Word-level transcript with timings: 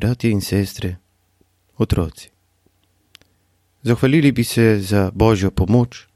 bratje 0.00 0.30
in 0.30 0.40
sestre, 0.40 0.96
otroci. 1.76 2.30
Zahvalili 3.82 4.32
bi 4.32 4.44
se 4.44 4.80
za 4.80 5.10
božjo 5.14 5.50
pomoč, 5.50 6.06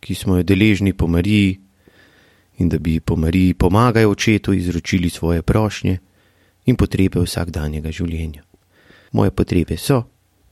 ki 0.00 0.14
smo 0.14 0.36
jo 0.36 0.42
deležni 0.42 0.92
po 0.92 1.06
Mariji, 1.06 1.60
in 2.58 2.68
da 2.68 2.78
bi 2.78 3.00
po 3.00 3.16
Mariji 3.16 3.54
pomagali 3.54 4.06
očetu 4.06 4.52
izročili 4.52 5.10
svoje 5.10 5.42
prošnje 5.42 5.98
in 6.66 6.76
potrebe 6.76 7.22
vsakdanjega 7.22 7.92
življenja. 7.94 8.42
Moje 9.12 9.30
potrebe 9.30 9.78
so, 9.78 10.02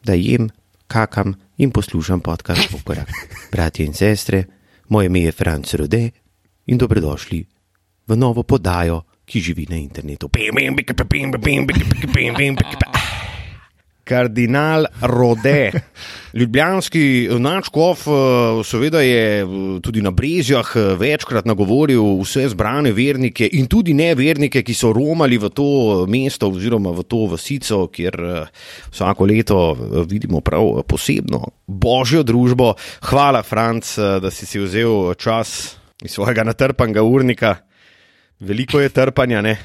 da 0.04 0.14
jem, 0.14 0.46
kakam 0.86 1.34
in 1.58 1.74
poslušam 1.74 2.20
podcast 2.20 2.70
Pokorak. 2.70 3.10
Bratje 3.52 3.86
in 3.86 3.94
sestre, 3.94 4.44
moje 4.88 5.06
ime 5.06 5.26
je 5.26 5.32
Franc 5.32 5.74
Rode 5.74 6.10
in 6.66 6.78
dobrodošli 6.78 7.44
v 8.06 8.16
novo 8.16 8.42
podajo, 8.42 9.02
ki 9.28 9.40
živi 9.40 9.66
na 9.68 9.76
internetu. 9.76 10.30
Kardinal 14.08 14.86
Rode, 15.02 15.70
ljubljanski 16.34 17.28
načkov, 17.38 17.98
seveda 18.64 19.02
je 19.04 19.46
tudi 19.84 20.00
na 20.02 20.10
Brezjah 20.10 20.70
večkrat 20.96 21.44
nagovoril 21.44 22.16
vse 22.22 22.46
zbrane 22.48 22.92
vernike 22.96 23.50
in 23.52 23.68
tudi 23.68 23.92
ne 23.94 24.14
vernike, 24.16 24.62
ki 24.64 24.74
so 24.74 24.94
romali 24.96 25.36
v 25.36 25.52
to 25.52 25.68
mesto 26.08 26.48
oziroma 26.48 26.94
v 26.96 27.04
to 27.04 27.26
vasico, 27.34 27.84
kjer 27.92 28.16
vsako 28.88 29.28
leto 29.28 29.60
vidimo 30.08 30.40
prav 30.40 30.80
posebno 30.88 31.44
božjo 31.66 32.24
družbo. 32.24 32.74
Hvala, 33.12 33.42
Franc, 33.44 33.92
da 33.98 34.32
si 34.32 34.48
si 34.48 34.58
vzel 34.58 35.14
čas 35.20 35.76
iz 36.00 36.16
svojega 36.16 36.48
natrpanega 36.48 37.02
urnika. 37.04 37.67
Veliko 38.40 38.80
je 38.80 38.88
trpanja, 38.88 39.42
ne? 39.42 39.58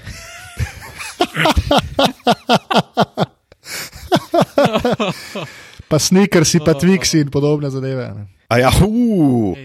pa 5.87 5.99
sneakers, 5.99 6.55
pa 6.65 6.73
twiksi 6.73 7.21
in 7.21 7.29
podobne 7.31 7.69
zadeve. 7.69 8.09
Ne. 8.17 8.27
Ja, 8.59 8.69
uh, 8.85 9.57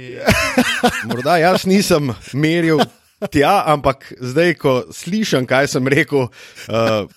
morda 1.08 1.36
jaz 1.40 1.64
nisem 1.68 2.12
meril 2.32 2.80
tja, 3.32 3.64
ampak 3.72 4.12
zdaj, 4.20 4.54
ko 4.60 4.84
slišim, 4.92 5.46
kaj 5.48 5.68
sem 5.72 5.88
rekel, 5.88 6.28
uh, 6.28 7.08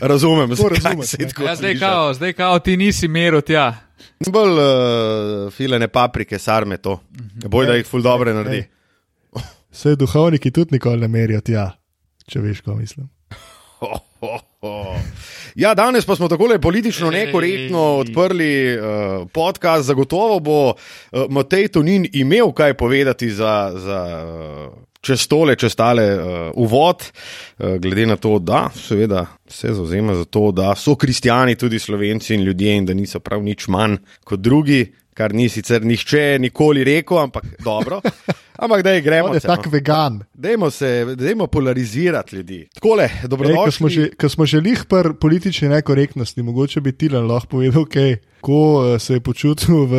razumem, 0.00 0.56
To 0.56 0.68
razumeš, 0.68 1.12
ne. 1.18 1.28
Ja, 1.44 1.56
zdaj, 1.56 1.78
kao, 1.78 2.14
zdaj, 2.14 2.32
kao, 2.32 2.58
ti 2.58 2.76
nisi 2.76 3.08
meril 3.08 3.40
tja. 3.40 3.72
Bolj 4.28 4.50
uh, 4.58 5.52
filene 5.52 5.88
paprike, 5.88 6.38
sarme 6.38 6.76
to. 6.76 7.00
Boj, 7.48 7.66
da 7.66 7.76
jih 7.76 7.86
ful 7.88 8.02
dobro 8.02 8.32
naredi. 8.32 8.64
Vse 9.74 9.96
duhovniki 9.98 10.50
tudi 10.54 10.76
nikoli 10.76 11.02
ne 11.02 11.08
merijo 11.10 11.40
tja, 11.42 11.66
če 12.30 12.40
veš, 12.40 12.60
ko 12.62 12.76
mislim. 12.78 13.08
Ho, 13.80 13.98
ho, 14.22 14.36
ho. 14.62 14.74
Ja, 15.58 15.74
danes 15.74 16.06
pa 16.06 16.14
smo 16.16 16.28
tako 16.28 16.46
politično 16.62 17.10
nekorektno 17.10 17.82
odprli 17.98 18.78
uh, 18.78 19.26
podcast. 19.32 19.86
Zagotovo 19.86 20.40
bo 20.40 20.58
uh, 20.70 21.26
Matej 21.28 21.68
Tonin 21.68 22.06
imel 22.12 22.52
kaj 22.52 22.74
povedati 22.74 23.30
za, 23.30 23.72
za 23.74 24.00
uh, 24.24 24.72
čez 25.00 25.26
tole, 25.28 25.56
čez 25.56 25.74
tale 25.76 26.06
uh, 26.14 26.24
uvod, 26.54 27.02
uh, 27.58 27.76
glede 27.76 28.06
na 28.06 28.16
to, 28.16 28.38
da 28.38 28.70
seveda 28.74 29.26
se 29.48 29.74
zauzema 29.74 30.14
za 30.14 30.24
to, 30.24 30.52
da 30.52 30.74
so 30.74 30.94
kristijani 30.94 31.54
tudi 31.54 31.78
slovenci 31.78 32.34
in 32.34 32.42
ljudje 32.42 32.76
in 32.76 32.86
da 32.86 32.94
niso 32.94 33.20
prav 33.20 33.42
nič 33.42 33.68
manj 33.68 33.96
kot 34.24 34.40
drugi. 34.40 34.92
Kar 35.14 35.34
ni 35.34 35.48
sicer 35.48 35.84
nihče 35.84 36.38
nikoli 36.42 36.84
rekel, 36.84 37.18
ampak 37.18 37.44
dobro. 37.64 38.00
Ampak 38.58 38.82
da 38.82 38.90
je 38.90 39.00
gremo. 39.00 39.28
On 39.28 39.34
je 39.34 39.40
se, 39.40 39.46
tak 39.46 39.66
no. 39.66 39.70
vegan. 39.70 40.20
Dajmo 40.34 40.70
se, 40.70 41.04
dajmo 41.18 41.46
polarizirati 41.46 42.36
ljudi. 42.36 42.68
Takole, 42.74 43.04
Ej, 43.04 43.22
ko 43.22 43.28
dobrodošli. 43.28 43.72
smo 43.72 43.88
že, 43.88 44.08
ko 44.20 44.28
smo 44.28 44.46
že 44.46 44.60
lih 44.60 44.84
pri 44.88 45.14
politični 45.20 45.68
nekorektnosti, 45.68 46.42
mogoče 46.42 46.80
bi 46.80 46.92
Tilan 46.92 47.26
lahko 47.26 47.46
povedal, 47.46 47.82
okay, 47.82 48.16
kako 48.44 48.94
eh, 48.94 48.98
se 48.98 49.14
je 49.14 49.20
počutil 49.20 49.86
v 49.86 49.94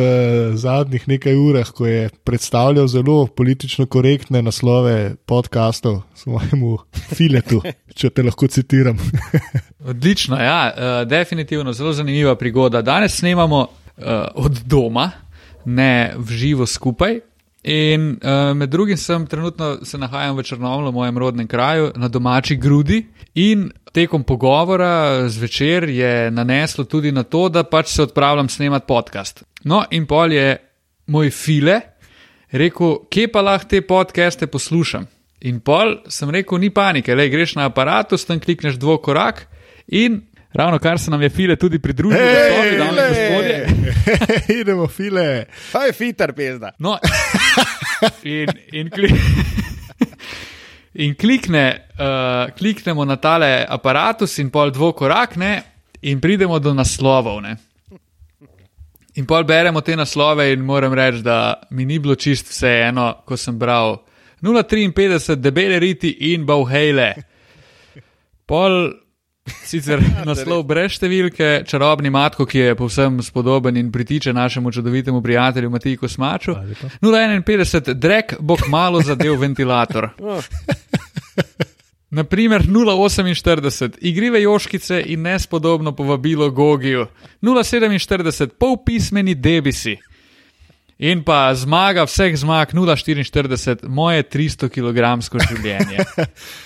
zadnjih 0.54 1.08
nekaj 1.08 1.34
urah, 1.34 1.70
ko 1.70 1.86
je 1.86 2.08
predstavljal 2.24 2.86
zelo 2.86 3.26
politično 3.26 3.86
korektne 3.86 4.42
naslove 4.42 5.14
podkastov 5.26 6.02
svojemu 6.14 6.78
filetu, 7.14 7.62
če 7.98 8.10
te 8.10 8.22
lahko 8.22 8.46
citiram. 8.46 8.98
Odlično, 9.84 10.36
ja, 10.40 10.72
uh, 10.72 11.08
definitivno 11.08 11.72
zelo 11.72 11.92
zanimiva 11.92 12.36
prigoda. 12.36 12.82
Danes 12.82 13.18
snemamo 13.18 13.66
od 14.34 14.60
doma, 14.66 15.10
ne 15.64 16.14
v 16.16 16.32
živo 16.32 16.66
skupaj. 16.66 17.20
In 17.66 18.10
uh, 18.22 18.54
med 18.56 18.70
drugim 18.70 18.96
sem 18.96 19.26
trenutno 19.26 19.78
se 19.82 19.98
nahajam 19.98 20.36
v 20.36 20.42
Črnomlu, 20.42 20.92
mojem 20.92 21.18
rodnem 21.18 21.48
kraju, 21.48 21.90
na 21.96 22.08
domači 22.08 22.56
grudi. 22.56 23.06
In 23.34 23.70
tekom 23.92 24.22
pogovora 24.24 25.28
zvečer 25.28 25.88
je 25.88 26.30
naneslo 26.30 26.84
tudi 26.84 27.12
na 27.12 27.22
to, 27.22 27.48
da 27.48 27.64
pač 27.64 27.88
se 27.88 28.02
odpravljam 28.02 28.48
snemati 28.48 28.86
podcast. 28.86 29.42
No, 29.64 29.82
in 29.90 30.06
pol 30.06 30.32
je 30.32 30.56
moj 31.06 31.30
file 31.30 31.80
rekel, 32.50 32.98
kje 33.10 33.28
pa 33.32 33.42
lahko 33.42 33.68
te 33.68 33.80
podcaste 33.82 34.46
poslušam. 34.46 35.06
In 35.40 35.60
pol 35.60 35.96
sem 36.08 36.30
rekel, 36.30 36.58
ni 36.58 36.70
panike, 36.70 37.14
le 37.14 37.28
greš 37.28 37.56
na 37.58 37.66
aparatus, 37.66 38.24
tam 38.24 38.40
klikneš 38.40 38.78
dvokorak 38.78 39.46
in 39.88 40.22
ravno 40.52 40.78
kar 40.78 40.98
se 40.98 41.10
nam 41.10 41.22
je 41.22 41.28
file 41.30 41.56
tudi 41.56 41.78
pridružil, 41.78 42.18
Hej, 42.18 42.78
da 42.78 42.84
so 42.84 42.94
le. 42.94 43.08
gospodje. 43.08 43.65
Idemo, 44.60 44.86
file. 44.86 45.46
Kaj 45.72 45.86
je 45.86 45.92
fiter, 45.92 46.32
pezda? 46.32 46.72
No, 46.78 46.98
in, 48.22 48.50
in, 48.72 48.90
kli, 48.90 49.10
in 51.04 51.14
klikne, 51.14 51.66
uh, 51.98 52.54
kliknemo 52.56 53.04
na 53.04 53.16
tale 53.16 53.66
aparatus 53.68 54.38
in 54.38 54.50
pol 54.50 54.70
dvokorak, 54.74 55.36
ne, 55.36 55.54
in 56.02 56.20
pridemo 56.20 56.58
do 56.58 56.74
naslovov. 56.74 57.40
Ne. 57.42 57.56
In 59.16 59.24
pol 59.24 59.46
beremo 59.48 59.80
te 59.80 59.96
naslove, 59.96 60.50
in 60.52 60.60
moram 60.60 60.92
reči, 60.94 61.22
da 61.24 61.56
mi 61.70 61.86
ni 61.88 61.98
bilo 61.98 62.14
čist 62.20 62.50
vseeno, 62.52 63.22
ko 63.24 63.36
sem 63.40 63.56
bral 63.58 63.96
053, 64.44 65.38
debele 65.40 65.78
riti 65.80 66.10
in 66.32 66.44
bauhele. 66.44 67.14
Pol 68.46 68.92
sicer 69.46 70.00
naslov 70.28 70.64
brez 70.66 70.96
številke, 70.96 71.62
čarobni 71.68 72.10
matko, 72.12 72.46
ki 72.48 72.62
je 72.62 72.76
povsem 72.78 73.20
spodoben 73.24 73.76
in 73.76 73.92
pritiče 73.92 74.34
našemu 74.36 74.72
čudovitemu 74.72 75.22
prijatelju 75.22 75.70
Matiju 75.70 76.00
Kosmaču. 76.02 76.56
051, 77.02 77.94
drek 77.94 78.36
bo 78.40 78.56
kmalo 78.60 79.02
zadev 79.02 79.38
ventilator. 79.44 80.10
Naprimer 82.10 82.62
048, 82.62 83.98
igrive 84.00 84.42
joškice 84.42 85.02
in 85.06 85.22
nespodobno 85.22 85.92
povabilo 85.92 86.50
Gogiju. 86.50 87.06
047, 87.42 88.48
polpismeni 88.58 89.34
debisi. 89.34 89.96
In 90.98 91.20
pa 91.24 91.50
zmaga 91.54 92.06
vseh 92.08 92.36
zmag 92.40 92.72
044, 92.72 93.84
moje 93.88 94.22
300 94.22 94.70
kg 94.72 95.44
življenje. 95.50 96.06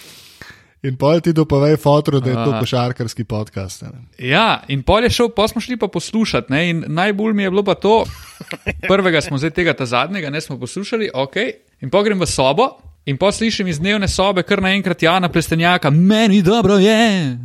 In 0.82 0.96
pol 0.96 1.20
ti 1.20 1.32
dopovej 1.36 1.76
fotro, 1.76 2.20
da 2.20 2.30
je 2.30 2.36
to 2.36 2.52
košarkarski 2.60 3.24
podcast. 3.24 3.82
Ne? 3.82 3.91
Ja, 4.18 4.62
in 4.68 4.80
pol 4.82 5.04
je 5.04 5.10
šel, 5.12 5.28
pa 5.36 5.44
smo 5.48 5.60
šli 5.60 5.76
pa 5.76 5.91
poslušati. 5.92 6.52
Ne? 6.52 6.70
In 6.70 6.84
najbolj 6.88 7.34
mi 7.36 7.42
je 7.42 7.50
bilo 7.50 7.64
pa 7.64 7.74
to, 7.74 8.04
prvega 8.88 9.20
smo 9.20 9.38
zdaj 9.38 9.50
tega, 9.50 9.74
ta 9.76 9.86
zadnjega, 9.86 10.30
ne 10.30 10.40
smo 10.40 10.56
poslušali, 10.58 11.10
ok. 11.14 11.36
In 11.84 11.92
pa 11.92 12.02
grem 12.02 12.20
v 12.20 12.26
sobo 12.26 12.70
in 13.04 13.20
pa 13.20 13.32
slišim 13.32 13.69
iz 13.69 13.80
dnevne 13.80 14.08
sobe, 14.08 14.42
kar 14.42 14.62
naenkrat 14.62 15.02
Jana 15.02 15.28
Plestenjaka, 15.28 15.90
meni 15.90 16.42
dobro 16.42 16.78
je. 16.78 17.36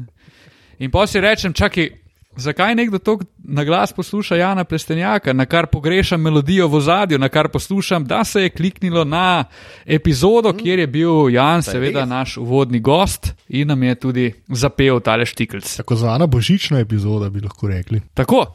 In 0.79 0.91
pa 0.91 1.07
si 1.07 1.19
rečem, 1.19 1.53
čakaj, 1.53 1.89
zakaj 2.35 2.75
nekdo 2.75 2.99
to 2.99 3.19
na 3.37 3.63
glas 3.63 3.93
posluša 3.93 4.35
Jana 4.35 4.63
Plestenjaka, 4.63 5.33
na 5.33 5.45
kar 5.45 5.67
pogrešam 5.67 6.21
melodijo 6.21 6.67
v 6.67 6.75
ozadju, 6.75 7.19
na 7.19 7.29
kar 7.29 7.49
poslušam, 7.49 8.05
da 8.05 8.23
se 8.23 8.41
je 8.41 8.49
kliknilo 8.49 9.03
na 9.03 9.45
epizodo, 9.85 10.53
kjer 10.53 10.79
je 10.79 10.87
bil 10.87 11.29
Jan, 11.29 11.63
seveda 11.63 11.99
res. 11.99 12.09
naš 12.09 12.37
uvodni 12.37 12.79
gost 12.79 13.33
in 13.49 13.67
nam 13.67 13.83
je 13.83 13.95
tudi 13.95 14.33
zapel 14.47 14.99
tale 14.99 15.25
štikljc. 15.25 15.77
Tako 15.77 15.95
zvana 15.95 16.27
božična 16.27 16.79
epizoda, 16.79 17.29
bi 17.29 17.41
lahko 17.41 17.67
rekli. 17.67 18.01
Tako, 18.13 18.45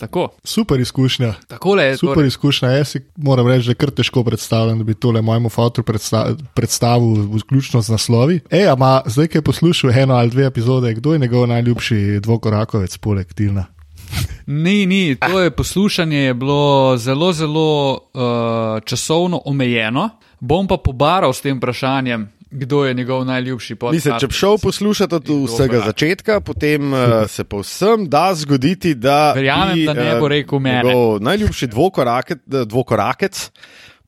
tako, 0.00 0.28
Super 0.44 0.80
izkušnja. 0.80 1.34
takole 1.48 1.84
je. 1.84 1.96
Super 1.96 2.14
torej. 2.14 2.28
izkušnja. 2.28 2.68
Jaz 2.68 2.88
si 2.88 3.00
moram 3.16 3.48
reči, 3.48 3.66
da 3.66 3.70
je 3.70 3.74
kar 3.74 3.90
težko 3.90 4.24
predstavljam, 4.24 4.78
da 4.78 4.84
bi 4.84 4.94
tole 4.94 5.22
mojemu 5.22 5.48
fotoru 5.48 5.84
predsta 5.84 6.34
predstavil, 6.54 7.28
vključno 7.38 7.82
z 7.82 7.92
naslovi. 7.92 8.40
Ej, 8.50 8.68
ama 8.68 9.00
zdaj, 9.06 9.28
ki 9.28 9.38
je 9.38 9.42
poslušal 9.42 9.90
eno 9.90 10.14
ali 10.14 10.30
dve 10.30 10.46
epizode, 10.46 10.94
kdo 10.94 11.12
je 11.12 11.18
njegov 11.18 11.46
najljubši 11.46 12.20
dvokorakovec 12.20 12.96
poleg 12.98 13.32
Tilna? 13.32 13.64
Ni, 14.46 14.86
ni, 14.86 15.16
to 15.16 15.40
je 15.40 15.50
poslušanje 15.50 16.18
je 16.18 16.34
bilo 16.34 16.96
zelo, 16.96 17.32
zelo 17.32 17.92
uh, 17.92 18.82
časovno 18.84 19.42
omejeno. 19.44 20.08
Bom 20.40 20.66
pa 20.66 20.76
pobaral 20.76 21.32
s 21.32 21.40
tem 21.40 21.58
vprašanjem, 21.58 22.28
kdo 22.50 22.84
je 22.84 22.94
njegov 22.94 23.24
najljubši 23.24 23.74
podcast. 23.74 23.94
Mislim, 23.94 24.18
če 24.20 24.26
bi 24.26 24.34
šel 24.34 24.58
poslušati 24.62 25.14
od 25.14 25.28
vsega 25.28 25.72
dobro. 25.72 25.86
začetka, 25.86 26.40
potem 26.40 26.92
uh, 26.92 26.98
se 27.28 27.44
povsem 27.44 28.08
da 28.08 28.34
zgoditi, 28.34 28.94
da 28.94 29.32
Verjamem, 29.32 29.74
bi, 29.74 29.84
da 29.86 29.94
ne 29.94 30.16
bo 30.20 30.26
eh, 30.26 30.28
rekel 30.28 30.60
njegov 30.60 31.22
Najljubši 31.22 31.66
dvokorakec, 31.66 32.38
dvokorakec 32.46 33.50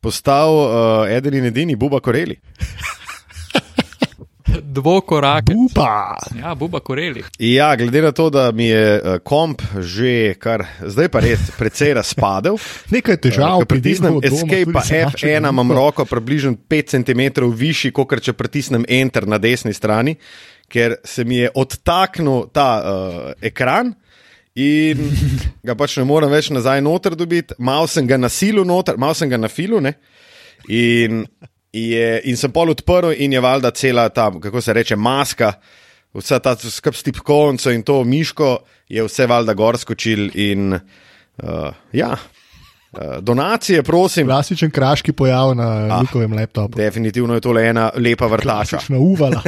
postal 0.00 0.54
uh, 0.54 1.10
eden 1.10 1.34
in 1.34 1.44
edini 1.44 1.76
Buba 1.76 2.00
Koreli. 2.00 2.40
Dvokorak. 4.76 5.44
Upa! 5.54 6.16
Ja, 6.38 6.54
buba 6.54 6.80
koreli. 6.80 7.22
Ja, 7.38 7.76
glede 7.76 8.02
na 8.02 8.12
to, 8.12 8.30
da 8.30 8.52
mi 8.52 8.66
je 8.66 9.00
uh, 9.00 9.18
komp 9.24 9.62
že 9.78 10.34
kar 10.40 10.64
zdaj 10.80 11.08
pa 11.08 11.22
res 11.24 11.50
precej 11.58 11.94
razpadel. 11.98 12.58
Nekaj 12.94 13.20
težav, 13.22 13.62
Ko 13.62 13.70
pritisnem 13.70 14.18
doma, 14.18 14.26
Escape, 14.26 14.72
pa 14.72 14.84
sem 14.86 15.06
našel 15.06 15.30
F1, 15.30 15.48
imam 15.48 15.72
roko 15.72 16.06
približno 16.08 16.56
5 16.68 16.94
cm 16.96 17.48
višji, 17.54 17.92
kot 17.92 18.14
če 18.20 18.36
pritisnem 18.36 18.86
Enter 18.88 19.26
na 19.26 19.38
desni 19.42 19.74
strani, 19.74 20.16
ker 20.72 20.98
se 21.04 21.24
mi 21.24 21.42
je 21.42 21.50
odtaknil 21.54 22.48
ta 22.52 22.68
uh, 22.78 23.20
ekran. 23.42 23.94
In 24.58 24.98
ga 25.66 25.76
pač 25.78 25.96
ne 25.96 26.04
morem 26.04 26.32
več 26.32 26.50
nazaj 26.52 26.82
noter 26.84 27.16
dobiti, 27.16 27.56
malo 27.58 27.88
sem 27.88 28.06
ga 28.06 28.18
nasilil 28.20 28.66
noter, 28.68 28.98
malo 29.00 29.16
sem 29.16 29.30
ga 29.30 29.40
nafilu. 29.40 29.80
Ne? 29.80 29.96
In, 30.68 31.24
je, 31.72 32.20
in 32.28 32.36
sem 32.36 32.52
pol 32.52 32.74
odprl, 32.74 33.12
in 33.16 33.32
je 33.32 33.40
valjda 33.40 33.70
cela 33.70 34.08
ta, 34.08 34.30
kako 34.42 34.60
se 34.60 34.72
reče, 34.72 34.96
maska, 34.96 35.52
vsa 36.14 36.38
ta 36.38 36.56
skrb 36.56 36.94
s 36.94 37.02
tipkovnico 37.02 37.72
in 37.72 37.82
to 37.82 38.02
miško, 38.04 38.58
je 38.88 39.04
vse 39.06 39.26
valjda 39.26 39.54
gor 39.54 39.78
skočil. 39.78 40.28
In 40.34 40.74
uh, 40.74 41.72
ja, 41.92 42.16
donacije, 43.20 43.82
prosim. 43.82 44.26
Klasičen 44.26 44.70
kraški 44.70 45.12
pojav 45.12 45.54
na 45.54 45.68
ah, 45.90 46.00
Lukovem 46.00 46.32
laptopu. 46.32 46.76
Definitivno 46.76 47.34
je 47.34 47.40
to 47.40 47.52
le 47.52 47.66
ena 47.68 47.90
lepa 47.96 48.26
vrtača. 48.26 48.76
Klasična 48.76 48.98
uvala. 48.98 49.42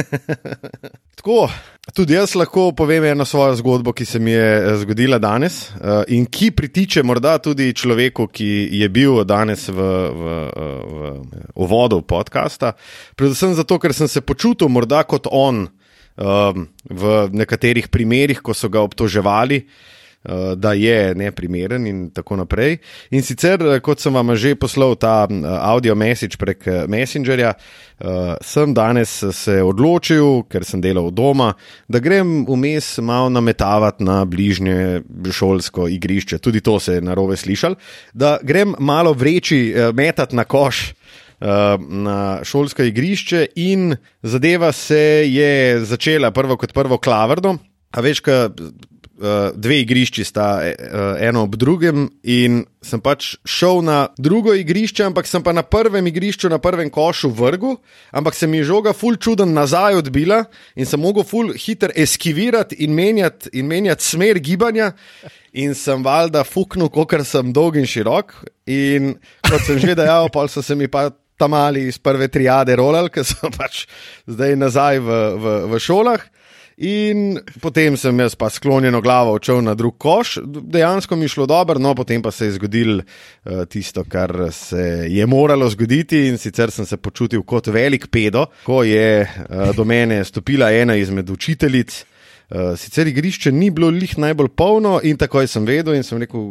Tako, 1.15 1.49
tudi 1.93 2.13
jaz 2.13 2.35
lahko 2.35 2.71
povem 2.71 3.03
eno 3.03 3.25
svojo 3.25 3.55
zgodbo, 3.55 3.93
ki 3.93 4.05
se 4.05 4.19
mi 4.19 4.31
je 4.31 4.57
eh, 4.57 4.77
zgodila 4.77 5.19
danes 5.19 5.69
eh, 5.69 6.03
in 6.07 6.25
ki 6.25 6.51
pritiče 6.51 7.03
morda 7.03 7.37
tudi 7.37 7.73
človeku, 7.73 8.27
ki 8.27 8.69
je 8.71 8.89
bil 8.89 9.23
danes 9.23 9.69
v, 9.69 9.73
v, 9.75 10.35
v, 10.55 10.73
v 10.85 11.15
uvodu 11.55 12.01
podcasta. 12.01 12.73
Predvsem 13.15 13.53
zato, 13.53 13.79
ker 13.79 13.93
sem 13.93 14.07
se 14.07 14.21
počutil 14.21 14.69
morda 14.69 15.03
kot 15.03 15.27
on 15.31 15.67
v 16.15 17.03
nekaterih 17.35 17.89
primerih, 17.91 18.39
ko 18.39 18.53
so 18.55 18.69
ga 18.71 18.79
obtoževali. 18.79 19.57
Uh, 20.25 20.53
Da 20.55 20.73
je 20.73 21.15
neprimeren, 21.15 21.87
in 21.87 22.09
tako 22.09 22.35
naprej. 22.35 22.77
In 23.11 23.23
sicer, 23.23 23.61
eh, 23.61 23.79
kot 23.79 23.99
sem 24.01 24.13
vam 24.13 24.35
že 24.35 24.55
poslal 24.55 24.95
ta 24.95 25.27
eh, 25.29 25.45
audio 25.45 25.95
message 25.95 26.37
prek 26.37 26.67
eh, 26.67 26.85
Messengerja, 26.87 27.53
sem 28.43 28.73
danes 28.75 29.23
se 29.31 29.53
odločil, 29.63 30.41
ker 30.51 30.65
sem 30.67 30.81
delal 30.83 31.13
doma, 31.15 31.53
da 31.87 32.01
grem 32.03 32.41
vmes 32.43 32.97
malo 32.99 33.29
nametavati 33.31 34.03
na 34.03 34.17
bližnje 34.27 35.05
šolsko 35.31 35.87
igrišče. 35.87 36.41
Tudi 36.43 36.59
to 36.59 36.75
se 36.79 36.97
je 36.97 37.05
narobe 37.05 37.37
slišal, 37.39 37.77
da 38.11 38.35
grem 38.43 38.75
malo 38.79 39.13
vreči, 39.15 39.71
metati 39.95 40.35
na 40.35 40.43
koš. 40.43 40.91
Na 41.39 42.43
šolsko 42.43 42.83
igrišče, 42.83 43.45
in 43.55 43.95
zadeva 44.23 44.73
se 44.75 45.23
je 45.31 45.79
začela 45.85 46.31
prvo 46.35 46.57
kot 46.59 46.75
prvo 46.75 46.97
klavrno. 46.99 47.57
A 47.95 48.03
veš, 48.03 48.19
kaj 48.19 48.49
uh, 49.17 49.51
dve 49.55 49.79
igrišči 49.83 50.25
sta 50.27 50.47
uh, 50.61 51.21
eno 51.21 51.45
ob 51.47 51.55
drugem, 51.59 52.07
in 52.23 52.63
sem 52.85 53.01
pač 53.01 53.35
šel 53.47 53.81
na 53.85 53.97
drugo 54.17 54.53
igrišče, 54.53 55.05
ampak 55.07 55.27
sem 55.27 55.43
pa 55.43 55.53
na 55.55 55.63
prvem 55.63 56.07
igrišču, 56.07 56.49
na 56.49 56.59
prvem 56.61 56.89
košu 56.93 57.31
vrgel, 57.35 57.77
ampak 58.11 58.35
se 58.35 58.47
mi 58.47 58.61
je 58.61 58.69
žoga 58.71 58.93
ful 58.93 59.17
čuden 59.17 59.53
nazaj 59.53 59.99
odbila 60.03 60.43
in 60.75 60.85
sem 60.85 61.01
mogel 61.01 61.25
ful 61.25 61.53
hiter 61.53 61.93
eskivirati 61.95 62.77
in 62.85 62.93
menjati, 62.93 63.49
in 63.53 63.67
menjati 63.67 64.03
smer 64.03 64.39
gibanja. 64.39 64.91
In 65.55 65.71
sem 65.71 66.01
valjda 66.03 66.41
fuknil, 66.43 66.89
kot 66.91 67.13
sem 67.23 67.53
dolg 67.55 67.77
in 67.79 67.85
širok. 67.87 68.33
In 68.67 69.13
kot 69.39 69.63
sem 69.63 69.79
že 69.79 69.95
dejal, 69.95 70.27
pa 70.27 70.43
so 70.51 70.59
se 70.59 70.75
mi 70.75 70.89
pa 70.91 71.07
tam 71.39 71.51
mali 71.51 71.87
iz 71.87 71.97
prve 71.97 72.27
triade 72.27 72.75
rolali, 72.75 73.11
ker 73.11 73.23
so 73.27 73.51
pač 73.51 73.85
zdaj 74.27 74.55
nazaj 74.59 74.99
v, 74.99 75.19
v, 75.39 75.55
v 75.71 75.79
šolah. 75.79 76.23
In 76.75 77.37
potem 77.63 77.95
sem 77.95 78.17
jaz 78.19 78.33
pa 78.35 78.49
sklonjeno 78.51 78.99
glavo 78.99 79.31
odšel 79.37 79.61
na 79.63 79.77
drug 79.79 79.95
koš, 79.97 80.33
dejansko 80.43 81.15
mi 81.15 81.29
šlo 81.31 81.45
dobro, 81.47 81.79
no 81.79 81.93
potem 81.95 82.21
pa 82.21 82.33
se 82.35 82.49
je 82.49 82.55
zgodilo 82.57 82.99
uh, 82.99 83.63
tisto, 83.71 84.03
kar 84.03 84.49
se 84.51 85.07
je 85.07 85.25
moralo 85.25 85.69
zgoditi, 85.71 86.25
in 86.27 86.37
sicer 86.37 86.71
sem 86.75 86.85
se 86.85 86.97
počutil 86.97 87.45
kot 87.47 87.69
velik 87.71 88.09
pedo, 88.11 88.49
ko 88.65 88.83
je 88.83 89.23
uh, 89.23 89.71
do 89.75 89.85
mene 89.87 90.19
stopila 90.25 90.67
ena 90.71 90.97
izmed 90.99 91.29
učiteljic. 91.29 91.95
Uh, 92.49 92.75
sicer 92.77 93.07
igrišče 93.07 93.53
ni 93.55 93.69
bilo 93.71 93.87
lih 93.89 94.17
najbolj 94.17 94.49
polno, 94.51 94.99
in 95.03 95.15
takoj 95.17 95.47
sem 95.47 95.63
vedel, 95.65 95.95
in 95.95 96.03
sem 96.03 96.19
rekel, 96.19 96.43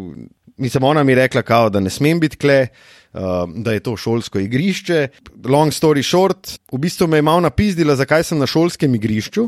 mislim, 0.57 0.85
ona 0.89 1.03
mi 1.05 1.13
je 1.13 1.19
rekla, 1.21 1.43
kao, 1.43 1.69
da 1.69 1.85
ne 1.85 1.93
smem 1.93 2.21
biti 2.21 2.41
kle. 2.41 2.67
Uh, 3.15 3.45
da 3.63 3.71
je 3.71 3.79
to 3.79 3.93
šolsko 3.97 4.41
igrišče. 4.43 5.09
Long 5.47 5.71
story 5.71 6.03
short, 6.03 6.57
v 6.73 6.81
bistvu 6.83 7.07
me 7.07 7.21
je 7.21 7.23
malo 7.23 7.45
napizdila, 7.45 7.95
zakaj 7.95 8.25
sem 8.27 8.41
na 8.41 8.49
šolskem 8.51 8.97
igrišču, 8.99 9.45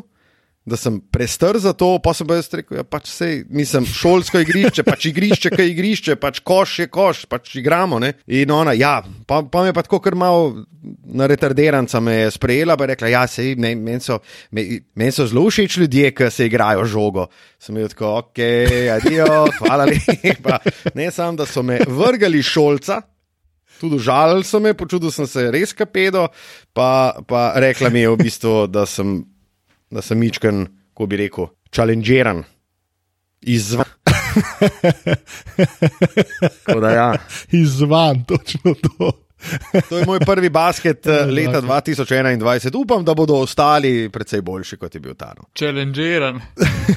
da 0.66 0.76
sem 0.76 0.98
prestr 1.00 1.58
za 1.62 1.72
to, 1.78 1.92
pa 2.02 2.10
sem 2.16 2.26
pa 2.26 2.40
jaz 2.40 2.48
rekel, 2.58 2.80
ja, 2.80 2.84
pač 2.84 3.10
sej, 3.12 3.44
nisem 3.54 3.86
šolsko 3.86 4.42
igrišče, 4.42 4.82
pač 4.86 5.08
igrišče, 5.12 5.52
kaj 5.54 5.70
igrišče, 5.70 6.16
pač 6.18 6.40
koš 6.42 6.78
je 6.82 6.86
koš, 6.90 7.24
pač 7.30 7.54
igramo. 7.60 8.00
Ne? 8.02 8.16
In 8.26 8.50
ona, 8.50 8.74
ja, 8.74 8.98
pa, 9.30 9.44
pa 9.46 9.62
me 9.62 9.70
je 9.70 9.76
pa 9.76 9.86
tako 9.86 10.02
kar 10.02 10.18
malo 10.18 10.66
na 11.04 11.26
retarderanca 11.26 12.00
me 12.00 12.14
je 12.14 12.30
sprejela, 12.30 12.76
pa 12.76 12.84
je 12.84 12.88
rekla, 12.94 13.08
ja, 13.08 13.26
sej, 13.26 13.54
ne, 13.58 13.74
meni 13.74 14.00
so, 14.00 14.18
men, 14.50 14.80
men 14.94 15.12
so 15.12 15.26
zelo 15.26 15.46
všeč 15.50 15.78
ljudje, 15.82 16.12
ki 16.14 16.30
se 16.30 16.46
igrajo 16.46 16.84
žogo. 16.90 17.26
Sem 17.62 17.78
jih 17.80 17.90
tako, 17.94 18.12
ok, 18.22 18.42
adijo, 18.96 19.46
hvala 19.58 19.88
lepa. 19.90 20.60
Ne 20.94 21.10
samo, 21.10 21.36
da 21.40 21.46
so 21.46 21.62
me 21.66 21.80
vrgali 21.86 22.42
šolca. 22.42 23.00
Tudi 23.80 23.98
žalil 24.00 24.42
so 24.46 24.60
me, 24.62 24.72
počutil 24.74 25.12
sem 25.12 25.26
se 25.28 25.50
res 25.52 25.74
kapedo, 25.76 26.26
pa, 26.72 27.18
pa 27.28 27.50
rekla 27.60 27.90
mi 27.92 28.06
je 28.06 28.12
v 28.14 28.20
bistvu, 28.22 28.54
da 28.72 28.86
sem, 28.88 29.18
da 29.90 30.02
sem 30.02 30.18
mičken, 30.18 30.66
ko 30.94 31.06
bi 31.06 31.20
rekel, 31.20 31.50
challengeran. 31.70 32.44
Izvan. 33.46 33.86
Ja. 36.82 37.14
Izvan, 37.62 38.24
točno 38.24 38.74
to. 38.74 39.12
To 39.88 39.98
je 39.98 40.06
moj 40.06 40.20
prvi 40.20 40.48
basket 40.50 41.06
eh, 41.06 41.26
leta 41.26 41.62
2021. 41.62 42.76
Upam, 42.76 43.04
da 43.04 43.14
bodo 43.14 43.34
ostali 43.34 44.08
precej 44.12 44.40
boljši, 44.40 44.76
kot 44.76 44.94
je 44.94 45.00
bil 45.00 45.14
ta. 45.14 45.34
Challengeran. 45.58 46.40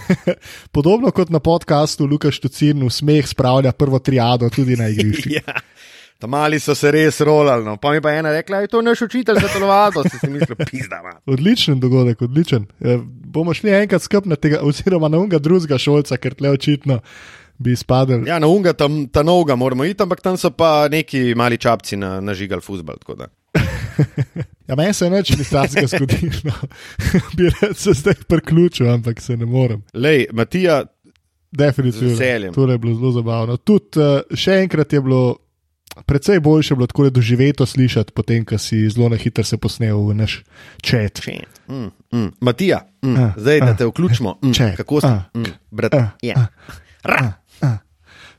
Podobno 0.75 1.11
kot 1.11 1.29
na 1.29 1.39
podkastu 1.39 2.05
Lukaš 2.05 2.39
Tucin, 2.39 2.85
v 2.85 2.89
smeh 2.89 3.27
spravlja 3.27 3.71
prvo 3.71 3.99
triado 3.99 4.49
tudi 4.49 4.75
na 4.75 4.87
igrišču. 4.87 5.29
Ja. 5.39 5.61
Ta 6.19 6.27
mali 6.27 6.59
so 6.59 6.75
se 6.75 6.91
res 6.91 7.21
rolali. 7.21 7.63
No. 7.65 7.77
Pa 7.77 7.91
mi 7.91 8.01
pa 8.01 8.11
ena 8.11 8.31
rekla, 8.31 8.57
da 8.57 8.61
je 8.61 8.67
to 8.67 8.81
naš 8.81 9.01
učitelj 9.01 9.39
za 9.39 9.47
telovado. 9.53 10.03
Si 10.03 10.19
si 10.19 10.27
mislil, 10.27 10.55
pizda. 10.71 11.01
man." 11.03 11.21
Odličen 11.25 11.79
dogodek, 11.79 12.21
odličen. 12.21 12.65
E, 12.81 12.97
bomo 13.07 13.53
šli 13.53 13.71
enkrat 13.71 14.03
skup 14.03 14.25
na 14.25 14.35
tega, 14.35 14.59
oziroma 14.61 15.07
na 15.07 15.17
unga 15.17 15.39
drugega 15.39 15.77
šolca, 15.77 16.17
ker 16.17 16.35
tle 16.35 16.51
očitno 16.51 16.99
bi 17.57 17.75
spadal. 17.75 18.27
Ja, 18.27 18.39
na 18.39 18.47
unga 18.47 18.73
tam 18.73 19.07
ta 19.07 19.23
noga 19.23 19.55
moramo 19.55 19.85
iti, 19.85 20.03
ampak 20.03 20.21
tam 20.21 20.37
so 20.37 20.51
pa 20.51 20.87
neki 20.91 21.33
mali 21.35 21.57
čapci 21.57 21.97
na, 21.97 22.19
nažigali 22.21 22.61
fusbal. 22.61 22.99
tako 22.99 23.15
da. 23.15 23.27
Ja, 24.69 24.75
meni 24.75 24.93
se 24.93 25.05
je 25.05 25.09
neč 25.09 25.29
ni 25.33 25.43
takega 25.43 25.87
zgodilo. 25.87 26.31
No. 26.43 26.53
bi 27.37 27.49
rad 27.49 27.77
se 27.77 27.93
zdaj 27.93 28.13
priključil, 28.27 28.89
ampak 28.91 29.21
se 29.21 29.37
ne 29.37 29.45
morem. 29.45 29.81
Lej, 29.93 30.27
Matija, 30.31 30.83
Definitivno. 31.51 32.09
Veseljem. 32.09 32.53
To 32.53 32.71
je 32.71 32.77
bilo 32.77 32.95
zelo 32.95 33.11
zabavno. 33.11 33.57
Tudi 33.57 33.99
uh, 33.99 34.37
še 34.37 34.59
enkrat 34.63 34.93
je 34.93 35.01
bilo. 35.01 35.37
Predvsej 36.05 36.39
boljše 36.39 36.73
je 36.73 36.75
bilo 36.75 36.87
tako 36.87 37.09
doživeto 37.09 37.65
slišati, 37.65 38.11
potem, 38.11 38.45
ko 38.45 38.57
si 38.57 38.89
zelo 38.89 39.09
na 39.09 39.17
hitro 39.17 39.43
se 39.43 39.57
posnel 39.57 39.97
v 40.07 40.15
naš 40.15 40.43
čet. 40.81 41.21
mm, 41.67 41.91
mm, 42.11 42.31
Matija 42.41 42.85
mm, 43.01 43.15
A, 43.17 43.33
zdaj 43.37 43.59
da 43.59 43.71
a, 43.71 43.77
te 43.77 43.85
vključimo. 43.85 44.37
Mm, 44.43 44.51
če, 44.51 44.73
kako 44.77 45.01
si? 45.01 45.07
a, 45.07 45.23
Mm, 45.33 45.53
brat, 45.71 45.93
a, 45.93 46.09
ja. 46.21 46.47
Ra. 47.03 47.33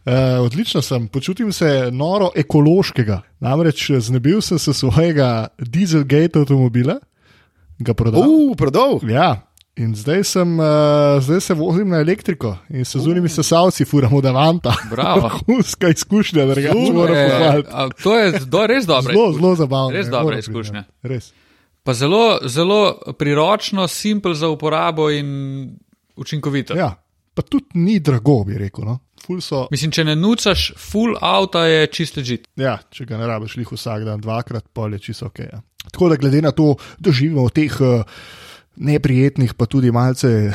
Uh, 0.00 0.44
odlično 0.44 0.82
sem, 0.82 1.08
počutim 1.08 1.52
se 1.52 1.88
noro 1.92 2.30
ekološkega. 2.36 3.20
Namreč 3.40 3.90
znebil 4.00 4.40
sem 4.40 4.58
se 4.58 4.72
svojega 4.72 5.48
Dieselgate 5.58 6.38
avtomobila, 6.38 6.94
ga 7.78 7.94
prodal. 7.94 8.24
Uh, 8.24 8.56
prodal. 8.56 9.00
Ja, 9.04 9.49
in 9.76 9.94
zdaj, 9.94 10.24
sem, 10.24 10.58
uh, 10.58 10.66
zdaj 11.20 11.40
se 11.40 11.54
vozim 11.54 11.88
na 11.88 11.96
elektriko 11.96 12.56
in 12.70 12.84
se 12.84 12.98
z 12.98 13.06
unimi 13.06 13.28
sesalci 13.28 13.84
furamo 13.84 14.20
da 14.20 14.32
vanta. 14.32 14.74
Bravo. 14.90 15.20
Vrhunska 15.28 15.88
izkušnja, 15.88 16.44
da 16.46 16.54
rečem, 16.54 16.72
To 16.72 16.92
moram 16.92 17.16
je, 17.16 17.28
pohvaliti. 17.30 17.68
a, 17.72 17.88
to 18.02 18.18
je 18.18 18.32
do, 18.46 18.66
res 18.66 18.86
dobro. 18.86 19.12
Zelo, 19.12 19.32
zelo 19.32 19.54
zabavno. 19.56 19.90
Res 19.90 20.06
dobra 20.06 20.22
moram 20.24 20.38
izkušnja. 20.38 20.84
Res. 21.02 21.32
Pa 21.82 21.94
zelo, 21.94 22.38
zelo 22.44 22.98
priročno, 23.18 23.88
simpel 23.88 24.34
za 24.34 24.48
uporabo 24.48 25.10
in 25.10 25.30
učinkovito. 26.16 26.74
Ja, 26.76 26.94
pa 27.34 27.42
tudi 27.42 27.66
ni 27.74 28.00
drago, 28.00 28.44
bi 28.44 28.58
rekel. 28.58 28.84
No? 28.84 28.98
So, 29.40 29.66
Mislim, 29.70 29.92
če 29.92 30.04
ne 30.04 30.16
nucaš 30.16 30.72
full 30.76 31.14
avta, 31.20 31.64
je 31.64 31.86
čist 31.86 32.16
ležit. 32.16 32.48
ja, 32.56 32.78
če 32.90 33.04
ga 33.06 33.16
ne 33.16 33.26
rabiš 33.26 33.56
lih 33.56 33.68
vsak 33.72 34.04
dan 34.04 34.20
dvakrat, 34.20 34.64
pol 34.72 34.92
je 34.92 34.98
čisto 34.98 35.26
ok. 35.26 35.38
Ja. 35.38 35.60
Tako 35.92 36.08
da 36.08 36.16
glede 36.16 36.42
na 36.42 36.50
to, 36.52 36.74
da 36.98 37.12
živimo 37.12 37.44
v 37.46 37.50
teh 37.50 37.76
uh, 37.80 38.02
neprijetnih, 38.76 39.54
pa 39.54 39.66
tudi 39.66 39.90
malce. 39.90 40.28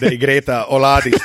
Da 0.00 0.06
je 0.06 0.16
greta 0.16 0.66
oladi. 0.68 1.12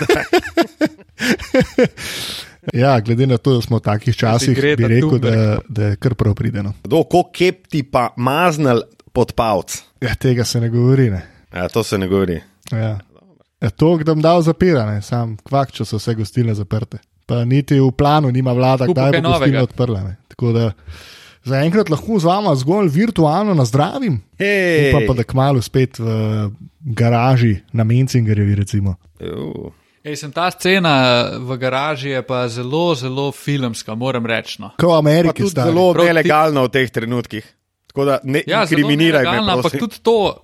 Ja, 2.73 2.99
glede 2.99 3.27
na 3.27 3.37
to, 3.37 3.53
da 3.53 3.61
smo 3.61 3.77
v 3.77 3.81
takih 3.81 4.15
časih, 4.15 4.55
Greta 4.55 4.77
bi 4.77 4.87
rekel, 4.87 5.17
da, 5.19 5.57
da 5.67 5.85
je 5.85 5.95
kar 5.95 6.13
prav 6.15 6.35
prideno. 6.37 6.73
Do, 6.83 7.03
ko 7.03 7.23
kepti 7.33 7.81
pa 7.83 8.13
maznal 8.17 8.83
pod 9.13 9.33
pavc. 9.33 9.79
Ja, 10.01 10.13
tega 10.15 10.45
se 10.45 10.61
ne 10.61 10.69
govori. 10.69 11.09
Ne. 11.09 11.21
Ja, 11.53 11.67
to 11.69 11.83
se 11.83 11.97
ne 11.97 12.07
govori. 12.07 12.37
Ja. 12.71 12.99
Ja, 13.61 13.69
to, 13.69 13.97
da 13.97 14.13
bom 14.13 14.21
dal 14.21 14.41
zapirane, 14.45 15.01
sam 15.01 15.35
kvak, 15.43 15.71
če 15.73 15.85
so 15.85 15.97
vse 15.97 16.13
gostilne 16.15 16.53
zaprte. 16.55 17.01
Pa 17.25 17.41
niti 17.45 17.79
v 17.79 17.89
planu 17.97 18.31
nima 18.31 18.53
vlada, 18.53 18.85
Kupu 18.85 18.93
kdaj 18.93 19.11
bo 19.11 19.17
gostilne 19.17 19.33
novega. 19.33 19.63
odprla. 19.63 20.03
Ne. 20.03 20.15
Tako 20.27 20.53
da 20.53 20.71
zaenkrat 21.47 21.89
lahko 21.89 22.19
z 22.19 22.29
vama 22.29 22.55
zgolj 22.55 22.89
virtualno 22.93 23.53
nazdravim. 23.53 24.21
Hej. 24.39 24.89
Upam 24.91 25.07
pa, 25.07 25.13
da 25.13 25.23
kmalo 25.23 25.61
spet 25.61 25.99
v 25.99 26.51
garaži 26.79 27.59
na 27.73 27.83
Mencingerjevi. 27.83 28.57
Ej, 30.01 30.15
sem 30.17 30.31
ta 30.33 30.49
scena 30.49 31.37
v 31.37 31.57
garaži 31.61 32.15
je 32.15 32.21
pa 32.25 32.47
zelo, 32.49 32.95
zelo 32.97 33.29
filmska, 33.31 33.93
moram 33.95 34.25
reči. 34.25 34.57
No. 34.61 34.73
Kot 34.77 34.89
v 34.89 34.93
Pa 34.93 34.97
Ameriki, 34.97 35.45
zelo 35.45 35.93
nelegalno 35.93 36.65
v 36.65 36.73
teh 36.73 36.89
trenutkih. 36.89 37.45
Tako 37.91 38.05
da 38.05 38.19
ne 38.23 38.43
Ja, 38.47 38.65
zelo 38.65 38.79
inkriminiraj 38.79 39.23
me. 39.23 39.31
nelegalna, 39.31 39.53
ampak 39.53 39.71
tudi 39.79 39.99
to, 39.99 40.37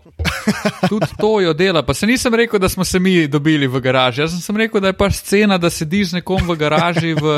tudi 0.90 1.06
to 1.20 1.40
jo 1.42 1.54
dela. 1.54 1.82
Pa 1.86 1.94
se 1.94 2.08
nisem 2.08 2.36
rekel, 2.36 2.60
da 2.60 2.70
smo 2.70 2.86
se 2.86 3.00
mi 3.00 3.28
dobili 3.28 3.68
v 3.68 3.80
garaži. 3.80 4.22
Jaz 4.22 4.36
sem 4.44 4.58
rekel, 4.58 4.82
da 4.82 4.92
je 4.92 4.94
pač 4.94 5.14
scena, 5.14 5.58
da 5.58 5.70
sediš 5.70 6.10
z 6.10 6.20
nekom 6.20 6.44
v 6.48 6.56
garaži 6.60 7.14
v 7.14 7.38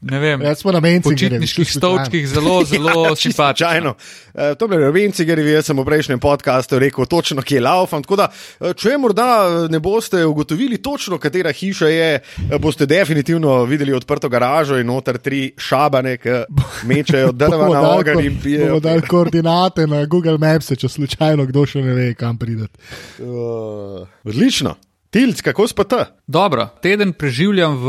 ne 0.00 0.18
vem, 0.18 0.42
Ja, 0.42 0.54
na 0.72 0.80
počitniških 1.02 1.72
stolčkih, 1.72 2.28
zelo, 2.28 2.62
zelo 2.70 3.04
Ja, 3.04 3.08
ja, 3.08 3.16
čisto 3.16 3.42
simpatično. 3.42 3.94
Uh, 4.34 4.54
to 4.58 4.64
je 4.64 4.68
bilo 4.68 4.92
Venci, 4.92 5.26
ker 5.26 5.38
jaz 5.38 5.66
sem 5.66 5.78
v 5.78 5.84
prejšnjem 5.84 6.20
podkastu 6.22 6.78
rekel 6.78 7.06
točno, 7.06 7.42
kje 7.42 7.56
je 7.56 7.64
laufam. 7.66 8.02
Tako 8.02 8.16
da, 8.16 8.28
eh, 8.60 8.72
če 8.74 8.98
morda 8.98 9.66
ne 9.70 9.80
boste 9.82 10.22
ugotovili 10.24 10.78
točno, 10.78 11.18
katera 11.18 11.52
hiša 11.52 11.88
je, 11.88 12.10
eh, 12.14 12.58
boste 12.58 12.86
definitivno 12.86 13.64
videli 13.64 13.92
odprto 13.92 14.28
garažo 14.28 14.78
in 14.78 14.86
noter 14.86 15.18
tri 15.18 15.52
šabane, 15.58 16.16
ki 16.16 16.44
mečejo 16.86 17.32
drva 17.40 17.68
na 17.68 17.82
ogenj 17.96 18.26
in 18.26 18.38
pijejo. 18.42 18.80
Koordinate 19.40 19.86
na 19.86 20.04
Google 20.04 20.38
Maps, 20.38 20.68
če 20.76 20.88
slučajno 20.88 21.46
kdo 21.48 21.62
še 21.64 21.80
ne 21.80 21.94
ve, 21.96 22.14
kam 22.14 22.36
prideti. 22.36 22.76
Uh, 23.24 24.04
odlično. 24.28 24.74
Tilc, 25.10 25.40
kako 25.40 25.64
spata? 25.68 26.04
Dobro, 26.28 26.68
teden 26.84 27.14
preživljam 27.16 27.78
v 27.80 27.88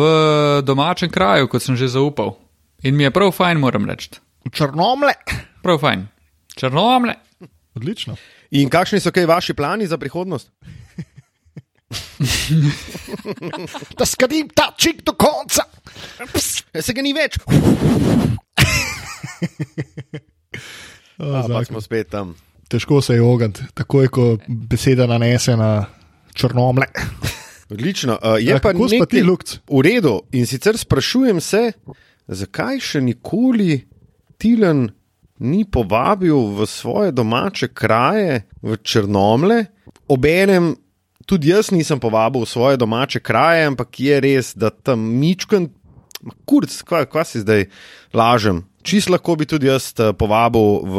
domačem 0.64 1.12
kraju, 1.12 1.50
kot 1.52 1.62
sem 1.62 1.76
že 1.76 1.92
zaupal. 1.92 2.38
In 2.88 2.96
mi 2.96 3.04
je 3.04 3.12
prav 3.12 3.36
fajn, 3.36 3.60
moram 3.60 3.84
reči. 3.86 4.16
Črnomle. 4.48 5.12
Prav 5.62 5.78
fajn. 5.84 6.08
Črnomle. 6.56 7.20
Odlično. 7.76 8.16
In 8.56 8.72
kakšni 8.72 9.04
so 9.04 9.12
kaj 9.12 9.28
vaši 9.28 9.54
plani 9.54 9.88
za 9.88 10.00
prihodnost? 10.00 10.52
Da 14.00 14.08
skadim 14.08 14.48
ta 14.56 14.72
čik 14.80 15.04
do 15.04 15.12
konca. 15.20 15.68
Ja, 16.72 16.82
se 16.82 16.94
ga 16.96 17.04
ni 17.04 17.12
več. 17.12 17.36
A, 21.22 21.46
pa 21.48 21.64
smo 21.68 21.82
spet 21.82 22.10
tam. 22.10 22.34
Težko 22.72 23.02
se 23.04 23.18
je 23.20 23.22
ogant, 23.22 23.60
takoj 23.78 24.10
ko 24.10 24.26
beseda 24.48 25.06
nanese 25.08 25.56
na 25.60 25.86
črnomle. 26.34 26.88
Odlično. 27.72 28.18
Uh, 28.24 28.40
je 28.40 28.52
Ja, 28.52 28.60
pa 28.60 28.72
pa 28.74 28.88
ti, 28.88 29.00
nekaj 29.00 29.24
Lukc? 29.24 29.60
v 29.70 29.82
redu. 29.86 30.22
In 30.32 30.48
sicer 30.48 30.78
sprašujem 30.78 31.42
se, 31.42 31.72
zakaj 32.28 32.82
še 32.84 33.02
nikoli 33.04 33.84
Tilen 34.42 34.90
ni 35.42 35.66
povabil 35.66 36.38
v 36.58 36.66
svoje 36.70 37.12
domače 37.12 37.72
kraje, 37.74 38.46
v 38.62 38.78
Črnomle. 38.84 39.66
Obenem 40.10 40.76
tudi 41.26 41.50
jaz 41.50 41.72
nisem 41.72 42.00
povabil 42.00 42.44
v 42.44 42.50
svoje 42.50 42.78
domače 42.78 43.22
kraje, 43.24 43.66
ampak 43.72 44.00
je 44.00 44.20
res, 44.22 44.54
da 44.58 44.70
tam 44.70 45.00
mičken, 45.00 45.70
ma 46.22 46.34
kurc, 46.46 46.74
kva, 46.86 47.06
kva 47.10 47.26
si 47.26 47.42
zdaj 47.42 47.70
lažem. 48.14 48.66
Čist 48.84 49.10
lahko 49.10 49.36
bi 49.36 49.46
tudi 49.46 49.68
jaz 49.68 49.94
eh, 49.94 50.14
povabil 50.14 50.62
v 50.84 50.96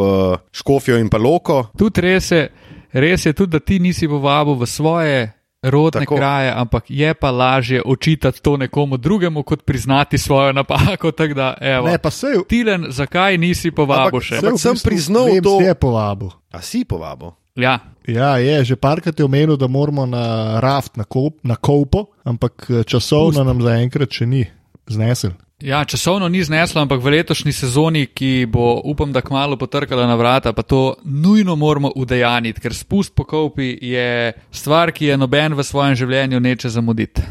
Škofijo 0.52 0.98
in 0.98 1.08
pa 1.08 1.18
Loko. 1.18 1.66
Tudi 1.74 2.00
res 2.00 2.30
je, 2.30 2.48
res 2.92 3.26
je 3.26 3.32
tudi, 3.32 3.50
da 3.50 3.60
ti 3.60 3.78
nisi 3.78 4.08
povabil 4.08 4.54
v 4.54 4.66
svoje 4.66 5.16
rodne 5.62 6.02
Tako. 6.02 6.16
Kraje, 6.16 6.50
ampak 6.50 6.84
je 6.88 7.14
pa 7.14 7.30
lažje 7.30 7.82
očitati 7.82 8.42
to 8.42 8.56
nekomu 8.56 8.96
drugemu, 8.96 9.42
kot 9.42 9.62
priznati 9.62 10.18
svojo 10.18 10.52
napako. 10.52 11.10
Da, 11.34 11.54
evo. 11.60 11.86
Ne, 11.86 11.98
pa 11.98 12.10
se 12.10 12.26
je. 12.26 12.42
Tilen, 12.48 12.86
zakaj 12.90 13.38
nisi 13.38 13.70
povabil 13.70 14.18
Ampak- 14.18 14.22
še? 14.22 14.36
ampak- 14.36 14.58
sem 14.58 14.74
priznal 14.84 15.26
to- 15.42 15.60
Je 15.60 15.74
povabil. 15.74 16.30
A 16.50 16.60
si 16.60 16.84
povabil? 16.84 17.30
Ja, 17.54 17.78
Ja, 18.02 18.36
je, 18.36 18.64
že 18.64 18.76
parkrat 18.76 19.14
je 19.14 19.24
omenil, 19.24 19.54
da 19.56 19.66
moramo 19.66 20.06
na 20.06 20.58
raft, 20.60 20.96
na, 20.96 21.04
kop, 21.04 21.38
na 21.44 21.54
kopo, 21.54 22.06
ampak 22.24 22.66
eh, 22.68 22.82
časovno 22.82 23.44
nam 23.44 23.62
zaenkrat 23.62 24.10
še 24.10 24.26
ni 24.26 24.42
znesel. 24.90 25.30
Ja, 25.62 25.84
časovno 25.84 26.26
ni 26.28 26.42
zneslo, 26.42 26.82
ampak 26.82 26.98
v 26.98 27.12
letošnji 27.12 27.52
sezoni, 27.52 28.06
ki 28.08 28.46
bo, 28.50 28.80
upam, 28.82 29.12
da 29.12 29.20
kmalo 29.20 29.54
potrkala 29.56 30.06
na 30.06 30.14
vrata, 30.14 30.50
pa 30.52 30.62
to 30.62 30.96
nujno 31.04 31.54
moramo 31.56 31.92
udejaniti, 31.94 32.58
ker 32.60 32.74
spust 32.74 33.14
po 33.14 33.22
kopi 33.24 33.78
je 33.80 34.32
stvar, 34.50 34.90
ki 34.90 35.06
je 35.06 35.16
noben 35.16 35.54
v 35.54 35.62
svojem 35.62 35.94
življenju 35.94 36.40
neče 36.40 36.68
zamuditi. 36.68 37.22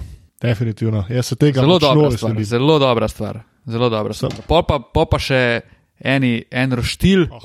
Definitivno. 0.42 1.04
Jaz 1.10 1.26
se 1.26 1.36
tega 1.36 1.62
Zelo 1.62 1.76
stvar, 1.78 1.98
veselim. 2.08 2.44
zelo 2.46 2.80
dobra 2.80 3.08
stvar. 3.08 3.42
Zelo 3.66 3.90
dobra 3.90 4.14
stvar. 4.14 4.32
Po 4.48 4.62
pa, 4.64 4.80
po 4.80 5.06
pa 5.06 5.20
še 5.20 5.62
eni, 6.00 6.46
en 6.52 6.72
roštil, 6.72 7.28
Oh. 7.30 7.44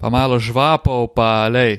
pa 0.00 0.10
malo 0.10 0.38
žvapov, 0.38 1.14
pa 1.14 1.46
lej, 1.48 1.78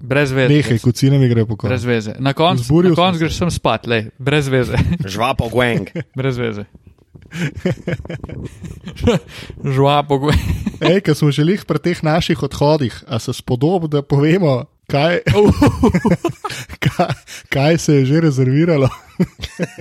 brez 0.00 0.30
veze. 0.32 0.54
Nehaj, 0.54 0.78
kucine 0.78 1.18
mi 1.18 1.28
gre 1.28 1.44
po 1.44 1.56
koncu. 1.56 1.68
Brez 1.68 1.84
veze. 1.84 2.14
Na 2.18 2.32
koncu 2.32 2.94
konc 2.94 3.18
greš 3.18 3.36
sem 3.36 3.50
spat, 3.50 3.86
lej, 3.86 4.06
brez 4.18 4.48
veze. 4.48 4.78
Žvapo 5.04 5.50
Gwang. 5.50 5.90
brez 6.18 6.38
veze. 6.38 6.64
Žvapo, 9.74 10.18
goj. 10.18 10.34
Ej, 10.90 11.00
ker 11.00 11.14
smo 11.16 11.32
že 11.32 11.44
lih 11.44 11.64
pri 11.64 11.78
teh 11.80 12.02
naših 12.02 12.42
odhodih, 12.42 12.92
a 13.08 13.18
se 13.18 13.32
spodob, 13.32 13.88
da 13.90 14.02
povemo, 14.02 14.66
kaj, 14.90 15.22
kaj, 16.84 17.12
kaj 17.48 17.78
se 17.78 17.94
je 18.02 18.06
že 18.06 18.20
rezerviralo. 18.20 18.88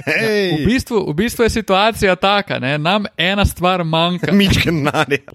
Hej, 0.05 0.63
V 0.63 0.65
bistvu, 0.65 0.97
v 1.11 1.15
bistvu 1.15 1.43
je 1.43 1.49
situacija 1.61 2.15
taka, 2.15 2.59
ne? 2.59 2.77
nam 2.77 3.05
ena 3.17 3.45
stvar 3.45 3.83
manjka. 3.83 4.31
Mičken 4.31 4.83
narja. 4.83 5.25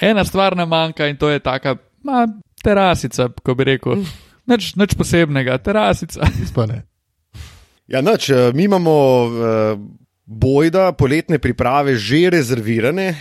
Ena 0.00 0.24
stvar 0.24 0.56
nam 0.56 0.68
manjka 0.68 1.08
in 1.08 1.16
to 1.16 1.28
je 1.28 1.40
taka 1.40 1.76
ma, 2.04 2.26
terasica, 2.62 3.28
ko 3.42 3.54
bi 3.54 3.64
rekel. 3.64 4.04
Nič, 4.46 4.76
nič 4.78 4.94
posebnega, 4.94 5.58
terasica. 5.58 6.22
Pa 6.54 6.66
ne. 6.70 6.86
Ja, 7.86 8.00
noč, 8.02 8.30
eh, 8.30 8.50
mi 8.54 8.64
imamo 8.64 8.92
uh, 9.24 9.78
bojda 10.24 10.92
poletne 10.92 11.38
priprave 11.38 11.94
že 11.94 12.30
rezervirane 12.30 13.14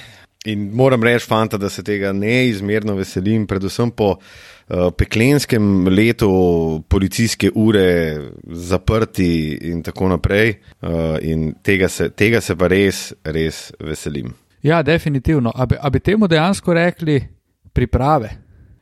in 0.45 0.69
moram 0.73 1.03
reči, 1.03 1.25
fanta, 1.25 1.57
da 1.57 1.69
se 1.69 1.83
tega 1.83 2.13
neizmerno 2.13 2.95
veselim, 2.95 3.47
predvsem 3.47 3.91
po 3.91 4.15
uh, 4.15 4.91
peklenskem 4.97 5.87
letu 5.87 6.83
policijske 6.89 7.51
ure 7.55 8.17
zaprti 8.45 9.57
in 9.61 9.83
tako 9.83 10.09
naprej. 10.09 10.53
Uh, 10.81 11.17
in 11.21 11.53
tega 11.63 11.89
se, 11.89 12.09
tega 12.09 12.41
se 12.41 12.55
pa 12.55 12.67
res, 12.67 13.13
res 13.23 13.71
veselim. 13.79 14.33
Ja, 14.61 14.83
definitivno. 14.83 15.51
A 15.55 15.65
bi, 15.65 15.77
a 15.81 15.89
bi 15.89 15.99
temu 15.99 16.27
dejansko 16.27 16.73
rekli 16.73 17.19
priprave? 17.73 18.29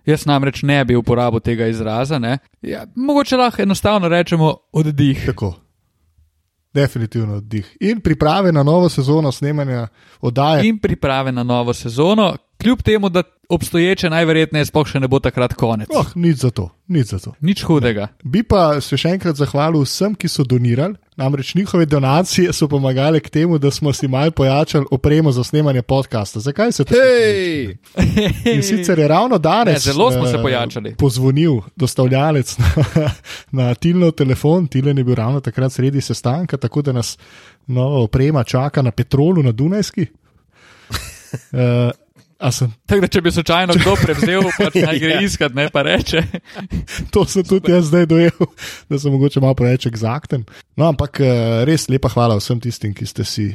Jaz 0.06 0.26
namreč 0.28 0.64
ne 0.64 0.84
bi 0.86 0.96
uporabil 0.96 1.40
tega 1.40 1.68
izraza. 1.68 2.20
ne. 2.20 2.38
Ja, 2.62 2.86
mogoče 2.96 3.38
lahko 3.38 3.62
enostavno 3.62 4.10
rečemo 4.10 4.56
oddih. 4.72 5.26
Tako. 5.26 5.63
Definitivno 6.74 7.36
oddih. 7.36 7.78
In 7.80 8.02
priprave 8.02 8.52
na 8.52 8.64
novo 8.64 8.90
sezono 8.90 9.32
snemanja 9.32 9.88
oddaje. 10.22 10.68
In 10.68 10.80
priprave 10.80 11.32
na 11.32 11.44
novo 11.44 11.74
sezono, 11.74 12.36
kljub 12.64 12.82
temu, 12.82 13.10
da 13.10 13.24
obstoječe 13.50 14.10
najverjetneje 14.10 14.66
sploh 14.66 14.88
še 14.88 15.00
ne 15.04 15.08
bo 15.08 15.20
takrat 15.20 15.54
konec. 15.54 15.90
Oh, 15.94 16.08
nič 16.16 16.42
za 16.42 16.50
to, 16.50 16.70
nič 16.88 17.12
za 17.12 17.20
to. 17.20 17.34
Nič 17.44 17.64
hudega. 17.68 18.08
Bi 18.24 18.44
pa 18.44 18.80
se 18.82 18.98
še 18.98 19.14
enkrat 19.18 19.38
zahvalil 19.38 19.84
vsem, 19.84 20.16
ki 20.16 20.30
so 20.32 20.46
donirali, 20.48 20.96
namreč 21.20 21.54
njihove 21.56 21.86
donacije 21.86 22.54
so 22.54 22.68
pomagale 22.68 23.20
k 23.20 23.30
temu, 23.30 23.60
da 23.62 23.72
smo 23.72 23.94
si 23.94 24.08
mal 24.08 24.32
pojačali 24.32 24.88
opremo 24.92 25.32
za 25.32 25.44
snemanje 25.44 25.82
podcasta. 25.82 26.40
Zakaj 26.40 26.72
se 26.72 26.86
to? 26.86 26.96
Hej! 26.98 27.78
In 28.56 28.64
sicer 28.64 29.00
je 29.00 29.08
ravno 29.08 29.38
danes 29.38 29.86
Ne, 29.86 29.92
zelo 29.92 30.12
smo 30.12 30.26
se 30.26 30.38
eh, 30.38 30.42
pojačali. 30.42 30.96
pozvonil 30.96 31.62
dostavljalec 31.76 32.58
na, 32.58 32.74
na 33.60 33.74
Tilnov 33.76 34.12
telefon. 34.12 34.68
Tilen 34.68 34.98
je 34.98 35.04
bil 35.04 35.16
ravno 35.16 35.40
takrat 35.40 35.74
sredi 35.74 36.02
sestanka, 36.02 36.58
tako 36.58 36.82
da 36.82 36.92
nas 36.92 37.18
nova 37.68 38.02
oprema 38.02 38.44
čaka 38.44 38.82
na 38.82 38.92
Petrolu 38.92 39.44
na 39.44 39.52
Dunajski. 39.52 40.08
Uh, 41.52 41.92
Tako 42.86 43.00
da, 43.00 43.08
če 43.08 43.22
bi 43.22 43.32
slučajno 43.32 43.74
kdo 43.74 43.96
prevzel, 43.96 44.44
pač 44.52 44.76
naj 44.84 45.00
gre 45.00 45.14
Ja. 45.14 45.22
iskat, 45.22 45.54
ne 45.54 45.70
pa 45.70 45.82
reče. 45.82 46.24
to 47.14 47.24
sem 47.26 47.44
tudi 47.44 47.72
jaz 47.72 47.88
zdaj 47.88 48.06
dojel, 48.06 48.48
da 48.90 49.00
sem 49.00 49.12
mogoče 49.12 49.40
malo 49.40 49.54
preveč 49.54 49.86
eksakten. 49.86 50.44
No, 50.76 50.88
ampak 50.88 51.20
eh, 51.20 51.32
res 51.64 51.88
lepa 51.88 52.10
hvala 52.10 52.36
vsem 52.36 52.60
tistim, 52.60 52.92
ki 52.92 53.06
ste 53.06 53.24
si 53.24 53.48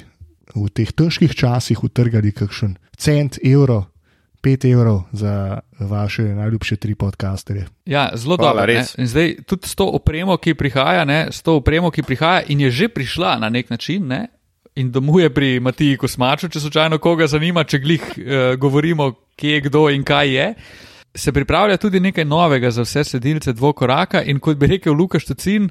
v 0.51 0.67
teh 0.69 0.89
težkih 0.89 1.31
časih 1.31 1.85
utrgali 1.85 2.33
kakšen 2.33 2.79
cent, 2.97 3.37
evro, 3.45 3.85
5 4.39 4.65
evrov 4.67 5.03
za 5.13 5.59
vaše 5.81 6.23
najljubše 6.23 6.77
tri 6.77 6.95
podcasterje. 6.95 7.67
Ja, 7.85 8.11
zelo 8.15 8.37
Hvala, 8.37 8.63
dobro. 8.63 8.67
ne. 8.67 8.79
res. 8.79 8.95
In 8.95 9.07
zdaj 9.07 9.35
tudi 9.45 9.67
s 9.67 9.75
to 9.75 9.85
opremo, 9.89 10.37
ki 10.37 10.55
prihaja, 10.55 11.05
ne, 11.05 11.27
s 11.29 11.43
to 11.43 11.57
opremo, 11.57 11.91
ki 11.91 12.03
prihaja 12.03 12.47
in 12.47 12.61
je 12.61 12.71
že 12.71 12.89
prišla 12.89 13.39
na 13.39 13.51
nek 13.51 13.69
način. 13.69 14.07
Ne, 14.07 14.29
In 14.79 14.93
domuje 14.95 15.27
pri 15.35 15.59
Matiji 15.61 15.97
Kosmaču, 15.99 16.47
če 16.49 16.61
slučajno 16.63 17.01
koga 17.03 17.27
zanima, 17.27 17.65
če 17.67 17.81
glih 17.83 18.03
uh, 18.15 18.35
govorimo, 18.61 19.11
kje, 19.39 19.63
kdo 19.67 19.89
in 19.91 20.05
kaj 20.07 20.31
je. 20.31 20.45
Se 21.19 21.33
pripravlja 21.35 21.81
tudi 21.83 21.99
nekaj 22.01 22.25
novega 22.25 22.71
za 22.71 22.85
vse 22.87 23.03
sledilce 23.05 23.53
dvokoraka 23.59 24.23
in 24.23 24.39
kot 24.39 24.59
bi 24.61 24.69
rekel 24.71 24.95
Lukaš 24.95 25.27
Tocin, 25.33 25.67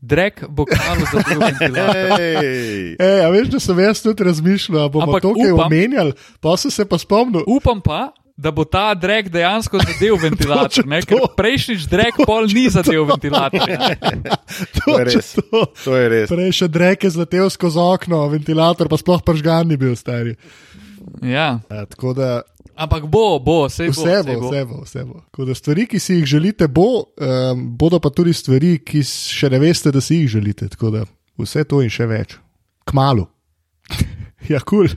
drek 0.00 0.44
bo 0.48 0.66
kmalu 0.68 1.08
za 1.08 1.22
druge 1.24 1.46
ventilatorje. 1.46 2.28
Ej. 2.42 2.96
E, 3.00 3.10
a 3.24 3.30
veš, 3.32 3.48
da 3.54 3.60
sem 3.64 3.80
jaz 3.80 4.02
tudi 4.04 4.28
razmišljal, 4.28 4.76
da 4.82 4.88
bomo 4.92 5.08
Ampak 5.08 5.24
to 5.24 5.32
kaj 5.38 5.56
omenjali, 5.56 6.12
pa 6.40 6.56
sem 6.60 6.74
se 6.74 6.84
pa 6.88 6.98
spomnil. 7.00 7.46
Upam 7.48 7.80
pa, 7.80 8.10
da 8.40 8.50
bo 8.50 8.64
ta 8.64 8.94
drek 8.96 9.28
dejansko 9.32 9.80
zadev 9.82 10.16
ventilator, 10.26 10.86
ne, 10.88 11.02
ker 11.04 11.20
to. 11.20 11.28
prejšnjič 11.36 11.86
drek 11.90 12.20
pol 12.24 12.48
ni 12.48 12.68
zadev 12.72 13.04
ventilatorja. 13.12 13.78
To 14.80 14.96
je 14.98 15.04
res. 15.06 15.28
To. 15.36 15.66
To 15.84 15.94
je 15.94 16.06
res. 16.10 16.30
Prej 16.30 16.52
še 16.56 16.66
dreke 16.72 17.10
zletel 17.12 17.50
skozi 17.52 17.78
okno, 17.78 18.24
ventilator 18.32 18.90
pa 18.90 18.98
sploh 18.98 19.22
pržgan 19.22 19.68
ni 19.70 19.78
bil 19.80 19.94
stari. 19.98 20.34
Ja. 21.22 21.60
Ja, 21.70 21.84
tako 21.86 22.14
da 22.16 22.40
Ampak 22.80 23.04
bo, 23.12 23.36
bo, 23.44 23.66
vse 23.68 23.90
bo. 23.90 23.92
vse 23.92 24.22
bo, 24.24 24.36
vse 24.40 24.60
bo, 24.64 24.76
vse 24.86 25.02
bo. 25.04 25.18
Tako 25.28 25.44
da 25.44 25.54
stvari, 25.54 25.84
ki 25.90 25.98
si 26.00 26.14
jih 26.14 26.24
želite, 26.24 26.68
bo, 26.68 26.86
um, 27.12 27.64
bodo 27.76 28.00
pa 28.00 28.08
tudi 28.08 28.32
stvari, 28.32 28.78
ki 28.80 29.02
še 29.04 29.50
ne 29.52 29.60
veste, 29.60 29.92
da 29.92 30.00
si 30.00 30.22
jih 30.22 30.30
želite. 30.38 30.70
Tako 30.72 30.94
da 30.94 31.04
vse 31.40 31.66
to 31.68 31.82
in 31.84 31.92
še 31.92 32.08
več. 32.08 32.38
Kmalu. 32.88 33.26
Ja, 34.48 34.60
kul. 34.60 34.88
Cool. 34.88 34.96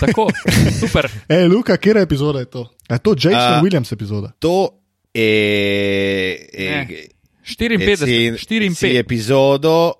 Tako, 0.00 0.28
super. 0.80 1.08
Ej, 1.28 1.48
Luka, 1.48 1.76
kera 1.76 2.00
epizoda 2.00 2.38
je 2.38 2.50
to? 2.50 2.70
A 2.88 2.94
je 2.94 2.98
to 2.98 3.14
Jason 3.14 3.54
A- 3.54 3.58
uh, 3.58 3.62
Williams 3.64 3.92
epizoda? 3.92 4.32
To 4.38 4.68
je. 5.14 6.48
Ne. 6.58 6.86
je 6.88 7.78
54, 7.78 8.38
4 8.38 8.74
si 8.74 8.86
5. 8.86 8.98
epizodo 8.98 9.92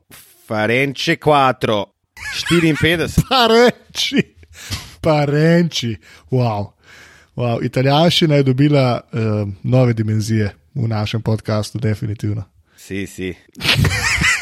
Farence 0.47 1.17
4, 2.35 2.75
54. 2.83 3.23
Pa 3.29 3.47
reči, 3.47 4.23
pa 5.01 5.25
reči. 5.25 5.97
Wow. 6.31 6.73
Wow. 7.37 7.65
Italijanščina 7.65 8.35
je 8.35 8.43
dobila 8.43 9.01
uh, 9.13 9.49
nove 9.63 9.93
dimenzije 9.93 10.51
v 10.75 10.89
našem 10.89 11.23
podkastu, 11.23 11.79
definitivno. 11.79 12.45
Si, 12.77 13.07
si. 13.07 13.35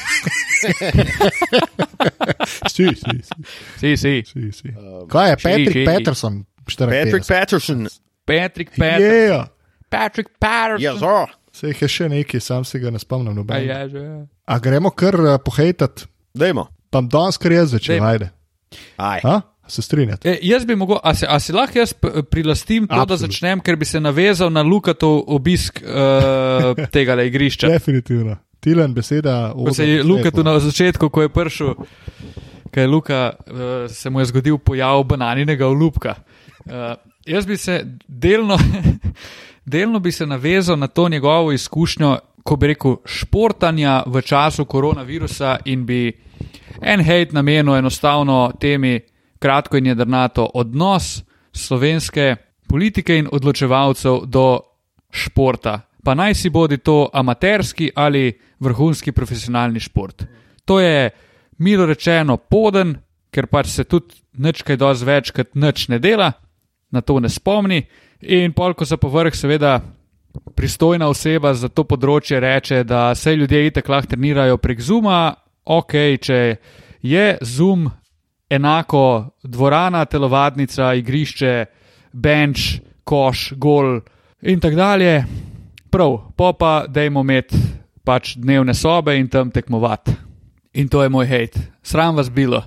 Si, 2.69 2.87
si, 2.95 2.95
si, 2.97 3.97
Si, 3.97 3.97
si. 3.97 4.23
si, 4.27 4.53
si. 4.53 4.69
Kaj 5.09 5.31
je 5.31 5.37
Patrick 5.43 5.73
si. 5.73 5.85
Peterson? 5.87 6.45
54. 6.67 7.05
Patrick 7.05 7.27
Patterson. 7.27 7.87
Patrick 8.27 8.71
Patterson. 8.77 9.29
Yeah. 9.29 9.47
Patrick 9.91 10.29
Patterson. 10.41 10.83
Ja, 10.85 10.97
zo. 10.97 11.27
Se 11.53 11.69
jih 11.69 11.83
je 11.83 11.89
še 11.89 12.09
nekaj, 12.09 12.41
sam 12.41 12.65
se 12.65 12.79
ga 12.81 12.91
ne 12.91 12.99
spomnim. 13.03 13.43
A 13.51 13.59
je 13.61 13.81
že. 13.93 14.05
A 14.49 14.59
gremo 14.59 14.91
kar 14.91 15.19
uh, 15.21 15.35
pohejtat, 15.45 16.07
Dajmo. 16.35 16.65
pa 16.91 17.03
danes 17.05 17.37
kar 17.37 17.53
jaz 17.53 17.75
Dajmo. 17.77 18.07
ajde. 18.09 18.31
Aj. 18.97 19.21
A? 19.25 19.41
Se 19.69 19.83
strinjate? 19.85 20.27
E, 20.29 20.39
jaz 20.49 20.65
bi 20.67 20.75
mogel, 20.77 20.99
a, 21.05 21.13
se, 21.15 21.27
a 21.29 21.37
si 21.41 21.53
lahko 21.55 21.79
jaz 21.79 21.93
prilastim 22.31 22.87
to, 22.89 22.97
da 22.97 23.03
Absolut. 23.05 23.31
začnem, 23.31 23.61
ker 23.61 23.77
bi 23.79 23.87
se 23.89 24.01
navezal 24.01 24.51
na 24.51 24.63
Lukatov 24.65 25.23
obisk 25.33 25.79
uh, 25.85 26.73
tega 26.91 27.15
igrišča. 27.23 27.69
Definitivno. 27.71 28.37
Tilen 28.63 28.95
beseda. 28.95 29.53
Ko 29.55 29.75
se 29.75 29.89
je 29.89 30.03
Lukatu 30.07 30.45
na 30.47 30.59
začetku, 30.63 31.09
ko 31.11 31.23
je 31.23 31.29
prišel, 31.29 31.75
ko 32.71 32.81
je 32.81 32.87
Luka, 32.87 33.33
uh, 33.35 33.91
se 33.91 34.11
mu 34.11 34.21
je 34.21 34.31
zgodil 34.31 34.59
pojav 34.59 35.03
bananinega 35.05 35.67
olupka. 35.67 36.15
Uh, 36.65 36.95
jaz 37.27 37.47
bi 37.47 37.57
se 37.57 37.81
delno, 38.07 38.59
delno 39.75 39.99
bi 39.99 40.13
se 40.13 40.27
navezal 40.27 40.79
na 40.79 40.87
to 40.87 41.09
njegovo 41.09 41.53
izkušnjo, 41.53 42.19
ko 42.43 42.57
bi 42.57 42.67
rekel, 42.67 42.97
športanja 43.05 44.03
v 44.07 44.23
času 44.23 44.65
koronavirusa 44.65 45.59
in 45.65 45.87
bi 45.87 46.13
en 46.83 47.03
hejt 47.03 47.33
namenil 47.33 47.77
enostavno 47.77 48.53
temi 48.61 49.01
kratko 49.39 49.77
in 49.77 49.87
jedrnato 49.87 50.51
odnos 50.55 51.23
slovenske 51.53 52.37
politike 52.69 53.19
in 53.19 53.29
odločevalcev 53.33 54.23
do 54.27 54.61
športa. 55.11 55.81
Pa 56.05 56.15
naj 56.15 56.35
si 56.35 56.51
bodi 56.51 56.79
to 56.79 57.11
amaterski 57.13 57.91
ali 57.95 58.33
vrhunski 58.61 59.13
profesionalni 59.13 59.81
šport. 59.81 60.25
To 60.65 60.81
je, 60.81 61.11
milo 61.59 61.87
rečeno, 61.87 62.37
poden, 62.37 62.97
ker 63.31 63.47
pač 63.47 63.71
se 63.71 63.85
tudi 63.85 64.19
nič 64.39 64.63
kaj 64.67 64.77
dosti 64.77 65.07
več 65.07 65.31
kot 65.35 65.55
nič 65.55 65.89
ne 65.89 65.99
dela, 65.99 66.33
na 66.91 67.01
to 67.01 67.21
ne 67.21 67.29
spomni. 67.29 67.83
In 68.23 68.53
polko 68.53 68.85
za 68.85 68.97
povrh, 68.97 69.35
seveda, 69.35 69.81
pristojna 70.55 71.09
oseba 71.09 71.55
za 71.55 71.69
to 71.69 71.85
področje 71.85 72.41
reče, 72.41 72.85
da 72.85 73.15
se 73.15 73.35
ljudje 73.37 73.67
itek 73.67 73.89
lahko 73.89 74.15
trenirajo 74.15 74.59
prek 74.59 74.81
Zuma, 74.81 75.35
ok, 75.65 75.95
če 76.23 76.39
je 77.03 77.27
Zoom 77.43 77.89
enako 78.53 79.05
dvorana, 79.43 80.05
telovadnica, 80.05 80.93
igrišče, 81.01 81.55
bench, 82.13 82.83
koš, 83.05 83.53
gol 83.57 84.01
in 84.43 84.61
tako 84.61 84.77
dalje. 84.77 85.17
Prav, 85.93 86.33
pa 86.37 86.53
pa 86.57 86.73
dajmo 86.89 87.21
imeti 87.21 87.59
pač 88.05 88.37
dnevne 88.41 88.73
sobe 88.75 89.13
in 89.21 89.29
tam 89.29 89.51
tekmovati. 89.53 90.15
In 90.81 90.89
to 90.89 91.03
je 91.03 91.09
moj 91.13 91.27
hate. 91.29 91.61
Sram 91.83 92.17
vas 92.17 92.31
bilo. 92.33 92.63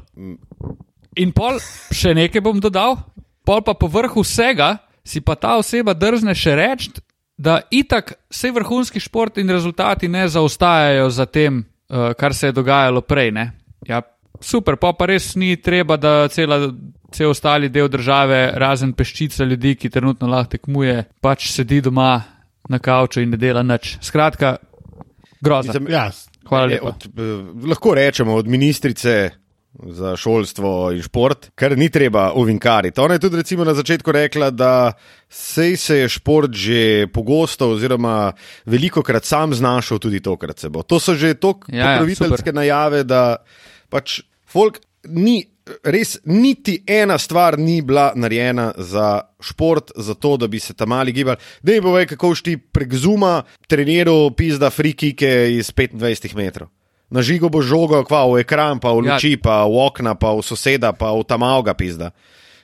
In 1.17 1.31
pol 1.33 1.57
še 1.89 2.13
nekaj 2.13 2.43
bom 2.45 2.59
dodal, 2.61 2.99
pol 3.41 3.63
pa 3.65 3.73
po 3.73 3.89
vrhu 3.89 4.21
vsega 4.21 4.75
si 5.01 5.23
pa 5.25 5.33
ta 5.33 5.55
oseba 5.57 5.95
drzne 5.97 6.35
še 6.38 6.53
reči, 6.55 6.91
da 7.38 7.63
itak 7.73 8.13
vse 8.29 8.51
vrhunski 8.53 9.01
šport 9.01 9.41
in 9.41 9.49
rezultati 9.49 10.07
ne 10.07 10.27
zaostajajo 10.29 11.09
za 11.09 11.25
tem, 11.25 11.63
uh, 11.89 12.13
kar 12.13 12.33
se 12.33 12.47
je 12.47 12.57
dogajalo 12.61 13.01
prej. 13.01 13.31
Ne? 13.31 13.47
Ja, 13.89 14.03
super, 14.38 14.77
pa 14.77 14.93
pa 14.93 15.09
res 15.09 15.33
ni 15.35 15.55
treba, 15.57 15.97
da 15.97 16.29
cela, 16.29 16.61
cel 17.11 17.33
ostali 17.33 17.73
del 17.73 17.89
države, 17.89 18.53
razen 18.53 18.93
peščica 18.93 19.49
ljudi, 19.49 19.75
ki 19.75 19.89
trenutno 19.89 20.29
lahko 20.29 20.55
tekmuje, 20.55 21.03
pač 21.21 21.49
sedi 21.51 21.81
doma 21.81 22.35
na 22.69 22.80
kavču 22.80 23.21
in 23.21 23.30
ne 23.30 23.38
dela 23.38 23.63
nič. 23.63 23.97
Skratka, 24.01 24.56
grozno. 25.41 25.73
Ja, 25.89 26.12
Hvala 26.49 26.65
je 26.65 26.69
lepa. 26.73 26.88
Od, 26.88 27.06
eh, 27.06 27.67
lahko 27.67 27.93
rečemo 27.93 28.34
od 28.34 28.47
ministrice 28.47 29.30
za 29.84 30.15
šolstvo 30.15 30.91
in 30.95 31.01
šport, 31.01 31.49
kar 31.56 31.78
ni 31.78 31.89
treba 31.89 32.32
uvinkariti. 32.34 32.99
Ona 33.01 33.13
je 33.13 33.19
tudi 33.19 33.38
recimo 33.38 33.63
na 33.63 33.73
začetku 33.73 34.12
rekla, 34.12 34.49
da 34.49 34.93
sej 35.30 35.75
se 35.78 35.97
je 35.97 36.10
šport 36.10 36.54
že 36.54 37.08
pogosto 37.13 37.69
oziroma 37.69 38.32
veliko 38.65 39.04
krat 39.04 39.25
sam 39.25 39.54
znašel, 39.54 39.99
tudi 39.99 40.19
tokrat 40.19 40.60
se 40.60 40.69
bo. 40.69 40.84
To 40.84 40.99
so 40.99 41.13
že 41.15 41.34
tako 41.34 41.71
Ja, 41.71 41.78
ja, 41.78 41.97
pokroviteljske 41.97 42.38
super. 42.38 42.54
najave, 42.54 43.04
da 43.04 43.36
pač 43.89 44.21
folk 44.47 44.80
ni. 45.08 45.55
Res 45.84 46.19
niti 46.25 46.84
ena 46.88 47.17
stvar 47.17 47.58
ni 47.58 47.82
bila 47.82 48.12
narejena 48.15 48.71
za 48.78 49.21
šport, 49.41 49.91
za 49.95 50.13
to, 50.13 50.38
da 50.38 50.47
bi 50.47 50.60
se 50.60 50.73
tam 50.73 50.89
mali 50.89 51.12
gibali. 51.12 51.38
Da 51.62 51.71
mi 51.73 51.82
povej, 51.82 52.06
kako 52.06 52.36
šti 52.36 52.58
prek 52.58 52.93
Zuma 52.93 53.43
treniral 53.67 54.30
pizda 54.38 54.69
frikike 54.69 55.56
iz 55.56 55.71
25 55.73 56.36
metrov. 56.36 56.69
Na 57.10 57.21
žigo 57.21 57.49
bo 57.49 57.62
žogo, 57.62 58.04
kva 58.04 58.25
v 58.30 58.39
ekran, 58.41 58.80
pa 58.80 58.93
v 58.93 59.06
Ja. 59.06 59.13
luči, 59.15 59.38
pa 59.38 59.65
v 59.65 59.78
okna, 59.88 60.15
pa 60.15 60.34
v 60.34 60.41
soseda, 60.41 60.93
pa 60.93 61.13
v 61.13 61.23
tamavga 61.23 61.73
pizda. 61.73 62.12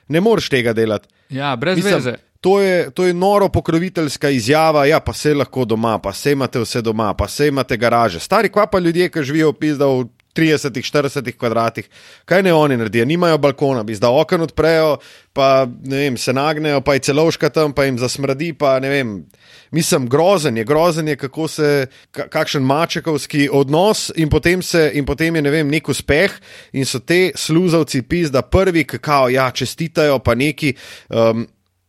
Ne 0.08 0.20
moreš 0.20 0.48
tega 0.48 0.72
delati. 0.72 1.08
Ja, 1.30 1.56
brez 1.56 1.82
veze. 1.84 2.16
to, 2.40 2.60
je, 2.60 2.90
to 2.90 3.04
je 3.04 3.14
noro 3.14 3.48
pokroviteljska 3.48 4.30
izjava, 4.30 4.86
ja, 4.86 5.00
pa 5.00 5.12
se 5.12 5.34
lahko 5.34 5.64
doma, 5.64 5.98
pa 5.98 6.12
se 6.12 6.32
imate 6.32 6.58
vse 6.58 6.82
doma, 6.82 7.14
pa 7.14 7.28
se 7.28 7.48
imate 7.48 7.76
garaže. 7.76 8.20
Stari 8.20 8.48
kva 8.48 8.66
pa 8.66 8.78
ljudje, 8.78 9.08
ki 9.10 9.22
živijo 9.22 9.52
pizda 9.52 9.86
v 9.86 10.06
30-40 10.36 11.36
kvadratih, 11.36 11.88
kaj 12.24 12.42
ne 12.42 12.52
oni 12.52 12.76
naredijo, 12.76 13.04
nimajo 13.04 13.38
balkona, 13.38 13.82
bi 13.82 13.94
zdaj 13.94 14.20
okno 14.20 14.44
odprejo, 14.44 14.96
pa 15.32 15.66
vem, 15.88 16.16
se 16.16 16.32
nagnejo, 16.32 16.80
pa 16.80 16.94
je 16.94 17.00
celovška 17.08 17.50
tam, 17.50 17.72
pa 17.72 17.84
jim 17.84 17.98
zasmrdi, 17.98 18.52
pa 18.52 18.78
vem. 18.78 19.24
Mislim, 19.70 20.08
grozen 20.08 20.56
je, 20.56 20.64
grozen 20.64 21.08
je, 21.08 21.16
kako 21.16 21.48
se, 21.48 21.86
ka- 22.12 22.28
kakšen 22.28 22.62
mačekovski 22.62 23.48
odnos 23.52 24.10
in 24.16 24.28
potem, 24.28 24.62
se, 24.62 24.90
in 24.94 25.06
potem 25.06 25.36
je, 25.36 25.42
ne 25.42 25.50
vem, 25.50 25.68
nek 25.68 25.88
uspeh 25.88 26.32
in 26.72 26.84
so 26.84 27.00
te 27.00 27.30
sluzavci 27.34 28.02
pizda 28.02 28.42
prvi, 28.42 28.84
ki 28.84 28.98
kao, 28.98 29.28
ja, 29.28 29.50
čestitajo, 29.50 30.18
pa 30.18 30.34
neki, 30.34 30.74
um, 31.08 31.46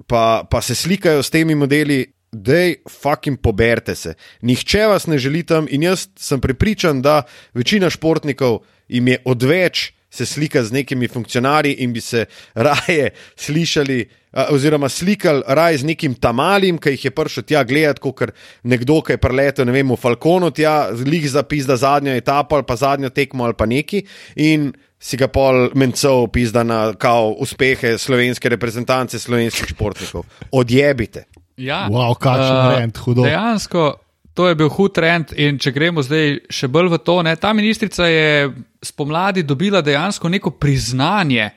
pa, 0.08 0.44
pa 0.50 0.62
se 0.62 0.76
slikajo 0.76 1.24
s 1.24 1.30
temi 1.30 1.56
modeli. 1.56 2.13
Dej, 2.34 2.82
fucking 2.90 3.38
poberte 3.42 3.96
se. 3.96 4.16
Nihče 4.42 4.88
vas 4.90 5.08
ne 5.08 5.18
želi 5.18 5.44
tam, 5.46 5.68
in 5.70 5.84
jaz 5.84 6.08
sem 6.18 6.42
prepričan, 6.42 7.02
da 7.02 7.22
večina 7.54 7.90
športnikov 7.90 8.64
jim 8.88 9.08
je 9.08 9.22
odveč 9.26 9.92
se 10.14 10.26
slika 10.26 10.64
z 10.64 10.72
nekimi 10.72 11.08
funkcionarji 11.08 11.74
in 11.74 11.94
bi 11.94 12.02
se 12.02 12.26
raje 12.68 13.10
slišali, 13.36 14.10
oziroma 14.50 14.90
slikali 14.90 15.42
raje 15.48 15.78
z 15.78 15.84
nekim 15.84 16.14
tamalim, 16.14 16.78
ki 16.78 16.94
jih 16.94 17.06
je 17.06 17.12
prišel 17.12 17.44
tja 17.44 17.64
gledati, 17.64 18.02
kot 18.02 18.30
nekdo, 18.64 19.02
ki 19.02 19.18
je 19.18 19.22
preletel, 19.22 19.66
ne 19.66 19.74
vem, 19.74 19.90
v 19.90 19.98
Falconu 19.98 20.52
tja, 20.52 20.92
lih 21.06 21.26
zapis, 21.30 21.66
da 21.66 21.78
zadnjo 21.78 22.14
etapo 22.14 22.56
ali 22.56 22.66
pa 22.68 22.76
zadnjo 22.76 23.10
tekmo 23.10 23.50
ali 23.50 23.58
pa 23.58 23.66
neki. 23.66 24.06
In 24.36 24.72
si 25.04 25.18
ga 25.18 25.28
pol 25.28 25.72
mencov 25.76 26.30
pizda 26.32 26.64
na 26.64 26.94
kao 26.94 27.34
uspehe 27.44 27.98
slovenske 27.98 28.50
reprezentance, 28.50 29.20
slovenskih 29.20 29.74
športnikov. 29.74 30.30
Odjebite. 30.52 31.26
Ja, 31.58 31.88
Wow, 31.92 32.16
kakšen 32.18 32.58
eh, 32.58 32.80
rent, 32.80 32.98
hudo. 32.98 33.26
Dejansko, 33.28 33.94
to 34.34 34.48
je 34.50 34.56
bil 34.56 34.70
hud 34.74 34.94
trend. 34.96 35.34
In 35.38 35.60
če 35.62 35.74
gremo 35.76 36.04
zdaj 36.06 36.40
še 36.50 36.70
bolj 36.72 36.94
v 36.96 37.02
to, 37.06 37.20
ne, 37.26 37.36
ta 37.38 37.54
ministrica 37.54 38.08
je 38.10 38.50
spomladi 38.84 39.46
dobila 39.46 39.84
dejansko 39.86 40.32
neko 40.34 40.56
priznanje 40.58 41.52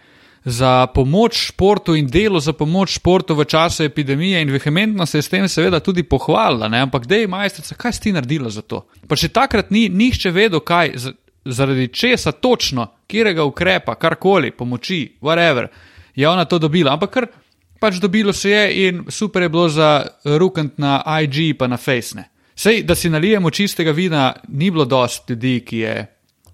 za 0.46 0.86
pomoč 0.94 1.40
športu 1.48 1.96
in 1.98 2.06
delo 2.06 2.38
za 2.40 2.52
pomoč 2.54 3.00
športu 3.00 3.34
v 3.34 3.44
času 3.50 3.82
epidemije, 3.82 4.44
in 4.44 4.52
vehementno 4.54 5.06
se 5.06 5.18
je 5.18 5.22
s 5.22 5.32
tem 5.32 5.48
seveda 5.48 5.80
tudi 5.80 6.04
pohvalila. 6.06 6.68
Ne, 6.68 6.84
ampak, 6.86 7.08
dej, 7.10 7.26
majstrica, 7.26 7.74
kaj 7.74 7.96
si 7.96 8.02
ti 8.04 8.12
naredila 8.14 8.52
za 8.54 8.62
to? 8.62 8.84
Pa 9.08 9.18
če 9.18 9.32
takrat 9.34 9.72
ni 9.74 9.88
nihče 9.90 10.30
vedel, 10.30 10.62
kaj, 10.62 10.94
zaradi 11.44 11.88
česa 11.88 12.32
točno, 12.32 12.86
kjerega 13.10 13.42
ukrepa, 13.44 13.96
karkoli, 13.98 14.52
pomoči, 14.54 15.16
whatever, 15.20 15.66
je 16.14 16.28
ona 16.28 16.44
to 16.44 16.58
dobila. 16.62 16.94
Ampak 16.94 17.10
kar 17.10 17.26
pač 17.80 18.00
dobilo 18.00 18.32
se 18.32 18.50
je 18.50 18.88
in 18.88 19.04
super 19.08 19.42
je 19.42 19.48
bilo 19.48 19.68
za 19.68 20.06
rukant 20.24 20.78
na 20.78 21.02
IG 21.22 21.58
pa 21.58 21.66
na 21.66 21.76
Face. 21.76 22.24
Sej, 22.56 22.82
da 22.82 22.94
si 22.94 23.10
nalijemo 23.10 23.50
čistega 23.50 23.92
vina, 23.92 24.32
ni 24.48 24.70
bilo 24.70 24.84
dosti 24.84 25.32
ljudi, 25.32 25.60
ki 25.60 25.78
je 25.78 26.06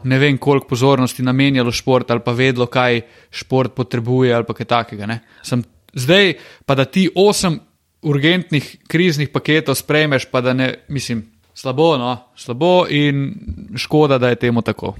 ne 0.05 0.19
vem 0.19 0.39
koliko 0.39 0.67
pozornosti 0.67 1.23
namenjalo 1.23 1.73
šport 1.73 2.11
ali 2.11 2.21
pa 2.25 2.33
vedlo, 2.33 2.67
kaj 2.67 3.01
šport 3.31 3.75
potrebuje 3.75 4.35
ali 4.35 4.45
pa 4.45 4.55
kaj 4.55 4.67
takega. 4.67 5.19
Sem, 5.43 5.63
zdaj 5.95 6.35
pa 6.67 6.75
da 6.75 6.85
ti 6.85 7.09
osem 7.15 7.61
urgentnih 8.03 8.77
kriznih 8.89 9.29
paketov 9.29 9.75
sprejmeš, 9.79 10.27
pa 10.31 10.41
da 10.41 10.53
ne, 10.53 10.75
mislim, 10.89 11.23
slabo, 11.55 11.97
no, 11.99 12.17
slabo 12.37 12.87
in 12.91 13.35
škoda, 13.77 14.19
da 14.19 14.29
je 14.29 14.37
temu 14.37 14.63
tako. 14.63 14.97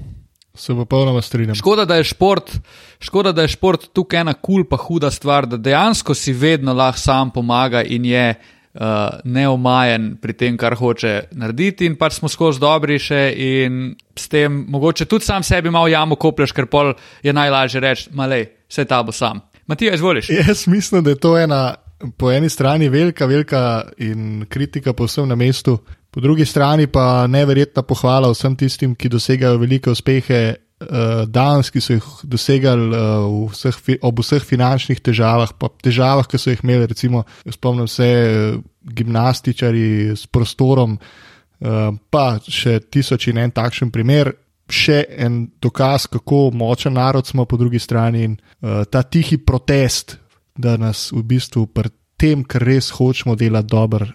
Se 0.57 0.73
popolnoma 0.73 1.21
strinjam. 1.21 1.55
Škoda, 1.55 1.85
da 1.85 1.95
je 1.95 2.03
šport, 2.03 2.51
škoda, 2.99 3.31
da 3.31 3.41
je 3.41 3.47
šport 3.47 3.87
tukaj 3.93 4.19
ena 4.21 4.33
kul 4.33 4.61
cool 4.61 4.65
pa 4.69 4.77
huda 4.77 5.09
stvar, 5.11 5.47
da 5.49 5.57
dejansko 5.57 6.13
si 6.13 6.33
vedno 6.33 6.73
lahko 6.73 6.99
sam 6.99 7.31
pomaga 7.33 7.81
in 7.81 8.05
je 8.05 8.35
uh, 8.73 8.81
neomajen 9.23 10.11
pri 10.21 10.33
tem, 10.33 10.57
kar 10.57 10.75
hoče 10.77 11.13
narediti, 11.31 11.87
in 11.89 11.95
pač 11.97 12.19
smo 12.19 12.29
skozi 12.29 12.61
dobri 12.61 12.99
še 13.01 13.23
in 13.33 13.95
s 14.15 14.29
tem 14.29 14.65
mogoče 14.69 15.09
tudi 15.09 15.25
sam 15.25 15.43
sebi 15.43 15.73
malo 15.73 15.89
jamo 15.89 16.15
koplješ, 16.15 16.53
ker 16.53 16.69
pol 16.69 16.93
je 17.23 17.33
najlažje 17.33 17.81
reči, 17.81 18.09
malej, 18.13 18.45
vse 18.69 18.85
ta 18.85 19.01
bo 19.03 19.11
sam. 19.11 19.41
Matija, 19.65 19.95
izvoliš. 19.97 20.29
Jaz 20.29 20.67
mislim, 20.67 21.03
da 21.03 21.09
je 21.09 21.19
to 21.19 21.37
ena, 21.37 21.75
po 22.17 22.31
eni 22.31 22.49
strani 22.49 22.89
velika, 22.89 23.25
velika 23.25 23.83
in 23.97 24.45
kritika 24.49 24.93
povsem 24.93 25.27
na 25.27 25.35
mestu, 25.35 25.77
po 26.11 26.21
drugi 26.21 26.45
strani 26.45 26.87
pa 26.87 27.27
neverjetna 27.27 27.81
pohvala 27.83 28.29
vsem 28.33 28.55
tistim, 28.55 28.93
ki 28.95 29.09
dosegajo 29.09 29.57
velike 29.57 29.89
uspehe 29.89 30.41
uh, 30.83 31.23
danes, 31.27 31.71
ki 31.73 31.81
so 31.81 31.97
jih 31.97 32.09
dosegali 32.29 32.89
uh, 32.93 33.25
vseh, 33.51 33.79
ob 34.05 34.21
vseh 34.21 34.45
finančnih 34.45 35.01
težavah, 35.01 35.55
pa 35.57 35.71
težavah, 35.83 36.27
ki 36.29 36.39
so 36.39 36.53
jih 36.53 36.63
imeli, 36.63 36.87
recimo, 36.91 37.23
spomnim 37.49 37.89
se 37.89 38.09
uh, 38.13 38.61
gimnastičari 38.83 40.13
s 40.13 40.29
prostorom, 40.29 40.99
uh, 40.99 41.91
pa 42.13 42.25
še 42.45 42.79
tisoč 42.93 43.31
in 43.31 43.41
en 43.43 43.55
takšen 43.55 43.93
primer. 43.93 44.35
Še 44.73 45.01
en 45.19 45.41
dokaz, 45.61 46.05
kako 46.07 46.47
močen 46.55 46.95
narod 46.95 47.27
smo, 47.27 47.43
po 47.45 47.57
drugi 47.59 47.81
strani, 47.83 48.23
in 48.23 48.37
uh, 48.37 48.85
ta 48.87 49.03
tihi 49.03 49.41
protest, 49.43 50.17
da 50.55 50.77
nas 50.77 51.11
v 51.11 51.23
bistvu 51.23 51.67
pri 51.73 51.89
tem, 52.17 52.43
kar 52.43 52.63
res 52.63 52.91
hočemo 52.93 53.35
delati 53.35 53.67
dobro, 53.71 54.07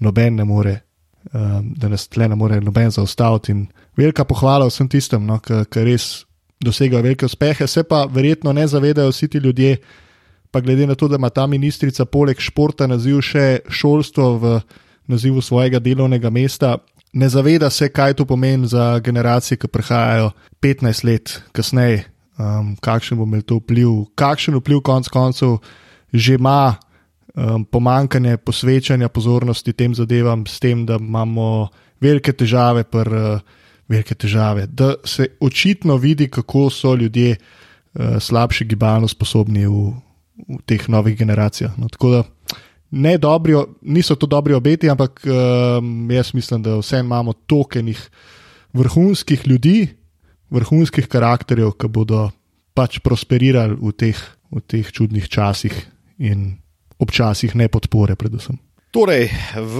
noben 0.00 0.36
ne 0.36 0.44
more, 0.44 0.74
um, 1.32 1.72
da 1.76 1.88
nas 1.88 2.08
tle 2.08 2.28
ne 2.28 2.36
more 2.36 2.60
noben 2.60 2.90
zaustaviti. 2.90 3.52
In 3.52 3.66
velika 3.96 4.24
pohvala 4.24 4.66
vsem 4.68 4.88
tistem, 4.90 5.24
no, 5.26 5.38
ki 5.40 5.84
res 5.86 6.24
dosegajo 6.64 7.02
velike 7.02 7.28
uspehe, 7.28 7.66
se 7.66 7.84
pa 7.84 8.04
verjetno 8.10 8.52
ne 8.52 8.66
zavedajo 8.66 9.12
vsi 9.12 9.28
ti 9.28 9.38
ljudje, 9.38 9.76
pa 10.50 10.60
glede 10.60 10.86
na 10.86 10.94
to, 10.94 11.08
da 11.08 11.16
ima 11.16 11.30
ta 11.30 11.46
ministrica 11.46 12.04
poleg 12.04 12.40
športa 12.40 12.86
naziv 12.86 13.20
še 13.26 13.46
šolstvo 13.68 14.26
v 14.38 14.58
nazivu 15.10 15.42
svojega 15.42 15.80
delovnega 15.82 16.30
mesta. 16.30 16.76
Ne 17.12 17.28
zaveda 17.28 17.70
se, 17.70 17.88
kaj 17.88 18.14
to 18.18 18.26
pomeni 18.26 18.66
za 18.66 18.98
generacije, 18.98 19.58
ki 19.58 19.68
prihajajo 19.68 20.30
15 20.62 21.04
let 21.06 21.34
kasneje, 21.52 22.04
um, 22.38 22.74
kakšen 22.82 23.18
bo 23.18 23.26
imel 23.26 23.42
to 23.42 23.58
vpliv, 23.60 23.90
kakšen 24.18 24.58
vpliv 24.58 24.82
konc 24.86 25.08
koncev 25.08 25.58
že 26.14 26.38
ima 26.38 26.76
um, 27.34 27.64
pomankanje 27.64 28.36
posvečanja 28.36 29.08
pozornosti 29.08 29.72
tem 29.72 29.94
zadevam, 29.94 30.46
s 30.46 30.60
tem, 30.62 30.86
da 30.86 30.96
imamo 31.00 31.68
velike 32.00 32.32
težave, 32.32 32.84
pr, 32.86 33.10
uh, 33.10 33.40
velike 33.90 34.14
težave, 34.14 34.66
da 34.66 34.94
se 35.04 35.26
očitno 35.40 35.96
vidi, 35.96 36.28
kako 36.30 36.70
so 36.70 36.94
ljudje 36.94 37.34
uh, 37.36 38.16
slabše 38.20 38.64
gibalno 38.64 39.10
sposobni 39.10 39.66
v, 39.66 39.90
v 40.48 40.60
teh 40.66 40.86
novih 40.88 41.18
generacijah. 41.18 41.74
No, 41.78 41.90
tako 41.90 42.10
da 42.10 42.22
ne 42.94 43.18
dobri, 43.18 43.58
niso 43.82 44.14
to 44.14 44.30
dobri 44.30 44.54
obeti, 44.54 44.90
ampak 44.90 45.26
um, 45.26 46.10
jaz 46.10 46.30
mislim, 46.34 46.62
da 46.62 46.78
vse 46.78 47.02
imamo 47.02 47.32
tokenih 47.32 47.98
vrhunskih 48.72 49.46
ljudi, 49.46 49.88
vrhunskih 50.50 51.08
karakterjev, 51.10 51.74
ki 51.74 51.90
bodo 51.90 52.28
pač 52.74 53.00
prosperirali 53.02 53.74
v 53.78 53.90
teh, 53.98 54.18
v 54.50 54.62
teh 54.62 54.86
čudnih 54.94 55.26
časih 55.30 55.74
in 56.18 56.58
občasih 56.98 57.54
ne 57.54 57.68
podpore, 57.68 58.16
predvsem. 58.16 58.58
Torej, 58.94 59.26
v 59.58 59.78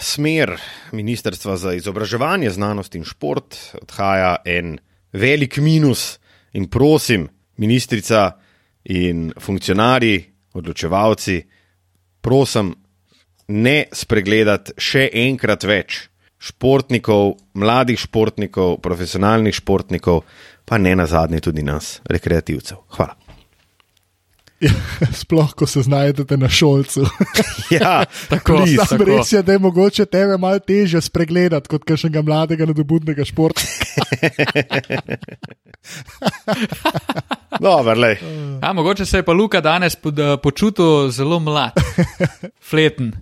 smer 0.00 0.56
Ministrstva 0.96 1.56
za 1.60 1.74
izobraževanje, 1.76 2.50
znanost 2.50 2.94
in 2.96 3.04
šport 3.04 3.56
odhaja 3.82 4.38
en 4.44 4.78
velik 5.12 5.58
minus. 5.60 6.16
In 6.56 6.70
prosim, 6.72 7.28
ministrica 7.60 8.38
in 8.88 9.28
funkcionarji, 9.36 10.24
odločevalci, 10.56 11.36
prosim, 12.24 12.72
ne 13.52 13.76
spregledati 13.92 14.72
še 14.80 15.10
enkrat 15.26 15.68
več 15.68 16.00
športnikov, 16.40 17.36
mladih 17.60 18.00
športnikov, 18.00 18.78
profesionalnih 18.80 19.56
športnikov, 19.56 20.24
pa 20.64 20.80
ne 20.80 20.96
na 20.96 21.06
zadnje 21.06 21.44
tudi 21.50 21.64
nas, 21.64 21.98
rekreativcev. 22.08 22.86
Hvala. 22.96 23.25
Sploh, 25.20 25.52
ko 25.54 25.66
se 25.66 25.82
znajdete 25.82 26.36
na 26.36 26.48
šolcu. 26.48 27.06
Ja, 27.70 28.04
Tako, 28.28 28.62
tako. 28.62 28.86
Sam 28.86 29.00
res 29.02 29.32
je, 29.32 29.42
da 29.42 29.52
je 29.52 29.58
mogoče 29.58 30.04
tebe 30.06 30.38
malo 30.38 30.58
teže 30.58 31.00
spregledati 31.02 31.68
kot 31.68 31.84
kakšnega 31.84 32.22
mladega, 32.22 32.66
nadobudnega 32.66 33.24
športa. 33.26 33.60
Dobro, 37.60 37.94
lej. 38.00 38.16
A, 38.62 38.72
mogoče 38.72 39.06
se 39.06 39.18
je 39.18 39.22
pa 39.26 39.32
Luka 39.32 39.60
danes 39.60 39.96
pod, 39.96 40.18
eh, 40.18 40.36
počutil 40.42 41.10
zelo 41.10 41.40
mlad, 41.40 41.72
fleten. 42.70 43.12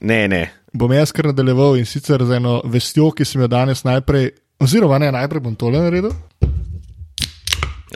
Ne, 0.00 0.28
ne. 0.28 0.50
Bom 0.72 0.92
jaz 0.92 1.12
kar 1.12 1.26
nadaljeval 1.26 1.76
in 1.76 1.86
sicer 1.86 2.24
z 2.24 2.40
eno 2.40 2.62
vestjo, 2.64 3.10
ki 3.12 3.24
sem 3.24 3.40
jo 3.42 3.48
danes 3.48 3.84
najprej, 3.84 4.30
oziroma 4.60 4.98
ne, 4.98 5.12
najprej 5.12 5.40
bom 5.44 5.56
tole 5.56 5.80
naredil. 5.80 6.12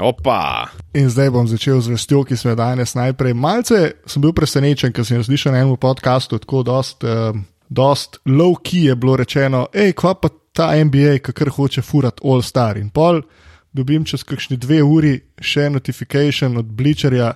Opa. 0.00 0.70
In 0.96 1.10
zdaj 1.12 1.30
bom 1.30 1.48
začel 1.48 1.80
z 1.84 1.92
vestjo, 1.92 2.22
ki 2.24 2.36
sem 2.36 2.52
jo 2.52 2.56
danes 2.56 2.94
najprej. 2.96 3.34
Malce 3.36 3.80
sem 4.08 4.22
bil 4.24 4.32
presenečen, 4.32 4.92
ker 4.92 5.04
sem 5.04 5.20
jo 5.20 5.26
slišal 5.28 5.52
na 5.52 5.60
enem 5.60 5.76
podkastu, 5.76 6.40
tako 6.40 6.62
dost, 6.64 7.04
um, 7.04 7.44
dost 7.68 8.20
low 8.24 8.56
key 8.56 8.88
je 8.88 8.96
bilo 8.96 9.16
rečeno, 9.20 9.66
hej, 9.76 9.92
kva 9.92 10.14
pa 10.16 10.32
ta 10.56 10.72
NBA, 10.72 11.20
ki 11.20 11.32
kar 11.36 11.52
hoče 11.52 11.84
furat 11.84 12.24
all 12.24 12.40
star. 12.44 12.80
In 12.80 12.88
pol 12.88 13.20
dobim 13.72 14.04
čez 14.04 14.24
kakšni 14.24 14.56
dve 14.60 14.82
uri 14.84 15.16
še 15.40 15.68
notifikation 15.72 16.56
od 16.60 16.72
Bleacherja, 16.72 17.32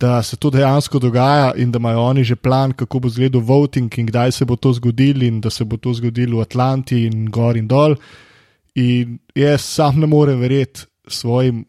da 0.00 0.22
se 0.22 0.36
to 0.36 0.50
dejansko 0.50 0.98
dogaja 0.98 1.52
in 1.56 1.70
da 1.72 1.78
imajo 1.78 2.00
oni 2.00 2.24
že 2.24 2.36
plan, 2.36 2.72
kako 2.72 3.00
bo 3.00 3.08
izgledal 3.08 3.40
voting 3.40 3.92
in 3.98 4.06
kdaj 4.06 4.32
se 4.32 4.44
bo 4.44 4.56
to 4.56 4.72
zgodilo 4.72 5.24
in 5.24 5.40
da 5.40 5.50
se 5.50 5.64
bo 5.64 5.76
to 5.76 5.92
zgodilo 5.94 6.38
v 6.38 6.42
Atlanti 6.42 7.04
in 7.06 7.28
gor 7.30 7.56
in 7.56 7.68
dol. 7.68 7.94
In 8.74 9.18
jaz 9.34 9.62
sam 9.62 10.00
ne 10.00 10.06
morem 10.06 10.40
verjeti 10.40 10.88
svojim 11.08 11.64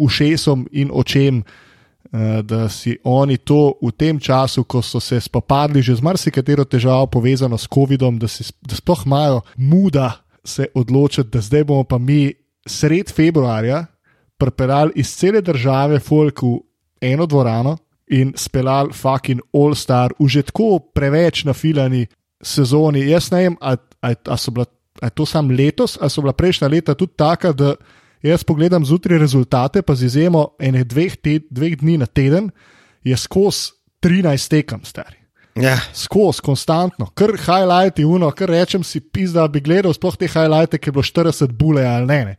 ušesom 0.00 0.66
in 0.72 0.90
očem, 0.92 1.42
eh, 1.42 2.42
da 2.42 2.68
si 2.68 2.96
oni 3.04 3.36
to 3.36 3.74
v 3.82 3.92
tem 3.92 4.20
času, 4.20 4.64
ko 4.64 4.82
so 4.82 5.00
se 5.00 5.20
spopadli 5.20 5.82
že 5.82 5.94
z 5.94 6.02
marsikatero 6.02 6.64
težavo 6.64 7.06
povezano 7.06 7.58
s 7.58 7.68
COVID-om, 7.68 8.18
da, 8.18 8.28
si, 8.28 8.44
da 8.60 8.74
sploh 8.74 9.06
imajo 9.06 9.40
muda 9.56 10.24
se 10.44 10.66
odločiti, 10.74 11.28
da 11.30 11.40
zdaj 11.40 11.64
bomo 11.64 11.84
pa 11.84 11.98
mi 11.98 12.32
sred 12.66 13.12
februarja 13.12 13.86
pripeljali 14.38 14.92
iz 14.94 15.12
cele 15.16 15.40
države 15.40 16.00
folk 16.00 16.42
v 16.42 16.58
eno 17.00 17.26
dvorano 17.26 17.76
in 18.10 18.32
speljali 18.36 18.92
fucking 18.92 19.40
All 19.52 19.74
Star 19.74 20.12
v 20.18 20.28
že 20.28 20.42
tako 20.42 20.78
preveč 20.94 21.44
nafilani 21.44 22.06
sezoni. 22.42 23.06
Jaz 23.10 23.30
ne 23.30 23.42
vem, 23.42 23.56
ali 23.60 24.16
so 24.36 24.50
bila. 24.50 24.66
A 25.00 25.06
je 25.06 25.10
to 25.16 25.24
sam 25.26 25.48
letos, 25.48 25.96
ali 26.00 26.10
so 26.10 26.20
bila 26.20 26.32
prejšnja 26.32 26.68
leta 26.68 26.94
tudi 26.94 27.12
taka, 27.16 27.52
da 27.52 27.74
jaz 28.22 28.44
pogledam 28.44 28.84
zjutraj 28.84 29.18
rezultate, 29.18 29.82
pa 29.82 29.94
z 29.94 30.10
izjemo 30.10 30.48
enih 30.58 30.84
dveh, 30.86 31.16
te, 31.16 31.40
dveh 31.50 31.78
dni 31.80 31.98
na 31.98 32.06
teden, 32.06 32.50
je 33.04 33.16
skozi 33.16 33.72
13 34.02 34.50
tekem, 34.50 34.84
stari. 34.84 35.16
Ja. 35.60 35.76
Skozi, 35.94 36.40
konstantno, 36.42 37.10
kar 37.14 37.34
highlighti, 37.36 38.04
uno, 38.04 38.30
kar 38.30 38.48
rečem 38.48 38.84
si, 38.84 39.00
pizda 39.00 39.48
bi 39.48 39.60
gledal, 39.60 39.94
sploh 39.94 40.16
te 40.16 40.28
highlighte, 40.30 40.78
ki 40.78 40.88
je 40.88 40.92
bilo 40.92 41.04
40 41.04 41.52
bule 41.52 41.84
ali 41.86 42.06
ne. 42.06 42.24
ne. 42.24 42.36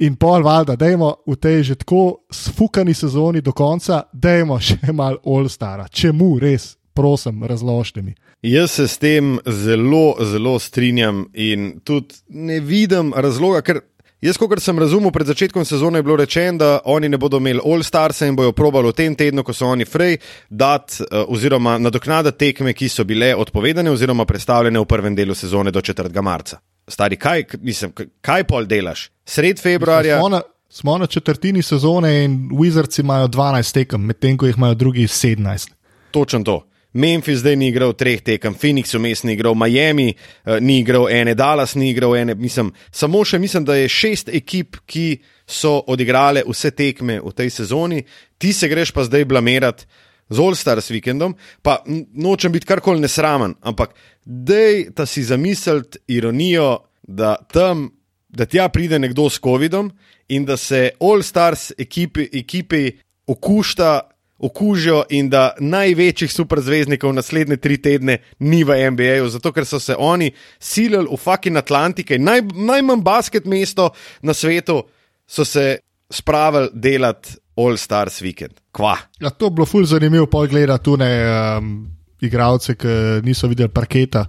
In 0.00 0.16
pol 0.16 0.42
valjda, 0.42 0.78
dajmo 0.80 1.10
v 1.28 1.36
tej 1.36 1.62
že 1.62 1.74
tako 1.82 2.24
sfukani 2.32 2.94
sezoni 2.94 3.42
do 3.44 3.52
konca, 3.52 4.04
dajmo 4.12 4.60
še 4.60 4.78
malo 4.96 5.20
All-Stara. 5.24 5.88
Čemu 5.88 6.38
res, 6.40 6.76
prosim, 6.94 7.44
razložite 7.44 8.02
mi. 8.02 8.14
Jaz 8.42 8.70
se 8.78 8.88
s 8.88 8.96
tem 8.98 9.36
zelo, 9.44 10.16
zelo 10.24 10.58
strinjam 10.58 11.26
in 11.34 11.80
tudi 11.84 12.16
ne 12.28 12.60
vidim 12.64 13.12
razloga, 13.12 13.60
ker 13.60 13.82
jaz, 14.20 14.36
kot 14.38 14.62
sem 14.62 14.78
razumel, 14.78 15.12
pred 15.12 15.26
začetkom 15.26 15.64
sezone 15.64 15.98
je 15.98 16.02
bilo 16.02 16.16
rečeno, 16.16 16.58
da 16.58 16.70
oni 16.84 17.08
ne 17.08 17.18
bodo 17.18 17.36
imeli 17.36 17.60
All-Starsa 17.64 18.28
in 18.28 18.36
bojo 18.36 18.52
probali 18.52 18.88
v 18.88 18.96
tem 18.96 19.16
tednu, 19.16 19.44
ko 19.44 19.54
so 19.56 19.66
oni 19.66 19.84
frej, 19.84 20.18
dati 20.48 21.02
uh, 21.02 21.24
oziroma 21.28 21.78
nadoknadati 21.78 22.38
tekme, 22.38 22.74
ki 22.74 22.88
so 22.88 23.04
bile 23.04 23.34
odpovedane 23.36 23.90
oziroma 23.90 24.24
predstavljene 24.24 24.80
v 24.80 24.88
prvem 24.88 25.16
delu 25.16 25.34
sezone 25.34 25.70
do 25.70 25.80
4. 25.80 26.22
marca. 26.22 26.60
Stari, 26.88 27.16
kaj, 27.16 27.44
mislim, 27.60 27.92
kaj 28.20 28.44
pol 28.44 28.66
delaš? 28.66 29.10
Sred 29.24 29.60
februarja. 29.62 30.18
Smo 30.18 30.28
na, 30.28 30.40
smo 30.68 30.98
na 30.98 31.06
četrtini 31.06 31.62
sezone 31.62 32.24
in 32.24 32.50
Wizards 32.52 33.00
imajo 33.00 33.28
12 33.28 33.74
tekem, 33.74 34.00
medtem 34.00 34.36
ko 34.36 34.46
jih 34.46 34.56
imajo 34.56 34.74
drugi 34.74 35.06
17. 35.06 35.70
Točno 36.10 36.42
to. 36.44 36.69
Memphis 36.92 37.38
zdaj 37.38 37.56
ni 37.56 37.68
igral 37.70 37.92
treh 37.94 38.22
tekem, 38.22 38.54
Phoenix 38.54 38.94
vmes 38.94 39.22
ni 39.22 39.36
igral, 39.36 39.54
Miami 39.54 40.08
uh, 40.10 40.58
ni 40.60 40.80
igral 40.80 41.06
ene, 41.10 41.34
Dallas 41.38 41.76
ni 41.78 41.90
igral 41.90 42.16
ene. 42.18 42.34
Mislim, 42.34 42.72
samo 42.90 43.22
še 43.24 43.38
mislim, 43.38 43.64
da 43.64 43.78
je 43.78 43.88
šest 43.88 44.32
ekip, 44.34 44.80
ki 44.86 45.20
so 45.46 45.78
odigrale 45.90 46.42
vse 46.46 46.70
tekme 46.74 47.20
v 47.22 47.32
tej 47.36 47.50
sezoni, 47.50 48.02
ti 48.38 48.52
se 48.52 48.68
greš 48.70 48.94
pa 48.94 49.04
zdaj 49.06 49.24
blamirati 49.30 49.86
z 50.30 50.38
All 50.38 50.54
Stars 50.54 50.90
vikendom, 50.90 51.34
pa 51.62 51.80
nočem 52.14 52.52
biti 52.52 52.66
karkoli 52.66 53.02
nesramen, 53.02 53.56
ampak 53.66 53.94
dej 54.24 54.90
ta 54.94 55.06
si 55.06 55.24
zamisliti 55.26 55.98
ironijo, 56.06 56.86
da 57.02 57.36
tam, 57.52 57.88
da 58.28 58.46
tja 58.46 58.68
pride 58.70 58.98
nekdo 58.98 59.26
s 59.30 59.40
COVID-om 59.42 59.90
in 60.28 60.44
da 60.46 60.56
se 60.56 60.90
All 61.00 61.22
Stars 61.26 61.72
ekipi, 61.78 62.28
ekipi 62.32 62.92
okušta 63.26 64.09
okužijo 64.40 65.04
in 65.10 65.28
da 65.30 65.52
največjih 65.60 66.32
superzvezdnikov 66.32 67.12
naslednje 67.12 67.56
tri 67.56 67.76
tedne 67.82 68.18
ni 68.38 68.64
v 68.64 68.78
NBA-ju, 68.90 69.28
zato 69.28 69.52
ker 69.52 69.66
so 69.68 69.80
se 69.80 69.94
oni 69.98 70.30
silili 70.58 71.06
v 71.10 71.16
fucking 71.16 71.56
Atlantike, 71.56 72.18
naj, 72.18 72.42
najmanj 72.54 73.02
basket 73.04 73.44
mesto 73.44 73.90
na 74.22 74.34
svetu, 74.34 74.82
so 75.26 75.44
se 75.44 75.78
spravili 76.10 76.70
delati 76.72 77.36
All 77.56 77.76
Stars 77.76 78.22
Weekend. 78.22 78.56
Kva. 78.72 78.96
Ja, 79.20 79.30
to 79.30 79.46
je 79.46 79.50
bilo 79.50 79.66
ful 79.66 79.84
zanimivo 79.84 80.26
pogledati 80.26 80.84
tu 80.84 80.96
ne 80.96 81.12
um, 81.58 81.90
igralce, 82.20 82.74
ki 82.74 83.20
niso 83.22 83.48
videli 83.48 83.68
parketa. 83.68 84.24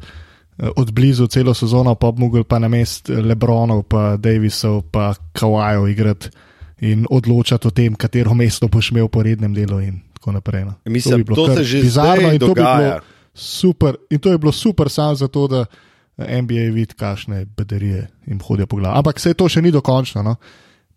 eh, 0.58 0.70
Od 0.76 0.92
blizu 0.92 1.28
celo 1.28 1.54
sezono, 1.54 1.96
pa 1.96 2.12
bi 2.12 2.20
mogli 2.22 2.44
pa 2.44 2.60
na 2.60 2.68
mest 2.68 3.10
Lebronov, 3.10 3.84
pa 3.84 4.18
Davisov, 4.18 4.82
pa 4.92 5.14
Kawajev 5.34 5.88
igrati 5.88 6.30
in 6.82 7.06
odločati 7.10 7.68
o 7.68 7.72
tem, 7.72 7.96
katero 7.96 8.34
mesto 8.34 8.68
boš 8.68 8.92
imel 8.92 9.08
po 9.08 9.24
rednem 9.24 9.54
delu. 9.54 9.80
In 9.82 10.00
tako 10.14 10.32
naprej. 10.32 10.66
No. 10.66 10.74
Mislim, 10.86 11.18
bi 11.18 11.24
bilo 11.24 11.48
to 11.48 11.56
se 11.56 11.64
že 11.64 11.82
bizarno 11.82 12.22
zdaj 12.22 12.34
in 12.34 12.40
to 12.40 12.48
bi 12.48 12.62
dogaja. 12.62 12.78
bilo 12.78 13.00
super. 13.34 13.96
In 14.10 14.20
to 14.20 14.32
je 14.32 14.38
bilo 14.38 14.52
super 14.52 14.90
samo 14.90 15.16
zato, 15.16 15.48
da 15.48 15.66
NBA 16.18 16.74
vidi, 16.74 16.94
kakšne 16.94 17.46
bedarije 17.46 18.08
jim 18.26 18.40
hodijo 18.40 18.68
po 18.68 18.76
glavi. 18.76 18.98
Ampak 18.98 19.20
se 19.20 19.34
to 19.34 19.50
še 19.50 19.62
ni 19.62 19.72
dokončno. 19.72 20.24
No. 20.24 20.36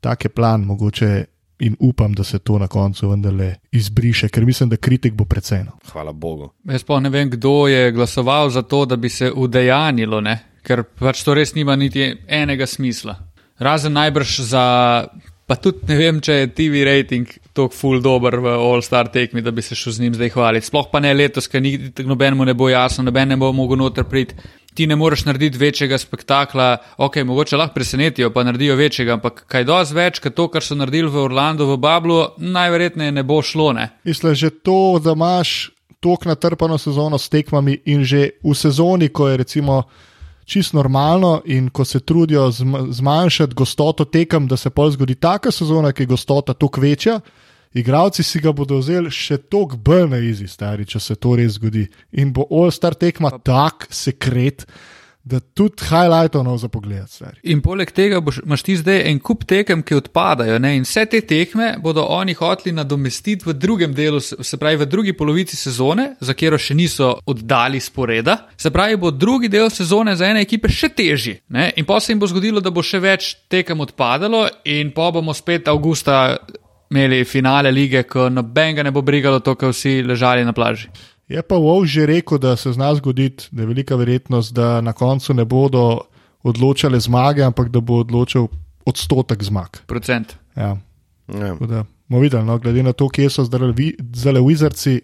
Tak 0.01 0.25
je 0.25 0.29
plan, 0.29 0.61
mogoče 0.61 1.25
in 1.59 1.77
upam, 1.81 2.13
da 2.13 2.25
se 2.25 2.39
to 2.39 2.59
na 2.59 2.67
koncu 2.69 3.09
vendarle 3.09 3.55
izbriše, 3.73 4.29
ker 4.29 4.45
mislim, 4.45 4.69
da 4.69 4.77
kritik 4.77 5.15
bo 5.15 5.25
precej. 5.25 5.65
No. 5.65 5.79
Hvala 5.93 6.13
Bogu. 6.13 6.51
Jaz 6.65 6.83
pa 6.85 7.01
ne 7.01 7.11
vem, 7.11 7.31
kdo 7.31 7.67
je 7.69 7.93
glasoval 7.93 8.51
za 8.51 8.63
to, 8.63 8.85
da 8.85 8.97
bi 8.97 9.09
se 9.09 9.33
udejanilo, 9.33 10.21
ne? 10.21 10.39
ker 10.65 10.81
pač 10.97 11.23
to 11.25 11.35
res 11.37 11.53
nima 11.55 11.77
niti 11.77 12.07
enega 12.27 12.67
smisla. 12.67 13.19
Razen 13.61 13.93
najbrž 13.95 14.39
za, 14.49 14.65
pa 15.47 15.57
tudi 15.61 15.85
ne 15.89 15.97
vem, 15.99 16.21
če 16.25 16.39
je 16.39 16.51
TV 16.57 16.85
rating 16.89 17.29
tako 17.53 17.75
full 17.75 18.03
dober 18.05 18.39
v 18.41 18.57
All-Star 18.57 19.11
tekmi, 19.13 19.43
da 19.45 19.53
bi 19.55 19.63
se 19.63 19.77
šel 19.77 19.93
z 19.93 20.05
njim 20.05 20.17
zdaj 20.17 20.33
hvaliti. 20.35 20.67
Sploh 20.71 20.89
pa 20.93 21.03
ne 21.05 21.13
letos, 21.15 21.49
ker 21.51 21.63
nobenemu 22.05 22.47
ne 22.49 22.55
bo 22.57 22.71
jasno, 22.73 23.05
noben 23.05 23.35
ne 23.35 23.41
bo 23.41 23.53
mogel 23.53 23.79
noter 23.83 24.09
priti. 24.09 24.37
Ti 24.75 24.89
ne 24.91 24.97
moreš 24.99 25.23
narediti 25.29 25.59
večjega 25.59 25.99
spektakla, 26.03 26.69
ok, 26.99 27.21
mogoče 27.23 27.57
lahko 27.57 27.77
presenetijo, 27.77 28.33
pa 28.35 28.43
naredijo 28.43 28.75
večjega, 28.77 29.15
ampak 29.15 29.45
kaj 29.47 29.69
dosti 29.69 29.95
več, 29.95 30.19
kot 30.25 30.35
to, 30.35 30.49
kar 30.51 30.67
so 30.67 30.75
naredili 30.75 31.13
v 31.13 31.21
Orlandu, 31.29 31.69
v 31.69 31.77
Bablu, 31.79 32.17
najverjetneje 32.43 33.15
ne 33.15 33.23
bo 33.23 33.39
šlo. 33.43 33.71
Ne? 33.77 33.93
Mislim, 34.09 34.35
že 34.35 34.51
to, 34.51 34.99
da 35.05 35.15
imaš 35.15 35.71
tako 36.01 36.29
natrpano 36.33 36.79
sezono 36.79 37.19
s 37.19 37.31
tekmami 37.31 37.79
in 37.87 38.03
že 38.05 38.41
v 38.43 38.57
sezoni, 38.57 39.09
ko 39.09 39.29
je 39.29 39.37
recimo 39.37 39.85
čisto 40.45 40.77
normalno 40.77 41.43
in 41.45 41.69
ko 41.71 41.85
se 41.85 42.01
trudijo 42.01 42.49
zm- 42.51 42.93
zmanjšati 42.93 43.55
gostoto 43.55 44.05
tekem, 44.05 44.49
da 44.49 44.57
se 44.57 44.71
pol 44.71 44.91
zgodi 44.91 45.15
taka 45.15 45.51
sezona, 45.51 45.93
ki 45.93 46.03
je 46.03 46.07
gostota 46.07 46.55
toliko 46.55 46.81
večja. 46.81 47.21
Igravci 47.75 48.23
si 48.23 48.41
ga 48.41 48.53
bodo 48.53 48.79
vzeli 48.79 49.11
še 49.11 49.37
toliko 49.51 49.77
bolj 49.77 50.09
na 50.09 50.19
izi, 50.23 50.47
stari, 50.49 50.87
če 50.87 51.01
se 51.01 51.15
to 51.19 51.35
res 51.37 51.57
zgodi. 51.57 51.89
In 52.13 52.31
bo 52.33 52.47
All-Star 52.51 52.95
tekma 52.95 53.33
tak 53.43 53.89
sekret, 53.91 54.63
da 55.25 55.41
tudi 55.41 55.87
highlightov 55.89 56.45
nov 56.45 56.59
za 56.61 56.69
pogled, 56.69 57.09
stari. 57.09 57.39
In 57.49 57.63
poleg 57.65 57.89
tega 57.97 58.21
boš, 58.21 58.43
imaš 58.45 58.63
ti 58.63 58.77
zdaj 58.77 59.07
en 59.09 59.19
kup 59.25 59.47
tekem, 59.49 59.81
ki 59.83 59.97
odpadajo. 59.97 60.59
Ne? 60.61 60.75
In 60.77 60.85
vse 60.85 61.07
te 61.09 61.23
tekme 61.25 61.71
bodo 61.83 62.05
oni 62.13 62.35
hoteli 62.37 62.75
nadomestiti 62.77 63.49
v 63.49 63.55
drugem 63.57 63.95
delu, 63.97 64.21
se 64.21 64.59
pravi 64.61 64.83
v 64.83 64.89
drugi 64.91 65.15
polovici 65.17 65.57
sezone, 65.57 66.11
za 66.21 66.37
katero 66.37 66.59
še 66.61 66.77
niso 66.77 67.15
oddali 67.25 67.81
sporeda. 67.81 68.37
Se 68.57 68.71
pravi, 68.71 68.99
bo 69.01 69.11
drugi 69.11 69.49
del 69.49 69.71
sezone 69.73 70.17
za 70.17 70.29
ene 70.29 70.45
ekipe 70.45 70.69
še 70.69 70.93
težji. 70.93 71.39
Ne? 71.57 71.71
In 71.81 71.89
pa 71.89 72.01
se 72.01 72.13
jim 72.13 72.21
bo 72.21 72.29
zgodilo, 72.29 72.61
da 72.61 72.71
bo 72.75 72.85
še 72.85 73.01
več 73.01 73.33
tekem 73.49 73.81
odpadalo, 73.81 74.45
in 74.69 74.93
pa 74.93 75.09
bomo 75.15 75.33
spet 75.33 75.73
avgusta 75.73 76.37
imeli 76.93 77.25
finale 77.25 77.73
lige, 77.73 78.05
ko 78.05 78.29
noben 78.29 78.77
ga 78.77 78.85
ne 78.85 78.93
bo 78.93 79.03
brigalo, 79.03 79.41
to, 79.41 79.57
ker 79.57 79.73
vsi 79.73 80.03
ležali 80.05 80.45
na 80.45 80.53
plaži. 80.53 80.93
Je 81.29 81.43
pa 81.43 81.57
Wow 81.57 81.85
že 81.87 82.07
rekel, 82.07 82.39
da 82.39 82.57
se 82.57 82.73
zna 82.73 82.95
zgoditi, 82.95 83.49
da 83.51 83.63
je 83.63 83.67
velika 83.67 83.97
verjetnost, 83.97 84.53
da 84.53 84.81
na 84.81 84.93
koncu 84.93 85.35
ne 85.35 85.45
bodo 85.45 86.01
odločale 86.43 87.01
zmage, 87.01 87.43
ampak 87.43 87.69
da 87.69 87.81
bo 87.81 88.05
odločil 88.05 88.47
odstotek 88.85 89.43
zmag. 89.43 89.81
Procent. 89.87 90.37
Ja. 90.57 90.77
Ja. 91.29 91.57
Da, 91.61 91.85
bomo 92.09 92.21
videli, 92.21 92.45
no, 92.45 92.59
glede 92.59 92.83
na 92.83 92.93
to, 92.93 93.09
kje 93.09 93.31
so 93.31 93.45
zdaj 93.45 93.73
Wizardsi, 94.45 95.01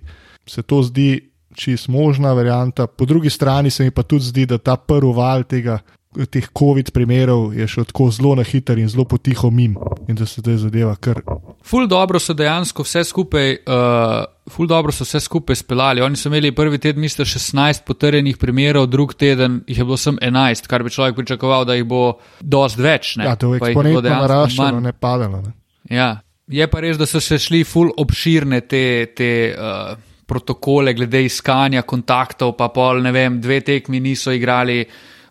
se 0.46 0.62
to 0.62 0.82
zdi 0.82 1.30
čist 1.54 1.88
možna 1.88 2.32
varianta. 2.32 2.86
Po 2.86 3.04
drugi 3.04 3.30
strani 3.30 3.70
se 3.70 3.84
mi 3.84 3.90
pa 3.90 4.02
tudi 4.02 4.24
zdi, 4.24 4.46
da 4.46 4.58
ta 4.58 4.76
prvi 4.76 5.12
val 5.16 5.44
tega. 5.44 5.78
Teh 6.10 6.48
COVID 6.58 6.90
primerov 6.90 7.52
je 7.54 7.68
šel 7.70 7.84
tako 7.86 8.08
zelo 8.10 8.32
na 8.34 8.42
hiter 8.42 8.78
in 8.82 8.88
zelo 8.90 9.04
potiho 9.06 9.50
mim, 9.50 9.76
in 10.08 10.16
da 10.18 10.26
se 10.26 10.40
zdaj 10.40 10.56
zadeva 10.56 10.96
kar. 10.98 11.20
Ful 11.62 11.86
dobro 11.86 12.18
so 12.18 12.34
dejansko 12.34 12.82
vse 12.82 13.04
skupaj, 13.06 13.52
uh, 13.62 14.24
ful 14.50 14.66
dobro 14.66 14.90
so 14.90 15.06
vse 15.06 15.20
skupaj 15.22 15.60
speljali. 15.60 16.02
Oni 16.02 16.18
so 16.18 16.26
imeli 16.26 16.50
prvi 16.50 16.78
teden, 16.78 17.00
mislim, 17.00 17.26
16 17.26 17.84
potrjenih 17.86 18.40
primerov, 18.42 18.88
drug 18.90 19.14
teden 19.14 19.60
jih 19.66 19.78
je 19.78 19.86
bilo 19.86 19.96
sem 19.96 20.18
11, 20.22 20.66
kar 20.66 20.82
bi 20.82 20.90
človek 20.90 21.14
pričakoval, 21.14 21.64
da 21.64 21.76
jih 21.78 21.86
bo 21.86 22.18
dost 22.40 22.82
več. 22.82 23.14
Ne? 23.16 23.28
Ja, 23.30 23.36
to 23.38 23.52
je 23.54 23.62
eksponentno 23.62 24.02
naraščalo, 24.10 24.80
ne 24.80 24.92
padalo. 24.92 25.44
Ne. 25.46 25.54
Ja. 25.94 26.16
Je 26.50 26.66
pa 26.66 26.80
res, 26.82 26.98
da 26.98 27.06
so 27.06 27.20
se 27.22 27.38
šli 27.38 27.62
ful 27.62 27.92
obširne 28.02 28.64
te, 28.66 29.12
te 29.14 29.30
uh, 29.54 29.94
protokole 30.26 30.96
glede 30.98 31.22
iskanja 31.22 31.86
kontaktov, 31.86 32.56
pa 32.58 32.72
pol, 32.74 32.98
ne 33.06 33.14
vem, 33.14 33.38
dve 33.38 33.60
tekmi 33.62 34.02
niso 34.02 34.34
igrali. 34.34 34.80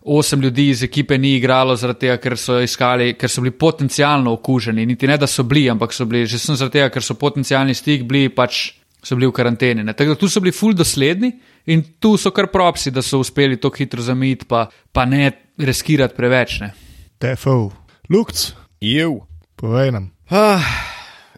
Osem 0.02 0.40
ljudi 0.40 0.68
iz 0.70 0.82
ekipe 0.82 1.18
ni 1.18 1.34
igralo, 1.36 1.76
zaradi 1.76 2.06
tega, 2.06 2.16
ker 2.16 2.36
so, 2.40 2.56
iskali, 2.64 3.12
ker 3.20 3.28
so 3.28 3.42
bili 3.44 3.52
potencialno 3.52 4.32
okuženi. 4.38 4.86
Niti 4.86 5.08
ne, 5.08 5.18
da 5.20 5.26
so 5.28 5.44
bili, 5.44 5.66
ampak 5.70 5.92
so 5.92 6.06
bili 6.08 6.26
že 6.26 6.38
sem 6.38 6.56
zaradi 6.56 6.78
tega, 6.78 6.88
ker 6.94 7.04
so 7.04 7.18
potencialni 7.20 7.74
stik 7.76 8.06
bili, 8.08 8.30
pač 8.32 8.70
so 9.04 9.16
bili 9.16 9.28
v 9.28 9.34
karanteni. 9.36 9.84
Ne. 9.84 9.92
Tako 9.96 10.14
da 10.14 10.20
tu 10.20 10.28
so 10.28 10.40
bili 10.40 10.52
ful 10.56 10.72
dosledni 10.76 11.32
in 11.66 11.84
tu 12.00 12.16
so 12.16 12.32
kar 12.32 12.48
propsi, 12.52 12.90
da 12.90 13.02
so 13.02 13.20
uspeli 13.20 13.60
tako 13.60 13.82
hitro 13.82 14.02
zamiti, 14.02 14.48
pa, 14.48 14.66
pa 14.92 15.04
ne 15.04 15.32
riskirati 15.58 16.16
preveč. 16.16 16.60
Ne. 16.64 16.72
TFO. 17.20 17.70
Lukc, 18.10 18.52
Jev. 18.80 19.20
povej 19.56 19.92
nam. 19.92 20.10
Ah, 20.30 20.89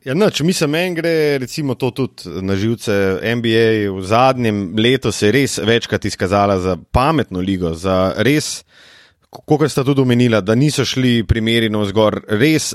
ja, 0.04 0.14
noč, 0.14 0.40
mislim, 0.40 0.70
meni 0.70 0.94
gre 0.94 1.38
recimo 1.38 1.74
to 1.74 1.90
tudi 1.90 2.30
na 2.42 2.56
živce. 2.56 3.20
NBA 3.36 3.92
v 3.92 4.02
zadnjem 4.02 4.74
letu 4.78 5.12
se 5.12 5.28
je 5.28 5.32
res 5.32 5.58
večkrat 5.58 6.04
izkazala 6.04 6.58
za 6.58 6.76
pametno 6.90 7.40
ligo, 7.40 7.74
za 7.74 8.14
res. 8.16 8.64
Kot 9.32 9.62
sta 9.72 9.80
tudi 9.80 10.02
omenila, 10.02 10.42
da 10.44 10.52
niso 10.54 10.84
šli 10.84 11.22
primeri 11.24 11.70
na 11.72 11.80
vzgor, 11.80 12.18
res, 12.36 12.66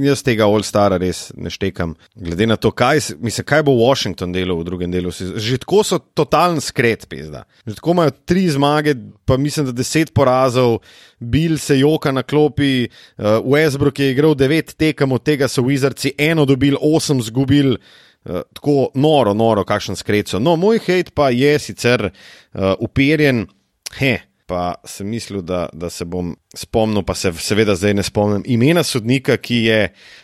jaz 0.00 0.22
tega 0.24 0.46
All-Stara 0.48 0.96
res 0.96 1.26
ne 1.36 1.50
štekam. 1.52 1.90
Glede 2.16 2.46
na 2.48 2.56
to, 2.56 2.70
kaj, 2.72 3.02
mislim, 3.20 3.44
kaj 3.44 3.64
bo 3.66 3.74
Washington 3.76 4.32
delal 4.32 4.56
v 4.56 4.64
drugem 4.64 4.94
delu, 4.94 5.10
že 5.12 5.58
tako 5.60 5.82
so 5.84 5.98
totalen 6.16 6.62
skret, 6.64 7.04
pizda. 7.10 7.42
Že 7.68 7.76
tako 7.82 7.92
imajo 7.98 8.14
tri 8.24 8.46
zmage, 8.48 8.94
pa 9.28 9.36
mislim, 9.36 9.66
da 9.68 9.74
deset 9.76 10.14
porazov, 10.16 10.78
Bill 11.20 11.58
se 11.60 11.76
joka 11.82 12.14
na 12.16 12.22
klopi, 12.24 12.86
uh, 12.88 13.36
Westbrook 13.44 14.00
je 14.00 14.14
igral 14.14 14.32
devet 14.34 14.72
tekem, 14.72 15.12
od 15.12 15.24
tega 15.24 15.50
so 15.52 15.66
Wizardsi 15.66 16.14
eno 16.16 16.46
dobili, 16.48 16.80
osem 16.80 17.20
zgubili. 17.22 17.76
Uh, 18.24 18.40
tako 18.56 18.88
noro, 18.96 19.36
noro, 19.36 19.66
kakšen 19.68 20.00
skret 20.00 20.32
so. 20.32 20.40
No, 20.40 20.56
moj 20.56 20.80
hate 20.88 21.12
pa 21.14 21.28
je 21.28 21.52
sicer 21.60 22.08
uh, 22.08 22.72
uperjen, 22.80 23.44
he, 24.00 24.14
pa 24.46 24.74
sem 24.84 25.08
mislil, 25.10 25.42
da, 25.42 25.66
da 25.72 25.90
se 25.90 26.04
bom 26.04 26.36
spomnil, 26.54 27.02
pa 27.02 27.14
se 27.14 27.32
seveda 27.32 27.74
zdaj 27.74 27.94
ne 27.94 28.02
spomnim 28.06 28.42
imena 28.46 28.82
sodnika, 28.82 29.36
ki 29.36 29.62
je 29.64 29.80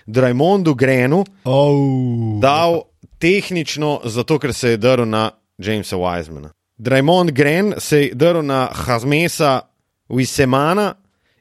Draymondu 0.06 0.74
Grenu 0.74 1.24
Oh, 1.44 2.38
dal 2.42 2.82
tehnično, 3.18 4.00
zato 4.04 4.38
ker 4.38 4.54
se 4.54 4.74
je 4.74 4.82
drl 4.82 5.06
na 5.06 5.30
Jamesa 5.58 5.96
Wisemana. 5.96 6.50
Draymond 6.82 7.30
Gren 7.30 7.74
se 7.78 8.02
je 8.02 8.14
drl 8.14 8.42
na 8.42 8.68
Hazmesa 8.72 9.60
Wisemana 10.08 10.94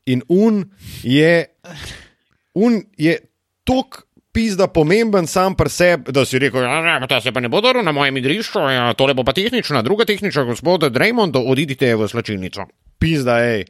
in 0.06 0.22
un 0.30 0.64
je, 1.04 1.46
un 2.56 2.82
je 2.98 3.18
tok. 3.64 4.08
Pizda 4.32 4.68
pomemben 4.68 5.28
sam 5.28 5.56
pri 5.56 5.70
sebi, 5.70 6.12
da 6.12 6.26
si 6.26 6.40
rekel, 6.40 6.62
da 6.62 7.06
ja, 7.10 7.22
se 7.22 7.32
pa 7.32 7.40
ne 7.40 7.50
bo 7.50 7.62
drl 7.62 7.84
na 7.84 7.92
mojem 7.92 8.18
igrišču, 8.18 8.60
ja, 8.62 8.94
tole 8.94 9.14
bo 9.14 9.24
pa 9.24 9.34
tehnična, 9.34 9.82
druga 9.82 10.06
tehnična, 10.06 10.44
gospod 10.44 10.84
Draymond, 10.84 11.38
odidite 11.38 11.96
v 11.96 12.08
slačilnico. 12.08 12.62
Pizda, 12.98 13.38
hej, 13.38 13.66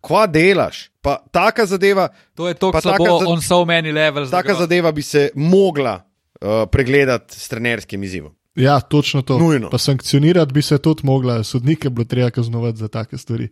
kva 0.00 0.26
delaš? 0.26 0.90
Pa 1.02 1.18
taka 1.32 1.66
zadeva, 1.66 2.08
To 2.34 2.48
je 2.48 2.54
to, 2.54 2.72
kar 2.72 2.82
bo 2.94 3.18
za- 3.18 3.26
on 3.26 3.42
so 3.42 3.64
many 3.64 3.90
levels. 3.90 4.30
taka 4.30 4.48
da 4.48 4.54
zadeva 4.60 4.92
bi 4.92 5.02
se 5.02 5.30
mogla 5.34 5.94
uh, 5.96 6.48
pregledati 6.70 7.34
s 7.34 7.48
trenerskim 7.48 8.02
izzivom. 8.02 8.34
Ja, 8.54 8.80
točno 8.80 9.22
to. 9.22 9.38
Nujno. 9.38 9.70
Pa 9.70 9.78
sankcionirati 9.78 10.52
bi 10.52 10.62
se 10.62 10.78
tudi 10.78 11.00
mogla, 11.04 11.44
sodnike 11.44 11.90
bilo 11.90 12.04
treba 12.04 12.30
kaznovati 12.30 12.78
za 12.78 12.88
take 12.88 13.18
stvari. 13.18 13.48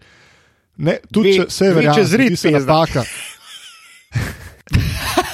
Ne, 0.77 0.97
tudi 1.13 1.29
Ve- 1.29 1.37
če 1.37 1.51
se 1.51 1.65
ve 1.65 1.75
verjame, 1.75 2.05
zgodi 2.05 2.37
se 2.37 2.49
pizda. 2.49 2.73
napaka. 2.73 3.03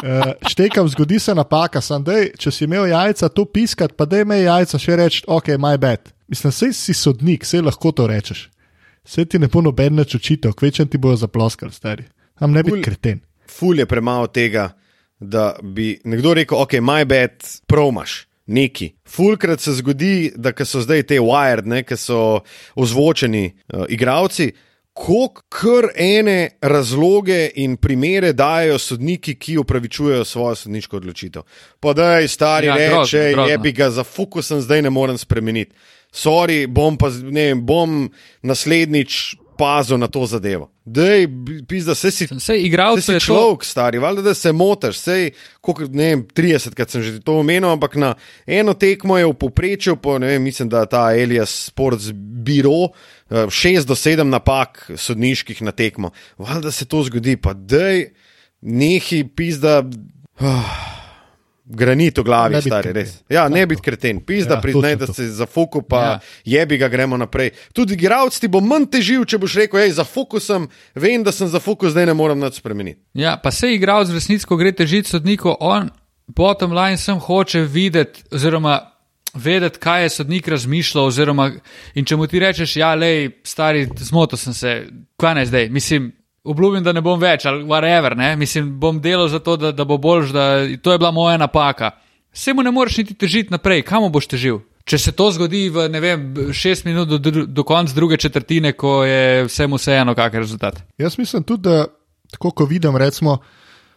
Uh, 0.00 0.32
štekam, 0.48 0.88
zgodi 0.88 1.18
se 1.20 1.34
napaka, 1.34 1.80
sem 1.84 2.04
dej, 2.04 2.30
če 2.40 2.52
si 2.54 2.64
imel 2.64 2.86
jajca 2.88 3.28
to 3.28 3.44
piskati, 3.44 3.94
pa 3.96 4.06
da 4.08 4.22
imej 4.22 4.46
jajca 4.46 4.80
še 4.80 4.96
reči, 4.96 5.20
ok, 5.28 5.50
my 5.60 5.76
bad. 5.80 6.08
Mislim, 6.30 6.54
sej 6.56 6.72
si 6.76 6.94
sodnik, 6.96 7.44
sej 7.44 7.60
lahko 7.66 7.92
to 7.92 8.06
rečeš. 8.08 8.46
Sej 9.04 9.28
ti 9.28 9.40
ne 9.42 9.50
bo 9.52 9.60
noben 9.64 10.00
več 10.00 10.14
očital, 10.16 10.54
kvečem 10.56 10.88
ti 10.88 11.00
bojo 11.00 11.18
zaploskali, 11.20 11.74
stari. 11.74 12.06
Tam 12.40 12.54
ne 12.56 12.62
bi 12.64 12.72
Ful- 12.78 12.84
kreten. 12.86 13.20
Ful 13.50 13.82
je 13.82 13.86
premalo 13.90 14.30
tega, 14.32 14.70
da 15.20 15.52
bi 15.60 15.92
nekdo 16.08 16.32
rekel, 16.38 16.56
ok, 16.64 16.78
my 16.80 17.04
bad, 17.04 17.44
promaš. 17.68 18.24
Neki. 18.50 18.88
Fulkrat 19.06 19.60
se 19.62 19.76
zgodi, 19.78 20.32
da 20.34 20.50
so 20.64 20.80
zdaj 20.82 21.04
te 21.06 21.20
wired, 21.22 21.68
ki 21.86 21.96
so 22.00 22.40
ozvočeni 22.74 23.44
uh, 23.46 23.84
igravci, 23.86 24.48
koliko 25.00 25.42
kar 25.48 25.88
ene 25.96 26.50
razloge 26.60 27.50
in 27.54 27.76
primere 27.76 28.32
dajo 28.32 28.78
sodniki, 28.78 29.34
ki 29.34 29.56
upravičujejo 29.58 30.24
svojo 30.24 30.54
sodniško 30.54 30.96
odločitev. 30.96 31.42
Pa 31.80 31.92
da 31.92 32.18
je 32.18 32.28
stari 32.28 32.66
Ja, 32.66 32.76
reče, 32.76 33.18
je 33.48 33.58
bi 33.58 33.72
ga 33.72 33.90
za 33.90 34.04
fokusen 34.04 34.60
zdaj 34.60 34.82
ne 34.82 34.90
morem 34.90 35.18
spremeniti. 35.18 35.72
Sorry, 36.12 36.66
bom 36.66 36.96
pa 36.98 37.08
ne 37.08 37.46
vem, 37.46 37.66
bom 37.66 38.10
naslednjič 38.42 39.36
pazil 39.58 39.98
na 39.98 40.08
to 40.08 40.26
zadevo. 40.26 40.70
Dej, 40.90 41.28
pizda, 41.68 41.94
se 41.94 42.10
si 42.10 42.26
Sej 42.26 42.40
Sej 42.40 42.64
igralce 42.66 43.02
si 43.02 43.12
je 43.12 43.20
to. 43.20 43.24
človek, 43.24 43.64
stari, 43.64 43.98
valjda, 44.02 44.22
da 44.22 44.34
se 44.34 44.52
motiš, 44.52 44.98
sej, 44.98 45.30
koliko, 45.60 45.86
ne 45.94 46.08
vem, 46.08 46.24
30, 46.26 46.74
krat 46.74 46.90
sem 46.90 47.02
že 47.02 47.20
to 47.22 47.38
omenil, 47.38 47.70
ampak 47.70 47.94
na 47.94 48.14
eno 48.46 48.74
tekmo 48.74 49.18
je 49.18 49.28
v 49.30 49.36
povprečju, 49.38 49.96
po, 50.02 50.18
vem, 50.18 50.42
mislim, 50.42 50.68
da 50.68 50.86
ta 50.90 51.10
Elias 51.14 51.70
Sports 51.70 52.10
Biro, 52.14 52.90
6 53.30 53.86
do 53.86 53.94
7 53.94 54.26
napak 54.26 54.90
sodniških 54.96 55.62
na 55.62 55.70
tekmo. 55.72 56.10
Valjda 56.38 56.74
se 56.74 56.88
to 56.90 57.04
zgodi, 57.06 57.36
pa 57.36 57.54
dej, 57.54 58.10
nehi 58.60 59.22
pizda. 59.24 59.84
ah, 60.40 60.99
Granit 61.70 62.18
v 62.18 62.24
glavi, 62.26 62.54
Ne 62.54 62.62
stari, 62.62 62.92
res. 62.92 63.12
Ja, 63.30 63.48
ne 63.48 63.62
biti 63.66 63.82
kreten, 63.82 64.20
pizda, 64.26 64.56
Ja, 64.56 64.58
ja, 64.58 64.62
priznaj, 64.62 64.96
da 64.96 65.06
se 65.06 65.28
za 65.30 65.46
fokus, 65.46 65.84
pa 65.88 66.00
Ja. 66.02 66.10
ja. 66.10 66.20
jebi 66.44 66.78
ga, 66.78 66.88
gremo 66.88 67.16
naprej. 67.16 67.50
Tudi 67.72 67.94
igralec 67.94 68.38
ti 68.38 68.48
bo 68.48 68.60
manj 68.60 68.88
težil, 68.90 69.24
če 69.24 69.38
boš 69.38 69.54
rekel, 69.54 69.80
hej, 69.80 69.92
za 69.94 70.04
fokusom, 70.04 70.68
vem, 70.94 71.22
da 71.22 71.32
sem 71.32 71.48
za 71.48 71.60
fokus, 71.62 71.92
zdaj 71.94 72.06
ne 72.10 72.14
morem 72.14 72.40
nič 72.42 72.58
spremeniti. 72.58 73.00
Ja, 73.14 73.36
pa 73.36 73.50
se 73.54 73.70
igralec 73.74 74.10
v 74.10 74.18
resnici, 74.18 74.46
ko 74.46 74.58
gre 74.58 74.72
težiti 74.72 75.08
sodniku, 75.08 75.54
on 75.60 75.90
bottom 76.26 76.72
line 76.72 76.98
sem 76.98 77.18
hoče 77.18 77.60
videti, 77.70 78.22
oziroma 78.34 78.80
vedeti, 79.34 79.78
kaj 79.78 80.02
je 80.02 80.08
sodnik 80.10 80.48
razmišljal. 80.48 81.06
Oziroma, 81.06 81.52
in 81.94 82.04
če 82.04 82.16
mu 82.16 82.26
ti 82.26 82.38
rečeš, 82.42 82.76
ja, 82.76 82.94
lej, 82.94 83.30
stari, 83.46 83.86
zmotil 83.98 84.38
sem 84.38 84.54
se, 84.54 84.72
kaj 85.20 85.34
naj 85.34 85.46
zdaj, 85.46 85.68
mislim. 85.70 86.12
Obljubim, 86.44 86.84
da 86.84 86.92
ne 86.96 87.02
bom 87.04 87.20
več, 87.20 87.44
ali 87.44 87.64
whatever, 87.68 88.16
ne? 88.16 88.32
mislim, 88.36 88.72
bom 88.80 89.00
delal 89.00 89.28
za 89.28 89.38
to, 89.44 89.56
da, 89.60 89.72
da 89.76 89.84
bo 89.84 89.98
boljš, 90.00 90.32
da 90.32 90.44
to 90.82 90.92
je 90.92 90.98
bila 90.98 91.10
moja 91.10 91.36
napaka. 91.36 91.90
Se 92.32 92.54
mu 92.54 92.62
ne 92.62 92.70
moreš 92.70 92.96
niti 93.02 93.14
težiti 93.14 93.52
naprej, 93.52 93.82
kam 93.82 94.06
boš 94.12 94.30
težil? 94.30 94.62
Če 94.88 94.98
se 94.98 95.12
to 95.12 95.28
zgodi 95.34 95.68
v, 95.68 95.88
ne 95.92 96.00
vem, 96.00 96.22
šest 96.56 96.86
minut 96.88 97.10
do, 97.10 97.18
dru- 97.20 97.44
do 97.46 97.64
konca 97.66 97.94
druge 97.94 98.16
četrtine, 98.16 98.72
ko 98.72 99.04
je 99.04 99.44
vsemu 99.44 99.76
vseeno, 99.76 100.14
kak 100.16 100.34
je 100.34 100.40
rezultat. 100.40 100.80
Jaz 100.98 101.18
mislim 101.18 101.44
tudi, 101.44 101.68
da 101.68 101.84
tako 102.32 102.50
ko 102.50 102.64
vidim, 102.64 102.96
recimo, 102.96 103.36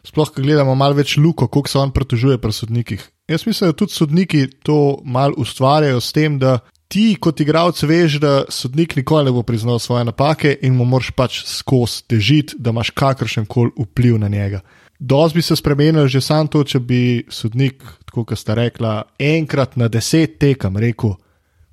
sploh 0.04 0.34
ko 0.34 0.44
gledamo 0.44 0.76
malo 0.76 0.98
več 1.00 1.16
luko, 1.18 1.48
koliko 1.48 1.72
se 1.72 1.80
on 1.80 1.94
pritožuje 1.96 2.38
pri 2.42 2.52
sodnikih. 2.52 3.08
Jaz 3.32 3.48
mislim, 3.48 3.72
da 3.72 3.78
tudi 3.78 3.96
sodniki 3.96 4.48
to 4.68 5.00
malo 5.06 5.34
ustvarjajo 5.38 6.02
s 6.02 6.12
tem, 6.12 6.38
da 6.40 6.60
ti 6.94 7.16
kot 7.18 7.42
igralec 7.42 7.80
veš, 7.90 8.20
da 8.22 8.34
sodnik 8.54 8.96
nikoli 8.96 9.26
ne 9.26 9.34
bo 9.34 9.42
priznal 9.44 9.80
svoje 9.80 10.06
napake 10.06 10.54
in 10.62 10.76
mu 10.78 10.86
moraš 10.86 11.10
pač 11.18 11.40
skozi 11.50 12.04
težiti, 12.08 12.60
da 12.60 12.70
imaš 12.70 12.92
kakršen 12.94 13.48
koli 13.50 13.74
vpliv 13.80 14.20
na 14.22 14.30
njega. 14.30 14.62
Doz 15.00 15.34
bi 15.34 15.42
se 15.42 15.56
spremenil 15.56 16.08
že 16.08 16.22
sam 16.22 16.48
to, 16.48 16.64
če 16.64 16.80
bi 16.80 17.02
sodnik, 17.30 17.82
tako 18.06 18.28
kot 18.30 18.40
sta 18.40 18.54
rekla, 18.54 19.02
enkrat 19.20 19.76
na 19.76 19.90
deset 19.90 20.38
tekem 20.40 20.78
rekel, 20.78 21.16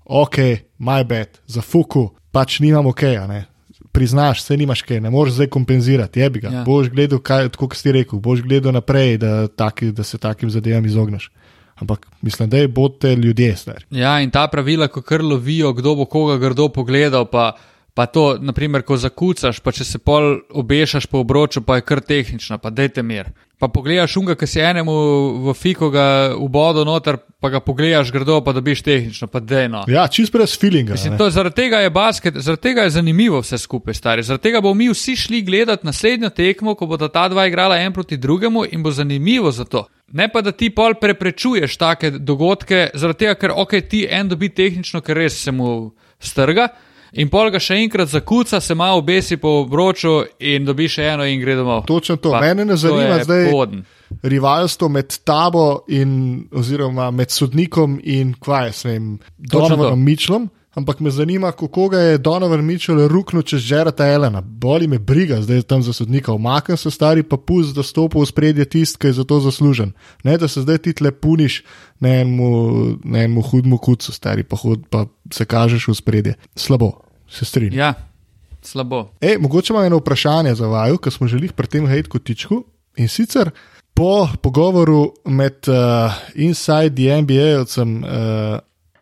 ok, 0.05 0.39
my 0.81 1.05
bad, 1.05 1.37
za 1.47 1.61
fuku, 1.61 2.09
pač 2.33 2.59
nimam 2.65 2.89
ok. 2.89 3.05
Priznaš, 3.93 4.43
se 4.47 4.57
nimaš 4.57 4.83
kaj, 4.87 5.03
ne 5.05 5.11
moreš 5.11 5.37
zdaj 5.37 5.51
kompenzirati, 5.53 6.21
je 6.21 6.31
bi 6.31 6.41
ga. 6.41 6.51
Ja. 6.55 6.65
Boš 6.65 6.89
gledal, 6.95 7.19
kaj, 7.19 7.51
tako 7.53 7.69
kot 7.69 7.79
si 7.79 7.93
rekel, 7.93 8.23
boš 8.23 8.41
gledal 8.47 8.73
naprej, 8.73 9.19
da, 9.19 9.49
taki, 9.49 9.91
da 9.93 10.07
se 10.07 10.19
takim 10.19 10.51
zadevam 10.51 10.87
izogneš. 10.87 11.29
Ampak 11.81 12.07
mislim, 12.23 12.51
da 12.51 12.57
je 12.57 12.69
bote 12.69 13.15
ljudje 13.17 13.57
stari. 13.57 13.85
Ja, 13.91 14.21
in 14.21 14.31
ta 14.31 14.47
pravila, 14.49 14.89
ko 14.89 15.03
kar 15.03 15.25
lovijo, 15.25 15.73
kdo 15.73 15.95
bo 15.95 16.05
koga 16.05 16.37
grdo 16.37 16.69
pogledal, 16.69 17.25
pa, 17.25 17.53
pa 17.95 18.07
to, 18.07 18.39
naprimer, 18.41 18.83
ko 18.87 18.97
zakucaš, 18.97 19.61
pa 19.61 19.73
če 19.73 19.85
se 19.85 19.99
pol 19.99 20.41
obešaš 20.51 21.07
po 21.11 21.25
obroču, 21.25 21.63
pa 21.67 21.79
je 21.79 21.87
kar 21.87 22.01
tehnično, 22.01 22.59
pa 22.59 22.71
dajte 22.71 23.03
mir. 23.03 23.33
Pa 23.61 23.69
pogledaš 23.69 24.15
unga, 24.17 24.39
ki 24.41 24.47
si 24.49 24.61
enemu 24.65 24.93
v 25.45 25.53
fiko 25.53 25.91
ga 25.93 26.33
ubodo 26.33 26.81
noter, 26.89 27.19
pa 27.45 27.51
ga 27.53 27.61
pogledaš 27.61 28.09
grdo, 28.15 28.39
pa 28.41 28.55
dobiš 28.57 28.81
tehnično, 28.87 29.29
pa 29.29 29.43
dejno. 29.45 29.83
Ja, 29.89 30.07
čist 30.09 30.33
brez 30.33 30.55
feelinga. 30.57 30.97
Mislim, 30.97 31.19
to, 31.21 31.29
zaradi 31.31 31.59
tega 31.59 31.83
je 31.85 31.91
basket, 31.93 32.39
zaradi 32.41 32.63
tega 32.71 32.87
je 32.89 32.95
zanimivo 32.97 33.43
vse 33.45 33.59
skupaj, 33.61 33.95
stari. 33.99 34.25
Zaradi 34.25 34.49
tega 34.49 34.65
bomo 34.65 34.79
mi 34.81 34.89
vsi 34.89 35.17
šli 35.27 35.43
gledati 35.45 35.87
naslednjo 35.87 36.31
tekmo, 36.33 36.75
ko 36.75 36.89
bodo 36.89 37.11
ta 37.13 37.29
dva 37.29 37.47
igrala 37.51 37.77
en 37.85 37.93
proti 37.93 38.17
drugemu 38.17 38.65
in 38.73 38.83
bo 38.83 38.95
zanimivo 38.97 39.53
za 39.53 39.65
to. 39.65 39.85
Ne 40.13 40.31
pa, 40.33 40.41
da 40.41 40.57
ti 40.57 40.71
pol 40.75 40.97
preprečuješ 41.01 41.77
take 41.77 42.11
dogodke, 42.11 42.87
zaradi 42.95 43.27
tega, 43.27 43.35
ker 43.35 43.53
ok, 43.57 43.77
ti 43.91 44.07
en 44.11 44.33
dobi 44.33 44.49
tehnično, 44.49 45.05
ker 45.05 45.21
res 45.21 45.37
se 45.37 45.53
mu 45.53 45.91
strga. 46.19 46.71
In 47.13 47.29
pol 47.29 47.51
ga 47.51 47.59
še 47.59 47.75
enkrat 47.83 48.09
zakuca, 48.09 48.61
se 48.61 48.75
malo 48.75 48.99
obesi 48.99 49.37
po 49.37 49.49
obroču 49.65 50.21
in 50.39 50.65
dobi 50.65 50.87
še 50.89 51.09
eno 51.15 51.25
in 51.27 51.41
gre 51.41 51.57
domov. 51.59 51.83
Točno 51.87 52.17
to. 52.17 52.31
Pa, 52.31 52.41
Mene 52.41 52.65
ne 52.65 52.73
to 52.73 52.77
zanima 52.77 53.17
je 53.19 53.25
zdaj 53.25 53.51
poden. 53.51 53.85
rivalstvo 54.23 54.89
med 54.89 55.19
tabo 55.25 55.85
in 55.89 56.45
oziroma 56.53 57.11
med 57.11 57.31
sodnikom 57.31 58.01
in 58.05 58.35
kvaj, 58.39 58.73
s 58.73 58.85
vem, 58.85 59.19
Točno 59.19 59.51
to. 59.51 59.59
Donovanom 59.59 60.05
Mičlom. 60.05 60.49
Ampak 60.75 61.01
me 61.01 61.11
zanima, 61.11 61.53
kako 61.53 61.89
ga 61.89 61.99
je 61.99 62.19
Donovan 62.19 62.65
Mitchell 62.65 63.09
ruknil 63.09 63.43
čez 63.43 63.61
Žerata 63.61 64.07
Elena. 64.07 64.41
Boli 64.41 64.87
me 64.87 64.99
briga, 64.99 65.43
zdaj 65.43 65.57
je 65.57 65.63
tam 65.63 65.83
za 65.83 65.93
sodnika. 65.93 66.33
Umaknem 66.33 66.77
se 66.77 66.91
stari 66.91 67.23
pa 67.23 67.37
pust, 67.37 67.75
da 67.75 67.83
stopi 67.83 68.19
v 68.19 68.27
spredje 68.27 68.65
tist, 68.65 68.97
ki 68.97 69.11
je 69.11 69.13
za 69.13 69.25
to 69.25 69.41
zaslužen. 69.41 69.93
Ne, 70.23 70.39
da 70.39 70.49
se 70.49 70.63
zdaj 70.63 70.79
ti 70.79 70.93
tle 70.93 71.11
puniš 71.11 71.65
na 72.01 72.09
enemu, 72.09 72.51
na 73.05 73.19
enemu 73.19 73.43
hudmu 73.43 73.79
kucu, 73.79 74.13
stari 74.13 74.43
pa, 74.43 74.57
hud, 74.57 74.87
pa 74.91 75.07
se 75.33 75.45
kažeš 75.45 75.89
v 75.89 75.95
spredje. 75.95 76.35
Slabo, 76.55 76.93
se 77.29 77.45
strinjam. 77.45 77.79
Ja, 77.79 77.95
slabo. 78.63 79.09
Ej, 79.21 79.39
mogoče 79.39 79.73
imam 79.73 79.85
eno 79.85 79.99
vprašanje 79.99 80.55
za 80.55 80.67
vaju, 80.67 80.99
ker 80.99 81.13
smo 81.13 81.27
želeli 81.27 81.51
pri 81.51 81.67
tem 81.67 81.87
hejt 81.87 82.07
kotičku. 82.07 82.63
In 82.97 83.09
sicer 83.09 83.51
po 83.95 84.29
pogovoru 84.43 85.15
med 85.25 85.67
uh, 85.69 86.15
Inside 86.35 86.95
the 86.95 87.23
NBA-ovcem 87.23 88.05
uh, 88.05 88.59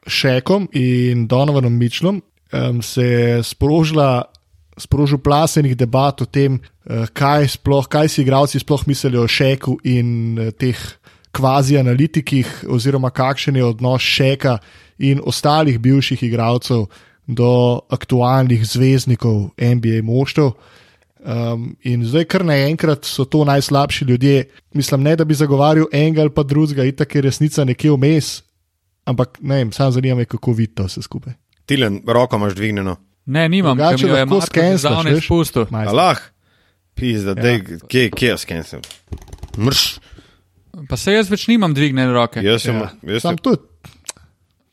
Šekom 0.08 0.68
in 0.72 1.26
Donovanom 1.26 1.72
Mičlom 1.72 2.22
um, 2.52 2.82
se 2.82 3.04
je. 3.04 3.42
Sprožil 4.78 5.18
plasenih 5.18 5.74
debat 5.74 6.20
o 6.22 6.24
tem, 6.24 6.60
eh, 6.86 7.06
kaj, 7.12 7.48
sploh, 7.58 7.88
kaj 7.90 8.08
si 8.08 8.22
igralci 8.22 8.60
sploh 8.62 8.86
mislijo 8.86 9.24
o 9.24 9.28
Šeku 9.28 9.78
in 9.82 10.38
eh, 10.38 10.50
teh 10.54 10.78
kvazi 11.34 11.78
analitikih, 11.78 12.46
oziroma 12.70 13.10
kakšen 13.10 13.56
je 13.56 13.64
odnos 13.64 14.02
Šeka 14.02 14.58
in 14.98 15.20
ostalih 15.24 15.78
bivših 15.78 16.22
igralcev 16.22 16.86
do 17.26 17.80
aktualnih 17.90 18.64
zvezdnikov 18.66 19.50
NBA 19.58 20.02
moštv. 20.02 20.48
Um, 21.18 21.74
in 21.82 22.04
zdaj, 22.06 22.24
kar 22.30 22.44
naenkrat 22.46 23.04
so 23.04 23.24
to 23.24 23.42
najslabši 23.44 24.04
ljudje. 24.04 24.44
Mislim, 24.72 25.02
ne 25.02 25.16
da 25.16 25.24
bi 25.24 25.34
zagovarjal 25.34 25.90
enega 25.92 26.22
ali 26.22 26.30
pa 26.30 26.42
drugega, 26.42 26.84
itak 26.84 27.14
je 27.14 27.22
resnica 27.22 27.64
nekje 27.64 27.90
vmes, 27.90 28.42
ampak 29.08 29.38
ne 29.40 29.54
vem, 29.56 29.72
sam 29.72 29.92
zanima 29.92 30.16
me, 30.16 30.24
kako 30.26 30.52
vidite 30.52 30.84
vse 30.84 31.02
skupaj. 31.02 31.32
Tilen, 31.66 32.02
roko 32.06 32.36
imaš 32.36 32.54
dvignjeno. 32.54 32.96
Ne, 33.26 33.48
nimam, 33.48 33.76
ker 33.76 33.96
mi 33.96 34.08
jo 34.08 34.16
je 34.16 34.76
zdavne 34.78 35.12
veš. 35.12 35.24
spustil. 35.24 35.66
Allah, 35.72 36.20
pizda, 36.94 37.30
Ja. 37.30 37.42
dej, 37.42 37.58
kje, 37.84 38.10
kje 38.10 38.28
jaz 38.28 38.40
skensim? 38.40 38.80
Mrš, 39.58 39.98
Pa 40.88 40.96
se 40.96 41.12
jaz 41.12 41.26
več 41.26 41.48
nimam 41.48 41.74
dvignjene 41.74 42.12
roke. 42.12 42.40
jaz 42.40 42.62
sem, 42.62 42.76
Ja. 42.76 42.90
jaz 43.04 43.22
sem, 43.22 43.36
to, 43.36 43.56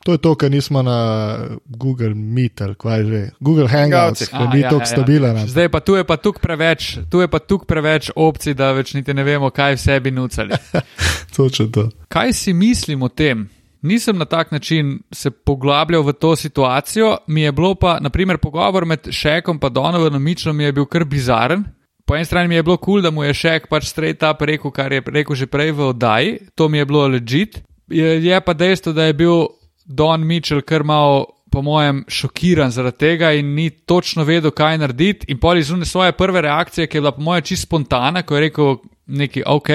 to 0.00 0.12
je 0.12 0.18
to, 0.18 0.34
kar 0.34 0.50
nismo 0.50 0.82
na 0.82 1.38
Google 1.66 2.14
Meet 2.14 2.60
ali 2.60 2.74
kaj 2.74 3.04
že. 3.04 3.20
Google 3.40 3.66
Hangouts, 3.68 4.28
ki 4.28 4.44
ni 4.54 4.60
ja, 4.60 4.70
tako 4.70 4.76
ja, 4.76 4.80
ja. 4.80 4.86
stabilen. 4.86 5.48
Zdaj 5.48 5.68
pa 5.68 5.80
tu 5.80 5.96
je 5.96 6.04
pa 6.04 6.16
tukaj 6.16 6.40
preveč, 6.40 6.98
tu 7.10 7.20
je 7.20 7.28
pa 7.28 7.38
tukaj 7.38 7.66
preveč 7.66 8.10
opcij, 8.16 8.54
da 8.54 8.70
več 8.72 8.94
niti 8.94 9.10
ne 9.10 9.24
vemo, 9.24 9.50
kaj 9.50 9.74
v 9.74 9.80
sebi 9.80 10.10
nucali. 10.10 10.54
Točno 11.36 11.66
to. 11.66 11.88
Kaj 12.08 12.32
si 12.32 12.52
mislim 12.52 13.02
o 13.02 13.08
tem? 13.08 13.48
Nisem 13.82 14.18
na 14.18 14.24
tak 14.24 14.50
način 14.50 14.98
se 15.12 15.30
poglabljal 15.30 16.02
v 16.02 16.12
to 16.12 16.36
situacijo, 16.36 17.16
mi 17.26 17.42
je 17.42 17.52
bilo 17.52 17.74
pa, 17.74 17.98
naprimer, 18.00 18.38
pogovor 18.38 18.84
med 18.84 19.08
Šekom 19.10 19.60
in 19.62 19.72
Donovanom 19.72 20.22
Mičlom 20.22 20.60
je 20.60 20.72
bil 20.72 20.86
kar 20.86 21.04
bizaren. 21.04 21.64
Po 22.06 22.14
eni 22.16 22.24
strani 22.24 22.48
mi 22.48 22.54
je 22.54 22.62
bilo 22.62 22.76
kul, 22.76 22.94
cool, 22.94 23.02
da 23.02 23.10
mu 23.10 23.24
je 23.24 23.34
Šek 23.34 23.68
pač 23.68 23.84
straight 23.84 24.22
up 24.22 24.42
rekel, 24.42 24.70
kar 24.70 24.92
je 24.92 25.02
rekel 25.06 25.34
že 25.34 25.46
prej 25.46 25.72
v 25.72 25.88
oddaji, 25.88 26.38
to 26.54 26.68
mi 26.68 26.78
je 26.78 26.84
bilo 26.84 27.08
legit. 27.08 27.62
Je, 27.88 28.24
je 28.24 28.40
pa 28.40 28.52
dejstvo, 28.54 28.92
da 28.92 29.04
je 29.04 29.12
bil 29.12 29.46
Don 29.84 30.26
Mitchell 30.26 30.62
kar 30.62 30.82
malo, 30.84 31.26
po 31.50 31.62
mojem, 31.62 32.04
šokiran 32.08 32.70
zaradi 32.70 32.98
tega 32.98 33.30
in 33.32 33.54
ni 33.54 33.70
točno 33.70 34.24
vedel, 34.24 34.50
kaj 34.50 34.78
narediti. 34.78 35.26
In 35.32 35.38
pol 35.38 35.58
izune 35.58 35.86
svoje 35.86 36.12
prve 36.12 36.42
reakcije, 36.42 36.86
ki 36.86 36.96
je 36.96 37.00
bila 37.00 37.12
po 37.12 37.22
mojem 37.22 37.42
čist 37.42 37.62
spontana, 37.62 38.22
ko 38.22 38.36
je 38.36 38.40
rekel 38.40 38.76
neki 39.06 39.42
ok, 39.46 39.68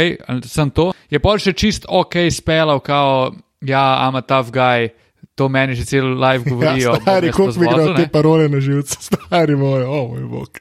sem 0.46 0.70
to, 0.70 0.92
je 1.10 1.20
pol 1.20 1.40
še 1.40 1.54
čist 1.54 1.88
ok 1.90 2.28
spelal, 2.32 2.84
kao 2.84 3.32
ja, 3.62 4.10
I'm 4.10 4.18
a 4.18 4.22
tough 4.22 4.52
guy. 4.52 4.90
To 5.36 5.50
meni 5.50 5.76
že 5.76 5.86
cel 5.86 6.20
live 6.20 6.44
govorijo. 6.50 6.92
Ja, 6.92 7.02
stari, 7.02 7.32
koliko 7.32 7.60
mi 7.60 7.68
gre 7.68 7.84
zvozil, 7.84 7.96
te 7.96 8.08
parole 8.12 8.50
na 8.50 8.60
živce, 8.60 8.98
stari 9.10 9.56
moj, 9.56 9.84
o 9.84 10.08
moj 10.08 10.28
bog. 10.28 10.60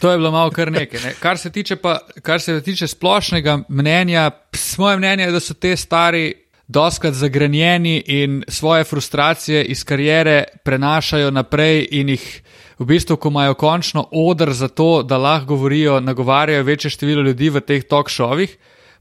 To 0.00 0.10
je 0.10 0.18
bilo 0.18 0.30
malo 0.30 0.50
kar 0.50 0.72
nekaj. 0.72 1.00
Ne. 1.00 1.14
Kar, 1.20 1.38
se 1.38 1.50
tiče 1.50 1.76
pa, 1.76 1.98
kar 2.22 2.40
se 2.40 2.60
tiče 2.62 2.86
splošnega 2.86 3.58
mnenja, 3.68 4.30
ps, 4.30 4.78
moje 4.78 4.98
mnenje 4.98 5.24
je, 5.24 5.32
da 5.32 5.40
so 5.40 5.54
te 5.54 5.76
stari 5.76 6.34
doskrat 6.68 7.14
zagrenjeni 7.14 8.02
in 8.06 8.42
svoje 8.48 8.84
frustracije 8.84 9.64
iz 9.64 9.84
karijere 9.84 10.44
prenašajo 10.64 11.30
naprej 11.30 11.88
in 11.90 12.08
jih 12.08 12.42
v 12.78 12.84
bistvu, 12.84 13.16
ko 13.16 13.28
imajo 13.28 13.54
končno 13.54 14.06
odr 14.12 14.52
za 14.52 14.68
to, 14.68 15.02
da 15.02 15.18
lahko 15.18 15.46
govorijo, 15.46 16.00
nagovarjajo 16.00 16.62
večje 16.62 16.90
število 16.90 17.22
ljudi 17.22 17.50
v 17.50 17.60
teh 17.60 17.84
talk 17.84 18.08
šovih, 18.08 18.56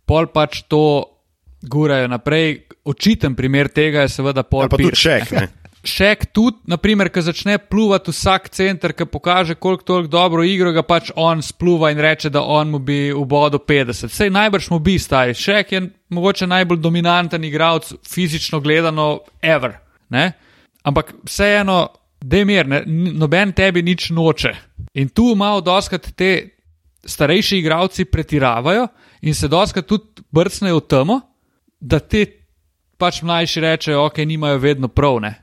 pol 0.06 0.28
pač 0.34 0.64
to 0.68 1.18
gurajo 1.62 2.07
naprej. 2.07 2.66
Očiten 2.86 3.36
primer 3.36 3.68
tega 3.68 4.01
je 4.01 4.10
seveda 4.10 4.43
pol 4.43 4.66
ali 4.66 4.70
pa 4.70 4.78
tudi 4.78 4.89
Pierce, 4.89 5.01
šek, 5.01 5.32
ne. 5.32 5.47
Šek 5.84 6.26
tudi, 6.36 6.57
naprimer, 6.68 7.07
ki 7.07 7.22
začne 7.24 7.55
pluvati 7.57 8.12
vsak 8.12 8.49
center, 8.51 8.91
ki 8.93 9.05
pokaže, 9.07 9.55
koliko 9.55 9.84
toliko 9.84 10.12
dobro 10.12 10.43
igro, 10.43 10.74
ga 10.76 10.84
pač 10.84 11.12
on 11.16 11.39
spluva 11.41 11.93
in 11.93 12.01
reče, 12.03 12.30
da 12.30 12.41
on 12.43 12.74
mu 12.74 12.82
bi 12.84 13.14
v 13.16 13.24
bodu 13.24 13.62
50. 13.64 14.12
Sej 14.12 14.32
najbrž 14.36 14.70
mu 14.74 14.82
bi 14.84 14.97
stari. 14.99 15.34
Šek 15.34 15.72
je 15.72 15.82
mogoče 16.12 16.47
najbolj 16.47 16.82
dominanten 16.84 17.43
igralec, 17.47 17.93
fizično 18.03 18.60
gledano, 18.60 19.22
ever. 19.41 19.78
Ne? 20.10 20.34
Ampak 20.84 21.14
vseeno, 21.24 21.86
demir, 22.20 22.68
ne, 22.68 22.84
noben 23.16 23.53
tebi 23.55 23.84
nič 23.84 24.10
noče. 24.12 24.53
In 24.99 25.10
tu 25.16 25.32
malo 25.36 25.62
doskrat 25.64 26.12
te 26.16 26.34
starejši 27.07 27.57
igralci 27.57 28.05
pretiravajo 28.05 28.88
in 29.22 29.36
se 29.36 29.47
doskrat 29.47 29.88
tudi 29.88 30.24
brcnejo 30.32 30.80
v 30.80 30.88
temo, 30.88 31.22
da 31.80 31.99
te 31.99 32.25
pač 32.99 33.21
mlajši 33.23 33.61
rečejo, 33.63 34.05
ok, 34.05 34.17
nimajo 34.27 34.57
vedno 34.57 34.88
prav. 34.88 35.19
Ne? 35.23 35.34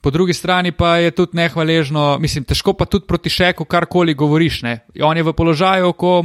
Po 0.00 0.10
drugi 0.10 0.34
strani 0.34 0.72
pa 0.72 0.96
je 0.96 1.10
tudi 1.10 1.38
nehvaležno, 1.38 2.18
mislim, 2.20 2.44
težko 2.44 2.74
pa 2.74 2.84
tudi 2.84 3.06
proti 3.06 3.30
šeku 3.30 3.64
karkoli 3.64 4.14
govoriš. 4.14 4.62
Ne? 4.62 4.78
On 5.02 5.16
je 5.16 5.22
v 5.22 5.32
položaju, 5.32 5.92
ko 5.92 6.24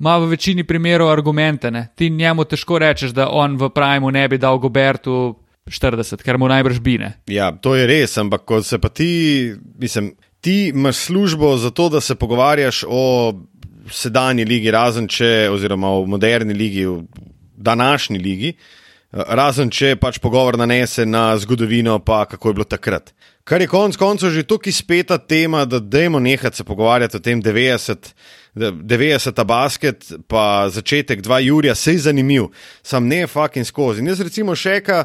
ima 0.00 0.16
v 0.18 0.30
večini 0.30 0.64
primerov 0.64 1.10
argumente. 1.10 1.70
Ne? 1.70 1.88
Ti 1.94 2.10
njemu 2.10 2.44
težko 2.44 2.78
rečeš, 2.78 3.10
da 3.10 3.28
on 3.30 3.56
v 3.56 3.68
Primu 3.74 4.10
ne 4.10 4.28
bi 4.28 4.38
dal 4.38 4.58
Gobertu 4.58 5.34
40, 5.66 6.22
ker 6.22 6.38
mu 6.38 6.48
najbrž 6.48 6.78
bine. 6.80 7.12
Ja, 7.26 7.50
to 7.50 7.74
je 7.74 7.86
res, 7.90 8.14
ampak 8.22 8.46
ko 8.46 8.62
se 8.62 8.78
pa 8.78 8.88
ti, 8.88 9.52
mislim, 9.78 10.14
ti 10.40 10.68
imaš 10.70 10.96
službo 11.10 11.56
za 11.56 11.70
to, 11.70 11.88
da 11.88 12.00
se 12.00 12.14
pogovarjaš 12.14 12.84
o 12.88 13.32
sedanji 13.90 14.44
ligi, 14.44 14.70
razen 14.70 15.08
če, 15.08 15.48
oziroma 15.50 15.90
o 15.90 16.06
moderni 16.06 16.54
ligi, 16.54 16.86
v 16.86 17.02
današnji 17.56 18.18
ligi, 18.18 18.48
eh, 18.52 19.22
razen 19.28 19.70
če 19.70 19.96
pač 19.96 20.18
pogovor 20.18 20.58
nanese 20.58 21.06
na 21.06 21.38
zgodovino, 21.38 21.98
pa 21.98 22.24
kako 22.24 22.48
je 22.48 22.54
bilo 22.54 22.64
takrat. 22.64 23.12
Kar 23.44 23.60
je 23.60 23.68
konec 23.70 23.96
koncev 23.96 24.30
že 24.30 24.42
tukaj 24.42 24.72
speta 24.72 25.18
tema, 25.18 25.64
da 25.64 25.78
dajmo 25.78 26.18
nehati 26.18 26.56
se 26.56 26.64
pogovarjati 26.64 27.16
o 27.16 27.20
tem 27.20 27.42
90. 27.42 28.14
90. 28.56 29.44
basket, 29.44 30.12
pa 30.28 30.68
začetek 30.68 31.20
2. 31.22 31.38
Jurija, 31.38 31.74
se 31.74 31.92
je 31.92 31.98
zanimiv, 31.98 32.46
sam 32.82 33.06
ne 33.06 33.26
fucking 33.26 33.66
skozi. 33.66 34.00
In 34.00 34.08
jaz 34.08 34.20
recimo 34.20 34.54
šeka, 34.56 35.04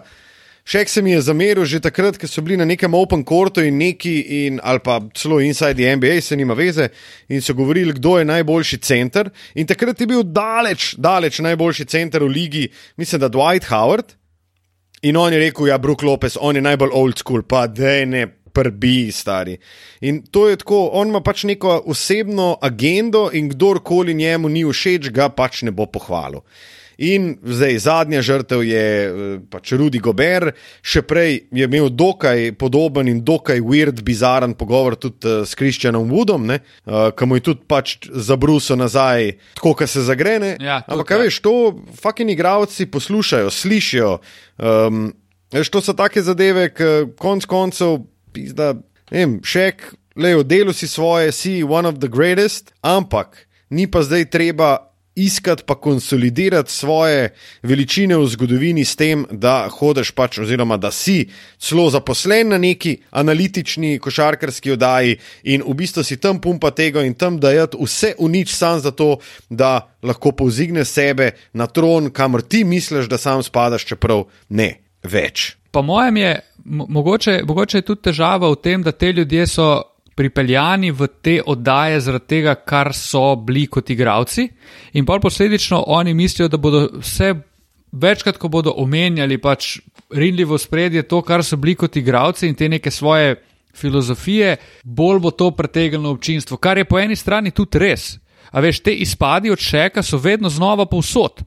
Šek 0.65 0.89
se 0.89 1.01
mi 1.01 1.11
je 1.11 1.21
zameril 1.21 1.65
že 1.65 1.79
takrat, 1.81 2.17
ko 2.17 2.27
so 2.29 2.41
bili 2.41 2.57
na 2.57 2.65
nekem 2.65 2.93
open 2.93 3.23
courtu 3.25 3.63
in 3.65 3.77
neki, 3.77 4.45
in, 4.45 4.59
ali 4.63 4.79
pa 4.79 4.99
celo 5.17 5.39
inside 5.41 5.73
the 5.73 5.95
NBA, 5.95 6.21
se 6.21 6.35
nima 6.37 6.53
veze, 6.53 6.89
in 7.29 7.41
so 7.41 7.53
govorili, 7.53 7.93
kdo 7.93 8.17
je 8.19 8.25
najboljši 8.25 8.77
center. 8.77 9.29
In 9.55 9.67
takrat 9.67 10.01
je 10.01 10.07
bil 10.07 10.23
daleč, 10.23 10.95
daleč 10.97 11.39
najboljši 11.39 11.85
center 11.85 12.23
v 12.23 12.27
ligi, 12.27 12.67
mislim, 12.97 13.21
da 13.21 13.29
Dwight 13.29 13.69
Howard. 13.69 14.13
In 15.01 15.17
on 15.17 15.33
je 15.33 15.39
rekel, 15.39 15.67
ja, 15.67 15.77
Brook 15.77 16.03
Lopez, 16.03 16.37
on 16.39 16.55
je 16.55 16.61
najbolj 16.61 16.93
old 16.93 17.17
school, 17.17 17.41
pa 17.41 17.65
da 17.67 18.05
ne 18.05 18.27
prbi, 18.53 19.11
stari. 19.11 19.57
In 20.01 20.21
to 20.31 20.49
je 20.49 20.59
tako, 20.61 20.89
on 20.93 21.07
ima 21.07 21.21
pač 21.21 21.43
neko 21.43 21.81
osebno 21.85 22.57
agendo 22.61 23.29
in 23.33 23.49
kdorkoli 23.49 24.13
njemu 24.13 24.49
ni 24.49 24.65
všeč, 24.65 25.09
ga 25.09 25.29
pač 25.29 25.63
ne 25.65 25.71
bo 25.71 25.85
pohvalil. 25.85 26.43
In 27.01 27.37
zdaj 27.41 27.79
zadnja 27.81 28.21
žrtev 28.21 28.61
je 28.61 28.85
eh, 29.09 29.11
pač 29.49 29.71
Rudy 29.73 29.97
Gober, 29.97 30.51
še 30.85 31.01
prej 31.01 31.47
je 31.49 31.65
imel 31.65 31.89
dokaj 31.89 32.51
podoben 32.61 33.09
in 33.09 33.23
dokaj 33.25 33.57
weird, 33.65 34.03
bizaren 34.05 34.53
pogovor 34.53 34.93
tudi 35.01 35.25
uh, 35.25 35.41
s 35.41 35.57
Kristjanom 35.57 36.11
Woodom, 36.13 36.45
uh, 36.53 37.09
ki 37.17 37.25
mu 37.25 37.39
je 37.39 37.45
tudi 37.47 37.65
pač 37.65 37.95
zabrusil 38.05 38.77
nazaj, 38.77 39.31
tako 39.57 39.73
da 39.79 39.87
se 39.89 40.05
zagrene. 40.05 40.51
Ja, 40.61 40.83
tudi, 40.85 40.93
Ampak 40.93 41.09
kaj 41.09 41.17
ja. 41.17 41.23
veš, 41.25 41.39
to 41.41 41.55
fucking 42.03 42.29
igravci 42.35 42.85
poslušajo, 42.93 43.49
slišijo. 43.49 44.11
Um, 44.61 45.09
veš, 45.49 45.73
to 45.73 45.81
so 45.81 45.97
take 45.97 46.21
zadeve, 46.21 46.69
ki 46.69 46.91
konc 47.17 47.49
koncev, 47.49 48.03
pizda, 48.29 48.75
ne 49.09 49.25
vem, 49.25 49.35
šek, 49.41 49.89
le 50.21 50.35
v 50.37 50.45
delu 50.45 50.77
si 50.77 50.85
svoje, 50.85 51.33
si 51.33 51.63
one 51.65 51.89
of 51.89 51.97
the 51.97 52.11
greatest, 52.11 52.75
ampak 52.85 53.47
ni 53.73 53.89
pa 53.89 54.05
zdaj 54.05 54.29
treba 54.29 54.90
iskati 55.15 55.63
pa 55.65 55.75
konsolidirati 55.75 56.71
svoje 56.71 57.29
veličine 57.63 58.17
v 58.17 58.27
zgodovini 58.27 58.85
s 58.85 58.95
tem, 58.95 59.25
da 59.31 59.69
hodiš 59.71 60.11
pač, 60.11 60.39
oziroma 60.39 60.77
da 60.77 60.91
si 60.91 61.29
celo 61.59 61.89
zaposlen 61.89 62.49
na 62.49 62.57
neki 62.57 62.97
analitični 63.11 63.99
košarkarski 63.99 64.71
oddaji 64.71 65.17
in 65.43 65.63
v 65.67 65.73
bistvu 65.73 66.03
si 66.03 66.17
tam 66.17 66.41
pumpa 66.41 66.71
tega 66.71 67.03
in 67.03 67.13
tam 67.13 67.39
dajati 67.39 67.77
vse 67.81 68.13
v 68.19 68.29
nič 68.29 68.55
sam 68.55 68.79
zato, 68.79 69.17
da 69.49 69.91
lahko 70.03 70.31
povzigne 70.31 70.85
sebe 70.85 71.31
na 71.53 71.67
tron, 71.67 72.09
kamor 72.09 72.41
ti 72.41 72.63
misliš, 72.63 73.09
da 73.09 73.17
sam 73.17 73.43
spadaš, 73.43 73.85
čeprav 73.85 74.25
ne 74.49 74.79
več. 75.03 75.55
Po 75.71 75.81
mojem 75.81 76.17
je 76.17 76.39
mo- 76.65 76.85
mogoče, 76.89 77.41
mogoče 77.43 77.77
je 77.77 77.81
tudi 77.81 78.01
težava 78.01 78.49
v 78.51 78.55
tem, 78.55 78.83
da 78.83 78.91
te 78.91 79.11
ljudje 79.11 79.47
so 79.47 79.90
pripeljani 80.15 80.91
v 80.91 81.07
te 81.21 81.37
oddaje 81.45 81.99
zaradi 81.99 82.27
tega, 82.27 82.55
kar 82.55 82.93
so 82.93 83.35
bili 83.35 83.67
kot 83.67 83.89
igravci, 83.89 84.47
in 84.93 85.05
pa 85.05 85.19
posledično 85.19 85.83
oni 85.87 86.13
mislijo, 86.13 86.47
da 86.47 86.57
bodo 86.57 86.87
vse 86.99 87.33
večkrat, 87.91 88.37
ko 88.37 88.47
bodo 88.47 88.73
omenjali 88.77 89.37
pač 89.37 89.79
rinljivo 90.11 90.57
spredje 90.57 91.03
to, 91.03 91.21
kar 91.21 91.43
so 91.43 91.57
bili 91.57 91.75
kot 91.75 91.95
igravci 91.95 92.47
in 92.47 92.55
te 92.55 92.69
neke 92.69 92.91
svoje 92.91 93.35
filozofije, 93.75 94.57
bolj 94.83 95.19
bo 95.19 95.31
to 95.31 95.51
pritegnilo 95.51 96.11
občinstvo, 96.11 96.57
kar 96.57 96.77
je 96.77 96.85
po 96.85 96.99
eni 96.99 97.15
strani 97.15 97.51
tudi 97.51 97.79
res. 97.79 98.17
A 98.51 98.59
veš, 98.59 98.81
te 98.83 98.93
izpadi 98.93 99.51
od 99.51 99.59
šeka 99.59 100.03
so 100.03 100.17
vedno 100.17 100.49
znova 100.49 100.85
povsod. 100.85 101.39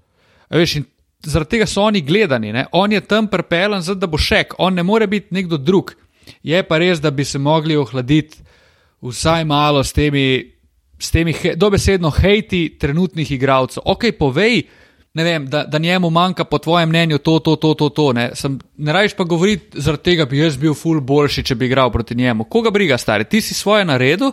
A 0.49 0.57
veš, 0.57 0.77
in 0.77 0.87
zaradi 1.25 1.57
tega 1.57 1.67
so 1.67 1.83
oni 1.83 2.01
gledani, 2.01 2.53
ne? 2.53 2.67
on 2.73 2.93
je 2.93 3.01
tam 3.01 3.29
prepeljen, 3.29 3.83
zato 3.83 4.01
da 4.01 4.07
bo 4.07 4.19
šek, 4.19 4.55
on 4.59 4.75
ne 4.75 4.83
more 4.83 5.07
biti 5.07 5.35
nekdo 5.35 5.57
drug. 5.57 5.93
Je 6.43 6.63
pa 6.65 6.79
res, 6.79 7.01
da 7.01 7.11
bi 7.11 7.25
se 7.25 7.39
mogli 7.39 7.77
ohladiti 7.77 8.39
vsaj 9.11 9.45
malo 9.45 9.85
s 9.85 9.93
temi, 9.93 10.53
s 10.99 11.11
temi 11.11 11.33
he, 11.33 11.55
dobesedno 11.57 12.11
hejti 12.11 12.77
trenutnih 12.81 13.31
igralcev. 13.33 13.83
Ok, 13.85 14.05
povej, 14.19 14.63
ne 15.15 15.25
vem, 15.25 15.47
da, 15.51 15.65
da 15.65 15.79
njemu 15.79 16.11
manjka 16.11 16.45
po 16.45 16.59
tvojem 16.59 16.89
mnenju 16.89 17.19
to, 17.19 17.39
to, 17.39 17.57
to, 17.57 17.75
to. 17.75 17.89
to 17.89 18.13
ne 18.13 18.31
Sem, 18.35 18.59
ne 18.77 18.93
rajš 18.93 19.15
pa 19.15 19.25
govoriti, 19.25 19.81
zaradi 19.81 20.03
tega 20.03 20.25
bi 20.25 20.39
jaz 20.39 20.57
bil 20.57 20.75
ful 20.75 21.01
boljši, 21.01 21.45
če 21.45 21.55
bi 21.55 21.67
igral 21.67 21.93
proti 21.93 22.15
njemu. 22.15 22.45
Koga 22.45 22.71
briga, 22.71 22.99
stari? 22.99 23.25
Ti 23.25 23.41
si 23.41 23.55
svoje 23.55 23.85
naredil 23.85 24.33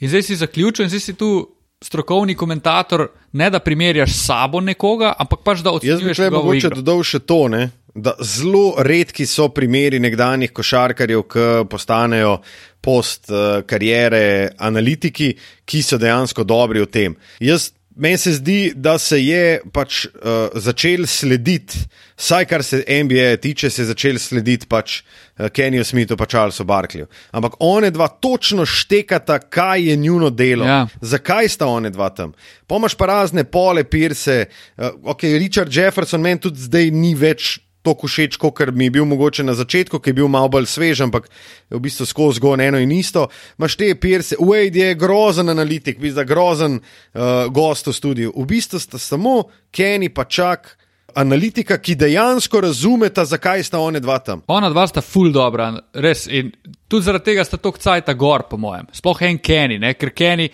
in 0.00 0.08
zdaj 0.08 0.22
si 0.22 0.36
zaključil 0.36 0.84
in 0.84 0.88
zdaj 0.88 1.00
si 1.00 1.14
tu. 1.14 1.54
Strokovni 1.78 2.34
komentator, 2.34 3.04
ne 3.38 3.46
da 3.54 3.60
primerjaš 3.62 4.10
s 4.10 4.24
sabo 4.26 4.58
nekoga, 4.60 5.12
ampak 5.14 5.44
pač 5.46 5.60
da 5.62 5.70
Jaz 5.70 5.84
bi 6.02 6.10
ocenjuješ 6.10 6.16
tukaj 6.16 6.30
mogoče 6.34 6.70
dodal 6.74 7.04
še 7.06 7.20
to, 7.22 7.36
ne? 7.48 7.68
Da 8.02 8.14
zelo 8.22 8.74
redki 8.78 9.26
so 9.26 9.48
primeri 9.54 10.00
nekdanjih 10.00 10.52
košarkarjev, 10.52 11.22
ki 11.28 11.48
postanejo 11.70 12.38
post 12.80 13.30
uh, 13.30 13.60
karijere 13.66 14.50
analitiki, 14.58 15.34
ki 15.64 15.82
so 15.82 15.98
dejansko 15.98 16.44
dobri 16.44 16.80
v 16.84 16.86
tem. 16.86 17.18
Jaz 17.40 17.72
Meni 17.98 18.18
se 18.18 18.32
zdi, 18.32 18.72
da 18.78 18.92
se 18.98 19.18
je 19.24 19.60
pač 19.74 20.04
uh, 20.06 20.12
začel 20.54 21.02
slediti, 21.10 21.80
vsaj 22.14 22.44
kar 22.46 22.62
se 22.62 22.84
NBA 22.86 23.36
tiče, 23.42 23.70
se 23.70 23.82
je 23.82 23.86
začel 23.88 24.20
slediti 24.22 24.68
pač 24.70 25.00
uh, 25.02 25.48
Keniju 25.50 25.82
Smithu 25.84 26.14
in 26.14 26.26
Charlesu 26.30 26.64
Barkleyju. 26.64 27.08
Ampak 27.34 27.56
one 27.58 27.90
dva 27.90 28.06
točno 28.08 28.66
štekata, 28.66 29.40
kaj 29.50 29.90
je 29.90 29.96
njuno 29.96 30.30
delo, 30.30 30.64
Ja. 30.64 30.86
zakaj 31.00 31.48
sta 31.48 31.66
one 31.66 31.90
dva 31.90 32.10
tam. 32.10 32.32
Pomaž 32.66 32.94
pa 32.94 33.06
razne 33.06 33.44
pole, 33.44 33.82
pirse, 33.84 34.46
uh, 34.76 34.94
ok, 35.02 35.22
Richard 35.22 35.74
Jefferson 35.74 36.20
meni 36.22 36.38
tudi 36.40 36.60
zdaj 36.60 36.90
ni 36.90 37.14
več. 37.14 37.58
Tako 37.82 38.08
všeč, 38.10 38.36
kot 38.36 38.60
mi 38.74 38.88
je 38.88 38.90
bil 38.98 39.04
mogoče 39.06 39.44
na 39.46 39.54
začetku, 39.54 40.00
ki 40.02 40.10
je 40.10 40.16
bil 40.18 40.28
malo 40.28 40.48
bolj 40.50 40.66
svež, 40.66 41.04
ampak 41.06 41.28
v 41.70 41.80
bistvu 41.80 42.06
skozi 42.06 42.42
gon 42.42 42.60
eno 42.60 42.78
in 42.78 42.90
isto. 42.92 43.28
Maš 43.58 43.76
te 43.78 43.92
pirse, 43.94 44.36
Wade 44.40 44.90
je 44.90 44.98
grozen 44.98 45.48
analitik, 45.48 46.00
bi 46.02 46.10
za 46.10 46.24
grozen 46.26 46.80
uh, 46.80 47.46
gost 47.54 47.86
v 47.86 47.94
studiu. 47.94 48.32
V 48.34 48.46
bistvu 48.50 48.82
sta 48.82 48.98
samo 48.98 49.44
Kenny 49.70 50.10
pa 50.10 50.24
čak 50.24 50.74
analitika, 51.14 51.78
ki 51.78 51.94
dejansko 51.98 52.60
razumeta, 52.60 53.24
zakaj 53.24 53.64
sta 53.64 53.78
one 53.78 54.00
dva 54.00 54.18
tam. 54.18 54.42
Ona 54.46 54.70
dva 54.70 54.86
sta 54.90 55.02
full 55.02 55.32
dobra, 55.32 55.70
res. 55.94 56.26
In 56.26 56.50
tudi 56.88 57.06
zaradi 57.06 57.30
tega 57.32 57.46
sta 57.46 57.56
tako 57.56 57.80
cajta 57.82 58.14
gor, 58.14 58.46
po 58.50 58.58
mojem. 58.60 58.90
Sploh 58.92 59.22
en 59.30 59.38
Kenny, 59.38 59.78
ne? 59.78 59.94
ker 59.94 60.12
Kenny. 60.14 60.50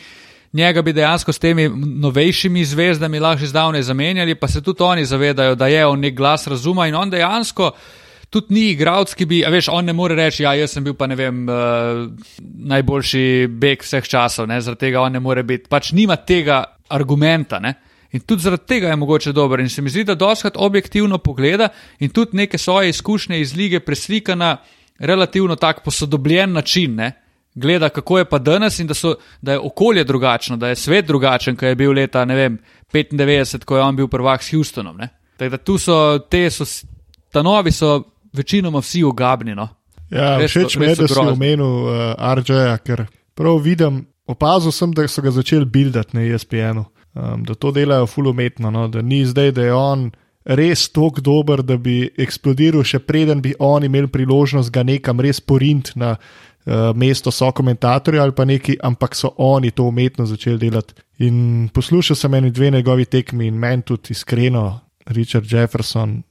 Njega 0.55 0.82
bi 0.82 0.92
dejansko 0.92 1.32
s 1.32 1.38
temi 1.42 1.68
novejšimi 1.74 2.64
zvezdami 2.64 3.20
lahko 3.20 3.40
že 3.40 3.50
zdavnaj 3.50 3.82
zamenjali, 3.82 4.34
pa 4.34 4.48
se 4.48 4.62
tudi 4.62 4.82
oni 4.82 5.05
zavedajo, 5.05 5.55
da 5.55 5.66
je 5.66 5.86
on 5.86 6.00
nek 6.00 6.14
glas 6.14 6.46
razuma 6.46 6.86
in 6.86 6.94
on 6.94 7.11
dejansko 7.11 7.72
tudi 8.34 8.55
ni 8.55 8.68
igralec, 8.72 9.14
ki 9.14 9.26
bi, 9.30 9.40
veš, 9.50 9.68
on 9.70 9.86
ne 9.86 9.92
more 9.94 10.16
reči, 10.18 10.42
ja, 10.42 10.57
jaz 10.59 10.74
sem 10.74 10.84
bil 10.84 10.96
pa 10.98 11.07
ne 11.07 11.14
vem, 11.18 11.44
uh, 11.46 12.07
najboljši 12.70 13.24
bek 13.62 13.84
vseh 13.86 14.07
časov, 14.11 14.48
ne, 14.50 14.59
zaradi 14.62 14.88
tega 14.88 15.02
on 15.05 15.14
ne 15.14 15.22
more 15.22 15.44
biti, 15.46 15.68
pač 15.70 15.92
nima 15.94 16.16
tega 16.16 16.64
argumenta, 16.94 17.61
ne. 17.62 17.76
In 18.14 18.22
tudi 18.22 18.46
zaradi 18.46 18.66
tega 18.70 18.90
je 18.90 18.98
mogoče 18.98 19.32
dober. 19.34 19.62
In 19.62 19.70
se 19.70 19.82
mi 19.82 19.90
zdi, 19.90 20.05
da 20.07 20.14
doskrat 20.18 20.59
objektivno 20.59 21.18
pogleda 21.18 21.68
in 21.98 22.11
tudi 22.14 22.38
neke 22.38 22.59
svoje 22.59 22.92
izkušnje 22.94 23.40
iz 23.40 23.57
lige 23.59 23.80
preslika 23.80 24.34
na 24.38 24.57
relativno 24.98 25.57
tak 25.57 25.82
posodobljen 25.82 26.52
način, 26.52 26.94
ne. 26.94 27.12
Gleda, 27.55 27.88
kako 27.88 28.18
je 28.18 28.24
pa 28.24 28.38
danes 28.38 28.78
in 28.82 28.86
da, 28.90 28.94
so, 28.94 29.14
da 29.42 29.52
je 29.52 29.59
okolje 29.59 30.05
drugačno, 30.05 30.57
da 30.57 30.68
je 30.68 30.76
svet 30.76 31.07
drugačen, 31.07 31.57
kot 31.57 31.68
je 31.68 31.74
bil 31.78 31.92
leta 31.92 32.24
vem, 32.24 32.59
95, 32.92 33.64
ko 33.64 33.76
je 33.76 33.82
on 33.82 33.96
bil 33.96 34.09
prvak 34.09 34.42
s 34.42 34.50
Houstonom. 34.50 34.96
ne. 34.96 35.09
Tako 35.36 35.50
da 35.50 35.57
tu 35.57 35.78
so 35.78 36.18
te 36.18 36.50
so, 36.50 36.64
stanovi 36.64 37.72
so 37.72 38.02
večinoma 38.32 38.78
vsi 38.78 39.05
ugabni. 39.05 39.55
No. 39.55 39.68
Ja, 40.11 40.36
Res 40.38 40.50
všeč 40.50 40.76
mi 40.76 40.86
je, 40.86 40.94
da 40.94 41.09
si 41.09 41.20
omenil 41.20 41.66
uh, 41.66 42.34
RJ-ja, 42.38 42.76
ker 42.78 43.07
prav 43.34 43.59
vidim, 43.62 44.05
opazil 44.26 44.72
sem, 44.72 44.92
da 44.94 45.07
so 45.09 45.22
ga 45.22 45.32
začeli 45.34 45.66
buildati 45.66 46.16
na 46.16 46.26
ESPN-u, 46.26 46.84
um, 47.14 47.42
da 47.46 47.55
to 47.55 47.72
delajo 47.74 48.07
fulumetno, 48.07 48.70
no, 48.70 48.86
da 48.88 49.02
ni 49.02 49.24
zdaj, 49.26 49.52
da 49.57 49.66
je 49.66 49.74
on 49.74 50.11
res 50.44 50.88
tako 50.92 51.24
dober, 51.24 51.62
da 51.64 51.76
bi 51.80 52.05
eksplodiral, 52.20 52.84
še 52.84 53.00
preden 53.00 53.40
bi 53.42 53.55
oni 53.59 53.88
imeli 53.88 54.12
priložnost 54.12 54.72
ga 54.72 54.84
nekam 54.84 55.20
res 55.24 55.40
porint 55.40 55.94
na 55.96 56.14
mesto 56.95 57.31
so 57.31 57.51
komentatorja 57.53 58.23
ali 58.23 58.33
pa 58.33 58.45
neki, 58.45 58.77
ampak 58.83 59.15
so 59.15 59.35
oni 59.37 59.71
to 59.71 59.85
umetno 59.85 60.27
začeli 60.27 60.59
delati. 60.59 60.95
In 61.19 61.69
poslušal 61.69 62.17
sem 62.17 62.35
eni 62.35 62.51
dve 62.51 62.71
njegovi 62.71 63.05
tekmi 63.05 63.47
in 63.47 63.55
meni 63.55 63.83
tudi 63.83 64.11
iskreno, 64.11 64.81
Richard 65.07 65.53
Jefferson, 65.53 66.23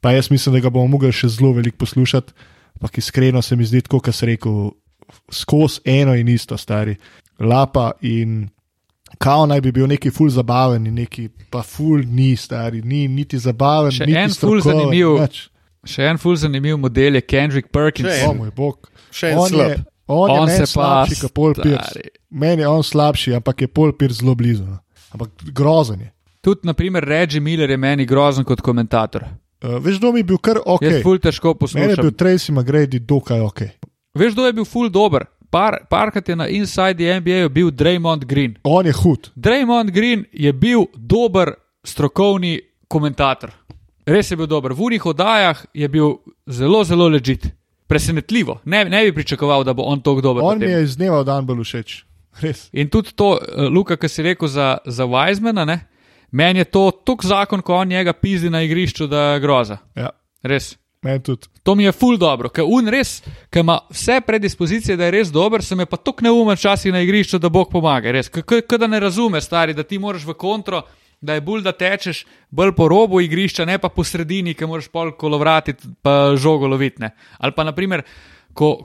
pa 0.00 0.10
jaz 0.12 0.30
mislim, 0.30 0.54
da 0.54 0.60
ga 0.60 0.70
bomo 0.70 0.86
mogli 0.88 1.12
še 1.12 1.28
zelo 1.28 1.52
veliko 1.52 1.76
poslušati. 1.78 2.32
Ampak 2.74 2.98
iskreno 2.98 3.42
se 3.42 3.56
mi 3.56 3.64
zdi, 3.64 3.80
kot 3.82 4.10
sem 4.12 4.28
rekel, 4.28 4.70
skozi 5.30 5.80
eno 5.84 6.14
in 6.14 6.28
isto, 6.28 6.56
stari. 6.56 6.96
Lapa 7.38 7.92
in 8.00 8.48
kao 9.18 9.46
naj 9.46 9.60
bi 9.60 9.72
bil 9.72 9.86
neki 9.86 10.10
ful 10.10 10.28
zabaven, 10.28 10.86
in 10.86 10.94
neki 10.94 11.28
pa 11.50 11.62
ful 11.62 12.02
ni, 12.04 12.36
stari, 12.36 12.82
ni 12.82 13.08
niti 13.08 13.38
zabaven, 13.38 13.92
Še 13.92 14.06
niti 14.06 14.18
en 14.18 14.28
ful 14.30 14.60
strokoven, 14.60 14.90
zanimiv- 14.90 15.20
nič. 15.22 15.48
Še 15.86 16.02
en 16.02 16.18
full 16.18 16.36
zanimiv 16.36 16.76
model 16.78 17.14
je 17.14 17.20
Kendrick 17.22 17.70
Perkins. 17.72 18.10
Še 18.10 18.26
O 18.26 18.32
en. 18.32 18.38
moj 18.38 18.50
bog. 18.50 18.90
Še 19.16 19.32
en 19.32 19.40
on 19.40 19.48
slab. 19.48 19.70
je, 19.70 19.78
on 20.06 20.28
je 20.30 20.40
On 20.40 20.50
pa 20.50 20.66
slabši 20.72 21.20
kot 21.22 21.34
Paul 21.34 21.56
Pierce. 21.56 22.04
Meni 22.30 22.62
je 22.62 22.68
on 22.68 22.84
slabši, 22.84 23.36
ampak 23.40 23.64
je 23.64 23.68
Paul 23.68 23.94
Pierce 23.96 24.20
zelo 24.20 24.34
blizu. 24.34 24.66
no. 24.68 24.78
Ampak 25.16 25.30
grozen 25.56 26.00
je. 26.00 26.12
Tudi, 26.44 26.68
naprimer, 26.68 27.04
Reggie 27.04 27.40
Miller 27.40 27.70
je 27.70 27.76
meni 27.76 28.06
grozen 28.06 28.44
kot 28.44 28.60
komentator. 28.60 29.24
Uh, 29.64 29.78
veš, 29.82 29.98
kdo 29.98 30.12
mi 30.12 30.20
je 30.20 30.28
bil 30.28 30.38
kar 30.38 30.60
ok. 30.60 30.84
Jaz 30.84 31.02
ful 31.02 31.18
težko 31.18 31.56
Meni 31.74 31.90
je 31.90 31.96
bil 31.96 32.12
poslušam. 32.12 32.18
Tracy 32.20 32.52
McGrady 32.52 33.00
dokaj 33.00 33.40
ok. 33.40 33.62
Veš, 34.14 34.36
kdo 34.36 34.46
je 34.46 34.52
bil 34.52 34.64
full 34.68 34.92
dober? 34.92 35.26
Par, 35.50 35.78
parkrat 35.90 36.28
je 36.28 36.36
na 36.36 36.46
Inside 36.48 36.94
the 36.94 37.20
NBA 37.20 37.48
bil 37.48 37.70
Draymond 37.70 38.24
Green. 38.24 38.56
On 38.64 38.86
je 38.86 38.92
hud. 38.92 39.30
Draymond 39.34 39.90
Green 39.90 40.24
je 40.32 40.52
bil 40.52 40.86
dober 40.94 41.54
strokovni 41.84 42.60
komentator. 42.88 43.50
Res 44.06 44.30
je 44.30 44.36
bil 44.36 44.46
dober. 44.46 44.74
V 44.74 44.80
unih 44.90 45.06
oddajah 45.06 45.64
je 45.74 45.88
bil 45.88 46.18
zelo, 46.46 46.84
zelo 46.84 47.08
ležit. 47.08 47.48
Presenetljivo. 47.86 48.60
Ne, 48.64 48.84
ne 48.84 49.04
bi 49.04 49.14
pričakoval, 49.14 49.64
da 49.64 49.72
bo 49.74 49.82
on 49.82 50.00
tako 50.00 50.20
dober. 50.20 50.42
v 50.42 50.46
On 50.46 50.58
mi 50.58 50.70
je 50.70 50.82
iz 50.82 50.96
dneva 50.96 51.20
v 51.20 51.24
dan 51.24 51.46
bolj 51.46 51.62
všeč. 51.64 52.04
Res. 52.40 52.68
In 52.72 52.88
tudi 52.92 53.14
to, 53.16 53.38
eh, 53.38 53.68
Luka, 53.72 53.96
ki 53.96 54.08
si 54.08 54.22
rekel 54.22 54.48
za, 54.48 54.78
za 54.84 55.06
Weizmana, 55.06 55.64
ne? 55.64 55.80
meni 56.30 56.58
je 56.58 56.64
to 56.64 56.90
tok 56.90 57.24
zakon, 57.24 57.62
ko 57.62 57.74
on 57.74 57.88
njega 57.88 58.12
pizdi 58.12 58.50
na 58.50 58.62
igrišču, 58.62 59.06
da 59.06 59.20
je 59.20 59.40
groza. 59.40 59.78
Ja, 59.96 60.10
Res. 60.42 60.76
meni 61.02 61.22
tudi. 61.22 61.46
To 61.62 61.74
mi 61.74 61.84
je 61.84 61.92
ful 61.92 62.16
dobro, 62.18 62.48
ker 62.48 62.64
un 62.66 62.88
res, 62.88 63.22
ker 63.50 63.60
ima 63.62 63.78
vse 63.90 64.20
predispozicije, 64.26 64.96
da 64.96 65.04
je 65.04 65.10
res 65.10 65.30
dober, 65.30 65.62
sem 65.62 65.80
je 65.80 65.86
pa 65.86 65.96
tako 65.96 66.24
neumen 66.26 66.56
včasih 66.56 66.92
na 66.92 67.00
igrišču, 67.00 67.38
da 67.38 67.48
Bog 67.48 67.70
pomaga. 67.70 68.10
Res, 68.12 68.28
ker 68.28 68.78
da 68.78 68.86
ne 68.86 69.00
razume, 69.00 69.40
stari, 69.40 69.74
da 69.74 69.82
ti 69.82 69.98
moraš 69.98 70.26
v 70.26 70.34
kontro, 70.34 70.82
da 71.26 71.36
je 71.36 71.44
bolj, 71.44 71.64
da 71.66 71.74
tečeš 71.76 72.24
bolj 72.50 72.72
po 72.76 72.88
robu 72.88 73.20
igrišča, 73.20 73.66
ne 73.66 73.78
pa 73.82 73.90
po 73.92 74.04
sredini, 74.04 74.54
ki 74.54 74.68
moraš 74.70 74.88
pol 74.92 75.12
kolovratiti, 75.18 75.88
pa 76.02 76.36
žogo 76.38 76.70
lovitne. 76.70 77.10
Ali 77.38 77.56
pa 77.56 77.66
naprimer, 77.66 78.04
ko 78.54 78.76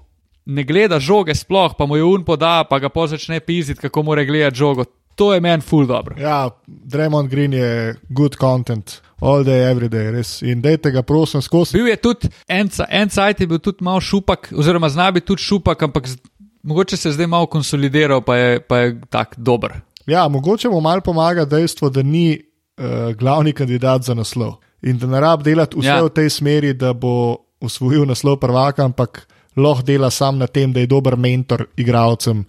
ne 0.45 0.65
gleda 0.65 0.99
žoge 0.99 1.35
sploh, 1.37 1.75
pa 1.77 1.85
mu 1.85 1.99
je 1.99 2.07
un 2.07 2.25
poda, 2.25 2.63
pa 2.69 2.79
ga 2.81 2.89
pa 2.89 3.07
začne 3.07 3.39
piziti, 3.39 3.81
kako 3.81 4.03
mora 4.03 4.25
gledati 4.25 4.57
žogo. 4.57 4.85
To 5.15 5.33
je 5.33 5.41
meni 5.43 5.61
ful 5.61 5.85
dobro. 5.85 6.15
Ja, 6.17 6.49
Draymond 6.67 7.29
Green 7.29 7.53
je 7.53 7.95
good 8.09 8.37
content, 8.39 9.01
all 9.19 9.43
day, 9.45 9.67
every 9.67 9.89
day, 9.91 10.09
res. 10.11 10.39
In 10.41 10.61
dejte 10.63 10.91
ga, 10.91 11.03
prosim, 11.03 11.43
skozi. 11.43 11.77
Bil 11.77 11.91
je 11.91 11.97
tudi 12.01 12.31
en, 12.47 12.71
en 12.89 13.11
cajt, 13.11 13.43
je 13.43 13.47
bil 13.47 13.59
tudi 13.59 13.83
malo 13.85 14.01
šupak, 14.01 14.49
oziroma 14.55 14.89
zna 14.89 15.11
biti 15.11 15.27
tudi 15.27 15.43
šupak, 15.43 15.83
ampak 15.83 16.07
z, 16.07 16.17
mogoče 16.63 16.97
se 16.97 17.09
je 17.09 17.13
zdaj 17.19 17.27
malo 17.27 17.45
konsolidiral, 17.51 18.23
pa 18.25 18.37
je, 18.37 18.59
pa 18.59 18.77
je 18.77 18.95
tak 19.09 19.35
dober. 19.37 19.81
Ja, 20.07 20.27
mogoče 20.27 20.69
mu 20.69 20.81
malo 20.81 21.01
pomaga 21.01 21.45
dejstvo, 21.45 21.89
da 21.89 22.01
ni 22.03 22.39
uh, 22.39 23.13
glavni 23.15 23.53
kandidat 23.53 24.03
za 24.03 24.13
naslov 24.13 24.55
in 24.81 24.97
da 24.97 25.07
ne 25.07 25.19
rab 25.21 25.43
delati 25.43 25.77
vse 25.77 25.87
Ja. 25.87 26.03
v 26.03 26.09
tej 26.09 26.29
smeri, 26.29 26.73
da 26.73 26.93
bo 26.93 27.35
usvojil 27.61 28.05
naslov 28.05 28.39
prvaka, 28.39 28.83
ampak 28.85 29.27
lahko 29.57 29.83
dela 29.83 30.09
sam 30.09 30.37
na 30.37 30.47
tem, 30.47 30.73
da 30.73 30.79
je 30.79 30.87
dober 30.87 31.17
mentor 31.17 31.65
igralcem, 31.77 32.45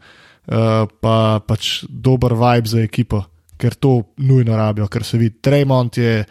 uh, 0.47 0.89
pa 1.01 1.41
pač 1.47 1.85
dober 1.89 2.33
vibe 2.35 2.69
za 2.69 2.81
ekipo, 2.81 3.25
ker 3.57 3.75
to 3.75 4.03
nujno 4.17 4.57
rabijo, 4.57 4.89
ker 4.89 5.05
se 5.05 5.19
vidi, 5.19 5.37
Tremont 5.41 5.97
je 5.99 6.25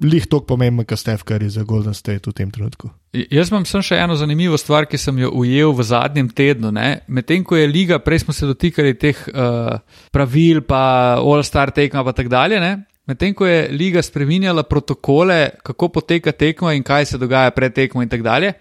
lih 0.00 0.26
toliko 0.26 0.46
pomemben, 0.54 0.86
kot 0.88 0.98
Steph 0.98 1.24
Curry 1.28 1.48
za 1.52 1.62
Golden 1.68 1.94
State 1.94 2.30
v 2.30 2.34
tem 2.36 2.50
trenutku. 2.50 2.90
Jaz 3.12 3.50
imam 3.50 3.64
sem 3.68 3.82
še 3.84 3.98
eno 4.00 4.16
zanimivo 4.16 4.58
stvar, 4.60 4.86
ki 4.88 4.98
sem 4.98 5.18
jo 5.20 5.30
ujel 5.42 5.74
v 5.76 5.86
zadnjem 5.86 6.30
tednu. 6.32 6.70
Medtem 7.08 7.44
ko 7.44 7.58
je 7.58 7.66
liga, 7.68 7.98
prej 8.02 8.24
smo 8.24 8.34
se 8.36 8.48
dotikali 8.48 8.94
teh 8.94 9.18
uh, 9.28 9.76
pravil, 10.14 10.62
pa 10.64 11.18
All-Star 11.20 11.74
tekma 11.74 12.04
in 12.06 12.16
tako 12.16 12.32
dalje. 12.32 12.62
Medtem 13.10 13.34
ko 13.34 13.46
je 13.46 13.68
liga 13.74 14.02
spremenjala 14.02 14.62
protokole, 14.62 15.50
kako 15.66 15.88
poteka 16.00 16.32
tekma 16.32 16.74
in 16.78 16.84
kaj 16.86 17.12
se 17.12 17.18
dogaja 17.18 17.50
pred 17.50 17.74
tekmo 17.74 18.02
in 18.02 18.08
tako 18.08 18.28
dalje, 18.28 18.52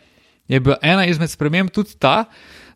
je 0.49 0.59
bila 0.59 0.79
ena 0.81 1.05
izmed 1.05 1.29
sprememb 1.29 1.69
tudi 1.69 1.93
ta, 1.99 2.25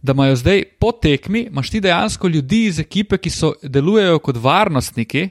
da 0.03 0.13
imajo 0.13 0.35
zdaj 0.35 0.63
po 0.79 0.91
tekmi, 0.91 1.47
imaš 1.49 1.71
ti 1.71 1.79
dejansko 1.81 2.27
ljudi 2.27 2.65
iz 2.67 2.79
ekipe, 2.79 3.17
ki 3.17 3.31
so, 3.31 3.53
delujejo 3.63 4.19
kot 4.19 4.37
varnostniki, 4.37 5.29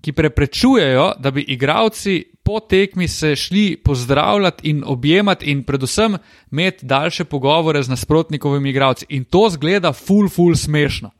ki 0.00 0.12
preprečujejo, 0.12 1.12
da 1.18 1.30
bi 1.30 1.40
igravci 1.40 2.24
po 2.42 2.60
tekmi 2.60 3.08
se 3.08 3.36
šli 3.36 3.76
pozdravljati 3.76 4.70
in 4.70 4.82
objemati, 4.86 5.50
in 5.50 5.62
predvsem 5.62 6.16
imeti 6.52 6.86
daljše 6.86 7.24
pogovore 7.24 7.82
z 7.82 7.88
nasprotnikovimi 7.88 8.70
igravci. 8.70 9.06
In 9.08 9.24
to 9.24 9.48
zgleda 9.50 9.92
ful, 9.92 10.28
ful 10.28 10.54
smešno. 10.54 11.10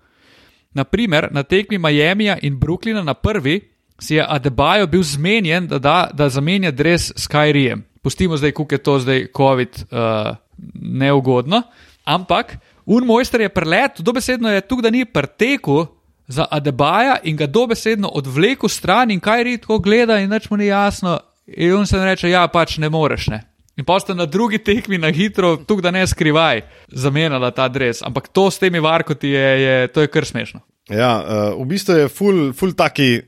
Naprimer, 0.72 1.29
na 1.31 1.43
tekmi 1.43 1.79
Miamija 1.79 2.39
in 2.43 2.61
Brooklyna 2.61 3.03
na 3.03 3.14
prvi 3.14 3.61
si 3.99 4.14
je 4.14 4.26
Adebayo 4.29 4.87
bil 4.87 5.03
zmenjen, 5.03 5.66
da, 5.66 5.79
da, 5.79 6.11
da 6.14 6.29
zamenja 6.29 6.70
dres 6.70 7.12
s 7.16 7.29
Kyriem. 7.29 7.83
Pustimo 8.03 8.37
zdaj, 8.37 8.53
kako 8.53 8.74
je 8.74 8.79
to 8.79 8.99
zdaj 8.99 9.26
COVID 9.37 9.85
uh, 9.91 10.37
neugodno. 10.74 11.62
Ampak 12.05 12.57
un 12.87 13.05
mojster 13.05 13.41
je 13.41 13.49
prelet, 13.49 14.01
dobesedno 14.01 14.53
je 14.53 14.61
tukaj, 14.61 14.83
da 14.83 14.91
ni 14.91 15.05
pretekel 15.05 15.87
za 16.29 16.47
Adebaja 16.51 17.16
in 17.24 17.37
ga 17.37 17.47
dobesedno 17.47 18.09
odvlekel 18.09 18.68
stran 18.68 19.11
in 19.11 19.20
kaj 19.20 19.45
rit, 19.45 19.66
ko 19.66 19.79
gleda 19.79 20.18
in 20.20 20.31
nič 20.31 20.51
mu 20.51 20.57
ni 20.57 20.68
jasno. 20.68 21.18
In 21.47 21.72
on 21.74 21.87
se 21.87 21.99
reče, 22.05 22.29
ja, 22.29 22.45
pač 22.53 22.76
ne 22.79 22.89
moreš. 22.93 23.31
Ne. 23.33 23.41
In 23.79 23.87
pa 23.87 23.97
ste 24.03 24.14
na 24.14 24.26
drugi 24.26 24.59
tekmi 24.59 24.99
na 24.99 25.09
hitro, 25.14 25.57
tukaj 25.57 25.87
da 25.87 25.91
ne 25.95 26.07
skrivaj, 26.07 26.64
zamenjala 26.93 27.51
ta 27.55 27.68
dres. 27.72 28.03
Ampak 28.03 28.29
to 28.29 28.51
s 28.51 28.59
temi 28.59 28.83
varkoti 28.83 29.31
je, 29.31 29.49
je, 29.62 29.76
to 29.95 30.05
je 30.05 30.11
kar 30.12 30.26
smešno. 30.26 30.61
Ja, 30.91 31.12
uh, 31.20 31.62
v 31.62 31.68
bistvu 31.72 31.97
je 32.03 32.09
ful, 32.12 32.41
ful 32.53 32.76
taki. 32.76 33.22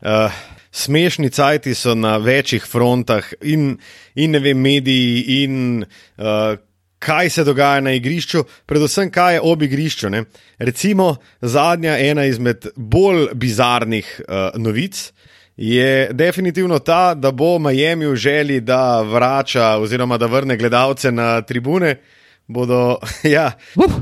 Uh, 0.00 0.44
Smešni 0.76 1.30
cajti 1.32 1.72
so 1.72 1.94
na 1.96 2.18
večjih 2.20 2.60
frontah, 2.68 3.24
in, 3.48 3.78
in 4.12 4.34
ne 4.36 4.40
vem, 4.44 4.58
mediji, 4.60 5.22
in 5.40 5.54
uh, 5.80 6.58
kaj 6.98 7.30
se 7.30 7.44
dogaja 7.44 7.80
na 7.80 7.92
igrišču, 7.92 8.44
predvsem 8.66 9.10
kaj 9.10 9.34
je 9.34 9.40
ob 9.40 9.62
igrišču. 9.62 10.10
Ne? 10.10 10.24
Recimo, 10.58 11.16
zadnja 11.40 11.98
ena 11.98 12.24
izmed 12.24 12.66
bolj 12.76 13.28
bizarnih 13.34 14.20
uh, 14.20 14.60
novic 14.60 15.12
je 15.56 16.08
definitivno 16.12 16.78
ta, 16.78 17.14
da 17.14 17.30
bo 17.30 17.58
Miami 17.58 18.06
v 18.06 18.16
želji, 18.16 18.60
da 18.60 19.02
vrača 19.02 19.76
oziroma 19.76 20.18
da 20.18 20.26
vrne 20.26 20.56
gledalce 20.56 21.12
na 21.12 21.40
tribune. 21.42 22.00
Bodo, 22.46 22.96
ja, 23.36 23.52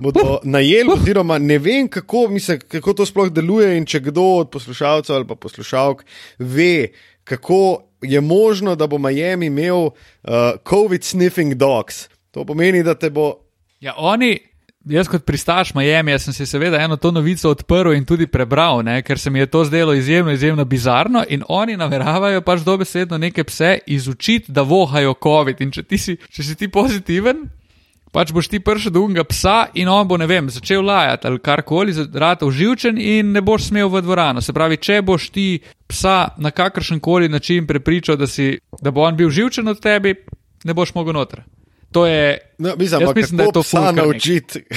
bodo 0.00 0.38
najeli, 0.42 0.90
oziroma 0.92 1.38
ne 1.38 1.58
vem, 1.58 1.88
kako, 1.88 2.28
mislim, 2.28 2.60
kako 2.68 2.92
to 2.92 3.06
sploh 3.06 3.30
deluje. 3.32 3.76
In 3.78 3.86
če 3.86 4.00
kdo 4.00 4.22
od 4.22 4.50
poslušalcev 4.50 5.16
ali 5.16 5.26
pa 5.26 5.34
poslušalk 5.34 6.04
ve, 6.38 6.88
kako 7.24 7.82
je 8.02 8.20
možno, 8.20 8.74
da 8.76 8.86
bo 8.86 8.98
Miami 8.98 9.46
imel 9.46 9.76
uh, 9.76 9.92
COVID 10.68 11.04
sniffing 11.04 11.54
dogs. 11.54 12.08
To 12.34 12.44
pomeni, 12.44 12.82
da 12.82 12.96
te 12.98 13.10
bo. 13.14 13.30
Ja, 13.80 13.94
oni, 13.96 14.34
Jaz, 14.84 15.08
kot 15.08 15.22
pristaš 15.24 15.70
Miami, 15.72 16.12
sem 16.20 16.34
si 16.36 16.44
seveda 16.46 16.76
eno 16.84 16.98
to 17.00 17.08
novico 17.10 17.48
odprl 17.48 17.94
in 17.96 18.04
tudi 18.04 18.26
prebral, 18.28 18.82
ne, 18.84 18.98
ker 19.02 19.18
se 19.18 19.30
mi 19.30 19.38
je 19.38 19.46
to 19.46 19.62
zdelo 19.64 19.94
izjemno, 19.96 20.32
izjemno 20.32 20.64
bizarno. 20.64 21.22
In 21.28 21.42
oni 21.48 21.76
nameravajo 21.76 22.42
pač 22.44 22.60
dobesedno 22.60 23.18
neke 23.18 23.44
pse 23.48 23.78
izučiti, 23.86 24.52
da 24.52 24.62
vohajo 24.62 25.14
COVID. 25.22 25.62
In 25.64 25.72
če, 25.72 25.86
si, 25.96 26.16
če 26.28 26.44
si 26.44 26.56
ti 26.60 26.68
pozitiven, 26.68 27.46
pač 28.12 28.34
boš 28.36 28.50
ti 28.52 28.60
prišel 28.60 28.92
do 28.92 29.06
unga 29.08 29.24
psa 29.24 29.70
in 29.72 29.88
on 29.88 30.04
bo, 30.08 30.20
ne 30.20 30.28
vem, 30.28 30.52
začel 30.52 30.84
lajati 30.84 31.32
ali 31.32 31.40
karkoli, 31.40 31.96
zaradi 31.96 32.44
uživčen 32.44 33.00
in 33.00 33.32
ne 33.32 33.40
boš 33.40 33.70
smel 33.70 33.88
v 33.88 34.04
dvorano. 34.04 34.44
Se 34.44 34.52
pravi, 34.52 34.76
če 34.76 35.00
boš 35.00 35.30
ti 35.32 35.48
psa 35.88 36.34
na 36.36 36.52
kakršen 36.52 37.00
koli 37.00 37.32
način 37.32 37.64
prepričal, 37.66 38.20
da, 38.20 38.28
si, 38.28 38.58
da 38.82 38.92
bo 38.92 39.08
on 39.08 39.16
bil 39.16 39.32
uživčen 39.32 39.68
od 39.72 39.80
tebi, 39.80 40.12
ne 40.64 40.76
boš 40.76 40.92
mogel 40.92 41.16
noter. 41.16 41.40
To 41.94 42.06
je. 42.06 42.38
No, 42.58 42.74
mislim, 42.78 43.00
jaz 43.00 43.14
mislim, 43.14 43.36
da 43.36 43.44
je 43.44 43.52
to 43.52 43.62
psa 43.62 43.92
naučiti. 43.92 44.64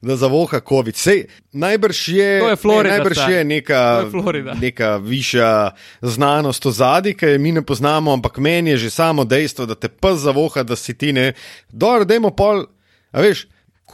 Da 0.00 0.16
zavoha 0.16 0.60
COVID. 0.68 0.96
Sej, 0.96 1.24
najbrž 1.52 2.08
je, 2.08 2.24
je, 2.24 2.56
Florida, 2.56 2.92
ne, 2.92 2.98
najbrž 2.98 3.18
je 3.28 3.44
neka, 3.44 4.04
je 4.34 4.54
neka 4.60 4.96
višja 4.96 5.70
znanost 6.02 6.66
o 6.66 6.70
zadnji, 6.70 7.14
ki 7.14 7.26
jo 7.26 7.38
mi 7.38 7.52
ne 7.52 7.62
poznamo, 7.62 8.12
ampak 8.12 8.38
meni 8.38 8.70
je 8.70 8.76
že 8.76 8.90
samo 8.90 9.24
dejstvo, 9.24 9.66
da 9.66 9.74
te 9.74 9.88
pes 9.88 10.20
zavoha, 10.20 10.62
da 10.62 10.76
si 10.76 10.94
ti 10.94 11.12
ne. 11.12 11.32
Dobro, 11.72 12.04
dajmo 12.04 12.30
pol. 12.30 12.66
A 13.10 13.24
veš, 13.24 13.46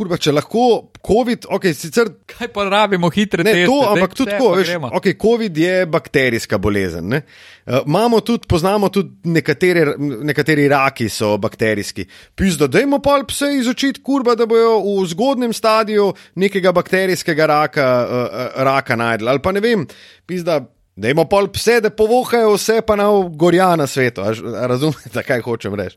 kurba, 0.02 0.18
če 0.20 0.34
lahko 0.34 0.66
COVID, 1.02 1.46
ok, 1.54 1.68
sicer. 1.76 2.10
Kaj 2.30 2.50
pa 2.54 2.64
rabimo 2.66 3.10
hitre 3.12 3.44
ne, 3.46 3.54
teste? 3.54 3.68
To, 3.70 3.78
ampak 3.92 4.16
tudi 4.18 4.34
tako, 4.34 4.50
veš, 4.58 4.72
ok, 4.98 5.08
COVID 5.22 5.60
je 5.62 5.86
bakterijska 5.90 6.58
bolezen. 6.62 7.14
Uh, 7.16 7.80
imamo 7.86 8.20
tudi, 8.26 8.48
poznamo 8.50 8.90
tudi 8.92 9.30
nekateri, 9.30 9.86
nekateri 10.26 10.66
raki 10.72 11.08
so 11.12 11.36
bakterijski. 11.42 12.06
Pizdo, 12.38 12.68
dajmo 12.70 12.98
pa 13.02 13.20
pse 13.28 13.52
izučiti, 13.60 14.02
kurba, 14.02 14.34
da 14.38 14.46
bojo 14.50 14.78
v 14.82 15.06
zgodnem 15.14 15.54
stadiju 15.54 16.10
nekega 16.42 16.74
bakterijskega 16.74 17.48
raka, 17.50 17.88
uh, 18.02 18.38
raka 18.66 18.98
najdli. 18.98 19.30
Ali 19.30 19.42
pa 19.44 19.54
ne 19.54 19.64
vem, 19.64 19.88
pizda. 20.26 20.62
Da 20.92 21.08
imamo 21.08 21.24
pol 21.24 21.46
pse, 21.48 21.78
da 21.80 21.88
povohajo 21.88 22.50
vse, 22.52 22.82
pa 22.84 22.98
na 23.00 23.06
gorja 23.32 23.70
na 23.80 23.86
svetu. 23.88 24.26
Razumete, 24.68 25.22
kaj 25.28 25.40
hočem 25.40 25.78
reči? 25.80 25.96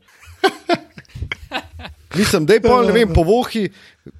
Mislim, 2.16 2.46
da 2.46 2.54
je 2.54 2.62
pol, 2.64 2.86
ne 2.86 2.92
vem, 2.92 3.12
po 3.14 3.22
vohi. 3.22 3.68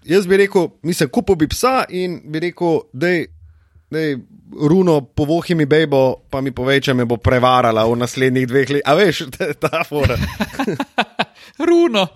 Jaz 0.05 0.27
bi 0.27 0.37
rekel, 0.37 0.69
mislim, 0.83 1.09
kupo 1.09 1.35
bi 1.35 1.49
psa 1.49 1.85
in 1.89 2.21
bi 2.25 2.41
rekel, 2.41 2.81
da 2.93 3.09
je 3.09 4.19
runo 4.61 5.01
po 5.01 5.25
vohi 5.25 5.55
mi 5.55 5.67
bejbo, 5.67 6.15
pa 6.31 6.41
mi 6.41 6.53
povej, 6.53 6.81
če 6.81 6.95
me 6.95 7.05
bo 7.05 7.17
prevarala 7.17 7.87
v 7.87 7.99
naslednjih 8.03 8.47
dveh 8.49 8.71
letih. 8.77 8.87
A 8.87 8.95
veš, 8.99 9.27
ta, 9.35 9.53
ta 9.63 9.85
fora. 9.89 10.17
runo. 11.69 12.07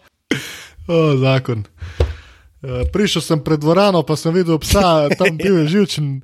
O, 0.89 1.17
zakon. 1.21 1.65
Uh, 2.61 2.85
prišel 2.93 3.23
sem 3.25 3.41
pred 3.45 3.61
dvorano, 3.61 4.03
pa 4.05 4.17
sem 4.21 4.35
videl 4.35 4.61
psa, 4.61 5.09
tam 5.17 5.39
bil 5.41 5.63
je 5.65 5.71
živčen. 5.77 6.21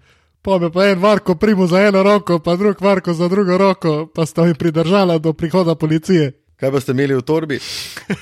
Pa 0.47 0.61
me 0.63 0.71
pa 0.71 0.87
en 0.87 1.01
varko 1.03 1.35
primo 1.35 1.67
za 1.67 1.81
eno 1.83 2.05
roko, 2.07 2.39
pa 2.39 2.55
drug 2.57 2.79
varko 2.81 3.15
za 3.15 3.27
drugo 3.29 3.59
roko, 3.59 4.07
pa 4.07 4.27
sta 4.27 4.45
mi 4.47 4.55
pridržala 4.55 5.19
do 5.19 5.33
prihoda 5.33 5.75
policije. 5.75 6.33
Kaj 6.57 6.73
pa 6.73 6.81
ste 6.81 6.95
imeli 6.97 7.17
v 7.17 7.25
torbi? 7.27 7.59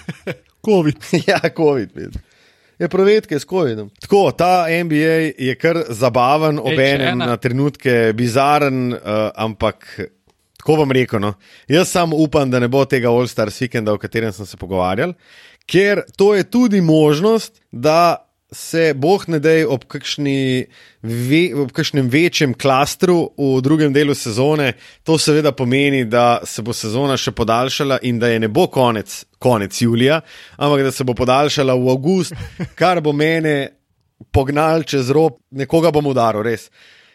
COVID. 0.66 0.97
ja, 1.30 1.41
COVID. 1.57 2.16
Je 2.78 2.89
provedke 2.89 3.39
s 3.39 3.47
COVID-om. 3.47 3.91
Tako, 4.03 4.32
ta 4.35 4.66
NBA 4.66 5.39
je 5.39 5.55
kar 5.55 5.85
zabaven, 5.89 6.59
obenem 6.59 7.18
na 7.18 7.37
trenutke 7.37 8.12
bizaren, 8.16 8.91
uh, 8.93 9.30
ampak 9.35 9.87
tako 10.59 10.80
bom 10.82 10.93
rekel. 10.93 11.22
No, 11.22 11.35
jaz 11.70 11.93
samo 11.95 12.16
upam, 12.16 12.51
da 12.51 12.59
ne 12.59 12.68
bo 12.68 12.82
tega 12.85 13.12
All 13.12 13.28
Stars 13.30 13.61
vikenda, 13.61 13.95
o 13.95 14.01
katerem 14.03 14.32
sem 14.32 14.47
se 14.47 14.59
pogovarjal, 14.59 15.14
ker 15.70 16.03
to 16.16 16.32
je 16.35 16.45
tudi 16.51 16.80
možnost, 16.80 17.61
da 17.70 18.26
se 18.53 18.95
boh 18.95 19.24
ne 19.28 19.38
dej 19.42 19.64
ob, 19.66 19.84
ve, 21.03 21.42
ob 21.59 21.72
kakšnem 21.74 22.09
večjem 22.11 22.55
klastru 22.55 23.32
v 23.38 23.61
drugem 23.64 23.92
delu 23.92 24.14
sezone. 24.14 24.72
To 25.03 25.18
seveda 25.18 25.53
pomeni, 25.53 26.05
da 26.05 26.40
se 26.47 26.62
bo 26.62 26.72
sezona 26.72 27.16
še 27.16 27.32
podaljšala 27.32 27.99
in 28.03 28.18
da 28.18 28.30
je 28.30 28.42
ne 28.45 28.49
bo 28.49 28.66
konec, 28.72 29.24
konec 29.38 29.80
julija, 29.80 30.20
ampak 30.57 30.84
da 30.86 30.92
se 30.92 31.05
bo 31.05 31.14
podaljšala 31.14 31.74
v 31.74 31.90
avgust, 31.95 32.36
kar 32.78 33.01
bo 33.01 33.12
mene 33.12 33.57
pognal 34.32 34.84
čez 34.86 35.11
rob, 35.11 35.40
nekoga 35.51 35.90
bom 35.95 36.07
udaril, 36.07 36.45
res. 36.47 36.70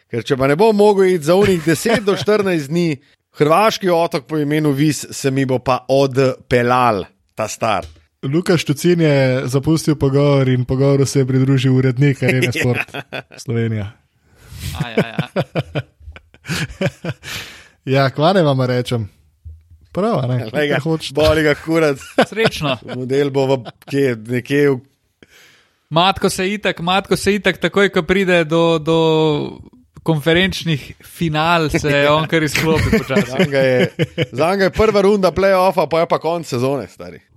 Ker 0.09 0.25
če 0.25 0.37
pa 0.37 0.49
ne 0.49 0.57
bom 0.57 0.75
mogel 0.75 1.13
iti 1.13 1.29
za 1.29 1.37
unih 1.37 1.61
10 1.65 2.05
do 2.05 2.17
14 2.17 2.67
dni, 2.71 2.97
hrvaški 3.39 3.91
otok 3.93 4.25
po 4.27 4.41
imenu 4.41 4.73
Vis 4.73 5.05
se 5.11 5.31
mi 5.31 5.45
bo 5.45 5.61
pa 5.61 5.83
odpeljal, 5.87 7.05
ta 7.37 7.47
star. 7.47 7.98
Lukaš 8.23 8.65
Tucin 8.65 9.01
je 9.01 9.41
zapustil 9.45 9.95
pogovor 9.95 10.49
in 10.49 10.65
pogovoru 10.65 11.05
se 11.05 11.19
je 11.19 11.25
pridružil 11.25 11.75
urednik 11.75 12.23
Arena 12.23 12.51
Sport 12.51 12.95
Slovenija. 13.43 13.91
A, 14.83 14.89
ja, 14.97 15.07
ja. 15.07 15.27
ja, 17.85 18.09
kvane 18.09 18.41
vam 18.41 18.61
rečem. 18.61 19.09
Prav, 19.91 20.27
ne, 20.27 20.37
ne 20.53 20.79
hočeš. 20.79 21.13
Boli 21.13 21.43
ga 21.43 21.55
kurat. 21.55 21.97
Srečno. 22.27 22.77
Model 22.95 23.31
bo 23.31 23.45
v, 23.47 23.63
kje, 23.89 24.15
nekje 24.27 24.69
v. 24.69 24.79
Matko 25.89 26.29
se 26.29 26.53
itak, 26.53 26.79
matko 26.79 27.17
se 27.17 27.33
itak, 27.35 27.57
takoj, 27.57 27.89
ko 27.89 28.03
pride 28.03 28.43
do, 28.43 28.77
do 28.79 28.97
konferenčnih 30.09 30.83
final 31.05 31.69
se 31.69 31.89
je 31.89 32.09
on 32.09 32.27
kar 32.27 32.43
izklopil. 32.43 33.03
Za 34.31 34.49
njega 34.51 34.63
je 34.63 34.71
prva 34.73 35.01
runda 35.05 35.31
playoffa, 35.31 35.87
pa 35.89 35.99
je 35.99 36.07
pa 36.09 36.19
konc 36.19 36.47
sezone. 36.47 36.87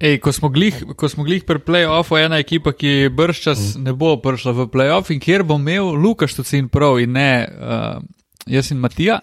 Ej, 0.00 0.18
ko 0.24 0.32
smo 0.32 0.48
glih, 0.48 0.80
glih 1.16 1.44
pri 1.44 1.60
playoffu, 1.60 2.16
ena 2.18 2.40
ekipa, 2.40 2.72
ki 2.72 3.10
brščas 3.12 3.76
mm. 3.76 3.84
ne 3.84 3.92
bo 3.92 4.16
prišla 4.22 4.56
v 4.56 4.68
playoff 4.72 5.12
in 5.12 5.20
kjer 5.20 5.44
bo 5.44 5.60
imel 5.60 5.92
Lukaš 6.00 6.38
Tucin 6.38 6.70
prav 6.72 7.00
in 7.02 7.12
ne 7.18 7.32
uh, 7.44 8.00
jaz 8.46 8.72
in 8.72 8.80
Matija. 8.80 9.20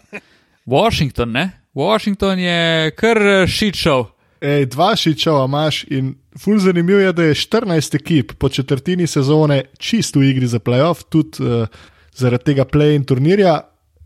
Washington, 0.69 1.33
ne? 1.33 1.49
Washington 1.73 2.39
je 2.39 2.91
kar 2.97 3.17
shit 3.49 3.75
show. 3.75 4.05
Ej, 4.41 4.69
dva 4.71 4.93
šičova 4.95 5.45
imaš 5.49 5.83
in 5.91 6.13
ful 6.39 6.59
zanimivo 6.59 6.99
je, 6.99 7.13
da 7.13 7.23
je 7.23 7.35
14 7.35 7.95
ekip 7.95 8.33
po 8.39 8.49
četrtini 8.49 9.07
sezone 9.07 9.63
čisto 9.77 10.19
v 10.19 10.29
igri 10.29 10.47
za 10.47 10.59
playoff, 10.59 11.03
tudi 11.09 11.43
uh, 11.43 11.67
zaradi 12.19 12.51
tega 12.51 12.65
play-in 12.65 13.05
turnirja. 13.07 13.59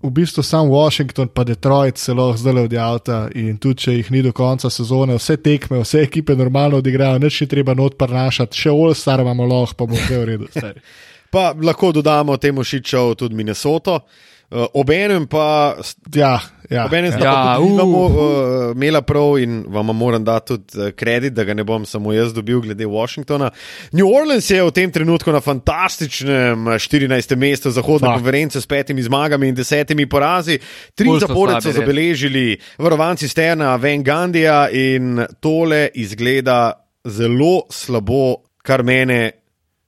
V 0.03 0.09
bistvu 0.11 0.43
sam 0.43 0.68
Washington, 0.68 1.30
pa 1.32 1.45
Detroit 1.47 1.95
lahko 2.11 2.36
zdaj 2.38 2.66
od 2.66 2.74
avta 2.76 3.20
in 3.39 3.55
tudi 3.57 3.86
če 3.86 3.93
jih 3.93 4.09
ni 4.11 4.24
do 4.26 4.34
konca 4.36 4.68
sezone, 4.70 5.16
vse 5.16 5.38
tekme, 5.39 5.80
vse 5.80 6.01
ekipe 6.03 6.36
normalno 6.36 6.82
odigrajo, 6.84 7.22
neč 7.24 7.39
ni 7.41 7.47
treba 7.47 7.72
not 7.74 7.95
prnašati, 7.95 8.57
še 8.66 8.74
all 8.74 8.91
star 8.99 9.24
imamo 9.24 9.47
lahko, 9.47 9.78
pa 9.80 9.88
bo 9.88 9.95
vse 9.95 10.20
v 10.20 10.26
redu. 10.28 10.51
pa 11.34 11.53
lahko 11.55 11.93
dodamo 11.95 12.36
temu 12.38 12.68
šičo 12.68 13.14
tudi 13.16 13.39
Minnesoto. 13.39 13.95
Uh, 13.95 14.32
Obenem 14.54 15.26
pa, 15.28 15.76
ja, 16.14 16.39
ja, 16.70 16.86
obenem 16.86 17.12
ja. 17.12 17.24
ja, 17.24 17.60
uh. 17.60 17.72
imamo 17.72 18.06
uh, 18.06 18.76
imela 18.76 19.01
prav 19.01 19.39
in 19.41 19.64
vam 19.68 19.86
moram 19.86 20.24
dati 20.24 20.47
tudi 20.47 20.78
uh, 20.78 20.91
kredit, 20.95 21.34
da 21.34 21.43
ga 21.43 21.54
ne 21.54 21.64
bom 21.64 21.86
samo 21.86 22.14
jaz 22.14 22.34
dobil, 22.34 22.62
glede 22.62 22.86
Washingtona. 22.86 23.49
New 23.91 24.06
Orleans 24.06 24.49
je 24.49 24.62
v 24.64 24.72
tem 24.72 24.91
trenutku 24.91 25.32
na 25.32 25.41
fantastičnem 25.41 26.68
14. 26.78 27.36
mestu 27.36 27.72
zahodne 27.72 28.08
Fak. 28.08 28.20
konference 28.20 28.62
s 28.62 28.70
petimi 28.70 29.01
zmagami 29.01 29.49
in 29.49 29.56
desetimi 29.56 30.06
porazi. 30.10 30.60
Tri 30.95 31.10
zapored 31.20 31.64
so 31.64 31.74
zabeležili 31.74 32.60
varovanci 32.78 33.30
Stena, 33.30 33.76
Van 33.76 34.04
Gandija 34.04 34.68
in 34.70 35.26
tole 35.41 35.88
izgleda 35.93 36.74
zelo 37.10 37.66
slabo, 37.72 38.43
kar 38.62 38.84
mene 38.84 39.32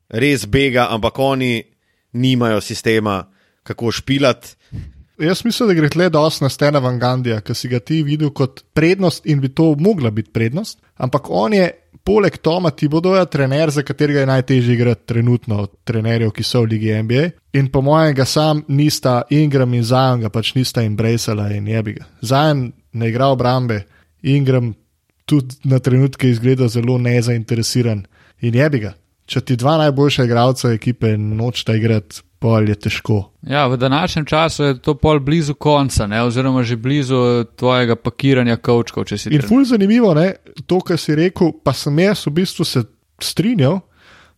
res 0.09 0.49
bega, 0.49 0.87
ampak 0.89 1.19
oni 1.19 1.63
nimajo 2.17 2.61
sistema 2.61 3.21
kako 3.65 3.91
špilati. 3.91 4.55
Jaz 5.17 5.45
mislim, 5.45 5.67
da 5.67 5.73
gre 5.73 5.89
tle 5.89 6.09
dosti 6.09 6.43
na 6.43 6.49
Stena 6.49 6.79
Van 6.79 6.99
Gandija, 6.99 7.39
ki 7.41 7.53
si 7.55 7.69
ga 7.71 7.79
ti 7.79 8.03
videl 8.03 8.29
kot 8.35 8.61
prednost 8.73 9.25
in 9.25 9.41
bi 9.41 9.49
to 9.49 9.73
mogla 9.79 10.11
biti 10.11 10.31
prednost. 10.31 10.79
Ampak 10.95 11.29
on 11.29 11.53
je 11.53 11.69
poleg 12.05 12.37
Toma 12.37 12.69
Tibodoja, 12.71 13.25
trener, 13.25 13.71
za 13.71 13.81
katerega 13.83 14.19
je 14.19 14.25
najtežje 14.25 14.73
igrati 14.73 15.05
trenutno 15.05 15.61
od 15.63 15.71
trenerjev, 15.83 16.31
ki 16.35 16.43
so 16.43 16.61
v 16.61 16.75
Ligi 16.75 16.93
NBA. 17.03 17.29
In 17.53 17.71
po 17.71 17.81
mojem, 17.81 18.13
ga 18.15 18.25
sam 18.25 18.61
nista 18.67 19.21
Ingram 19.29 19.73
in 19.73 19.83
Zajon, 19.83 20.21
ga 20.21 20.29
pač 20.29 20.53
nista 20.55 20.83
embracala 20.83 21.49
in 21.55 21.67
jebi 21.67 21.95
ga. 21.97 22.05
Zajon 22.21 22.67
ne 22.93 23.09
igra 23.09 23.31
obrambe, 23.33 23.85
Ingram 24.21 24.73
tudi 25.25 25.55
na 25.63 25.79
trenutke 25.79 26.29
izgleda 26.29 26.67
zelo 26.67 26.97
nezainteresiran 26.97 28.05
in 28.41 28.55
jebi 28.55 28.83
ga. 28.85 28.93
Če 29.25 29.41
ti 29.41 29.57
dva 29.57 29.77
najboljša 29.81 30.27
igralca 30.27 30.69
ekipe 30.75 31.15
nočeta 31.17 31.73
igrati, 31.75 32.21
pol 32.45 32.69
je 32.69 32.75
težko. 32.77 33.17
Ja, 33.49 33.65
v 33.71 33.79
današnjem 33.81 34.25
času 34.29 34.63
je 34.63 34.77
to 34.85 34.93
pol 35.01 35.19
blizu 35.19 35.55
konca, 35.57 36.05
ne? 36.07 36.21
oziroma 36.23 36.63
že 36.63 36.77
blizu 36.77 37.45
tvojega 37.57 37.97
pakiranja 37.97 38.57
kavčkov. 38.61 39.07
In 39.09 39.17
trener. 39.17 39.47
ful 39.49 39.65
zanimivo, 39.65 40.13
ne? 40.13 40.35
to, 40.69 40.79
kar 40.85 41.01
si 41.01 41.17
rekel, 41.17 41.53
pa 41.63 41.73
sem 41.73 41.99
jaz 41.99 42.25
v 42.27 42.35
bistvu 42.41 42.65
se 42.65 42.85
strinjal, 43.21 43.81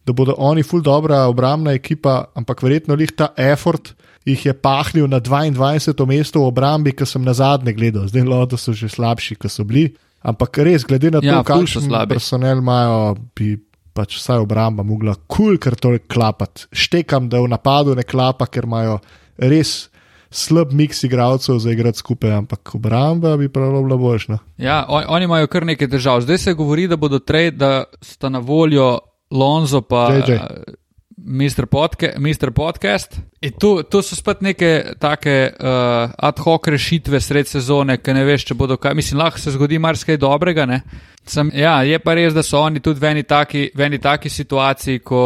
da 0.08 0.16
bodo 0.16 0.38
oni 0.38 0.64
ful 0.64 0.82
dobra 0.82 1.26
obrambna 1.28 1.76
ekipa, 1.76 2.30
ampak 2.36 2.64
verjetno 2.64 2.96
jih 2.96 3.12
ta 3.12 3.34
effort 3.36 3.92
jih 4.28 4.46
je 4.46 4.54
pahnil 4.54 5.08
na 5.08 5.20
22. 5.24 6.08
mesto 6.08 6.44
v 6.44 6.52
obrambi, 6.52 6.92
ki 6.92 7.06
sem 7.08 7.24
na 7.24 7.34
zadnje 7.36 7.74
gledal. 7.74 8.08
Zdaj 8.12 8.28
lo, 8.28 8.44
da 8.46 8.60
so 8.60 8.76
že 8.76 8.90
slabši, 8.92 9.40
kot 9.40 9.52
so 9.52 9.64
bili. 9.64 9.94
Ampak 10.28 10.60
res, 10.66 10.84
glede 10.84 11.12
na 11.14 11.22
to, 11.24 11.28
Ja, 11.28 11.44
ful 11.48 11.68
so 11.68 11.80
kakšen 11.80 12.10
personel 12.12 12.60
imajo, 12.60 13.16
bi 13.38 13.56
pač 13.98 14.20
vsaj 14.20 14.46
obramba 14.46 14.86
mogla 14.86 15.16
kul, 15.26 15.28
cool, 15.36 15.62
ker 15.62 15.76
to 15.76 15.96
klapati. 16.08 16.70
Štekam, 16.72 17.30
da 17.32 17.42
v 17.42 17.50
napadu 17.52 17.96
ne 17.98 18.06
klapa, 18.06 18.46
ker 18.46 18.70
imajo 18.70 19.00
res 19.42 19.90
slab 20.30 20.74
miks 20.76 21.04
igralcev 21.08 21.60
za 21.64 21.72
igrati 21.72 22.04
skupaj, 22.04 22.32
ampak 22.32 22.76
obramba 22.76 23.38
bi 23.38 23.50
prav 23.50 23.82
bila 23.84 23.98
boljša. 23.98 24.38
Ja, 24.58 24.86
on, 24.88 25.04
oni 25.08 25.26
imajo 25.26 25.48
kar 25.48 25.66
nekaj 25.66 25.90
težav. 25.90 26.22
Zdaj 26.22 26.38
se 26.38 26.54
govori, 26.54 26.88
da 26.88 26.98
bodo 27.00 27.20
trade, 27.20 27.58
da 27.58 27.84
sta 28.02 28.30
na 28.30 28.40
voljo 28.40 29.00
Lonzo 29.32 29.82
pa 29.82 30.08
JJ. 30.14 30.38
Mr. 31.28 31.66
Podca 31.66 32.08
Mr. 32.18 32.52
Podcast. 32.52 33.20
In 33.42 33.52
tu, 33.60 33.84
tu 33.84 34.02
so 34.02 34.16
spet 34.16 34.42
neke 34.42 34.94
take 35.00 35.52
uh, 35.60 36.10
ad 36.18 36.40
hoc 36.40 36.68
rešitve 36.72 37.20
sred 37.22 37.50
sezone, 37.50 37.98
ki 38.00 38.16
ne 38.16 38.24
veš, 38.24 38.46
če 38.48 38.56
bodo 38.56 38.78
kaj. 38.80 38.96
Mislim, 38.96 39.20
lahko 39.20 39.40
se 39.40 39.52
zgodi 39.52 39.80
marsikaj 39.80 40.18
dobrega. 40.18 40.66
ne. 40.66 40.82
Sem, 41.28 41.52
ja, 41.54 41.82
je 41.84 42.00
pa 42.00 42.16
res, 42.16 42.32
da 42.34 42.44
so 42.44 42.62
oni 42.64 42.80
tudi 42.80 43.04
v 43.04 43.12
eni 43.12 43.24
taki, 43.28 43.68
v 43.76 43.88
eni 43.90 44.00
taki 44.00 44.32
situaciji, 44.32 45.04
ko 45.04 45.22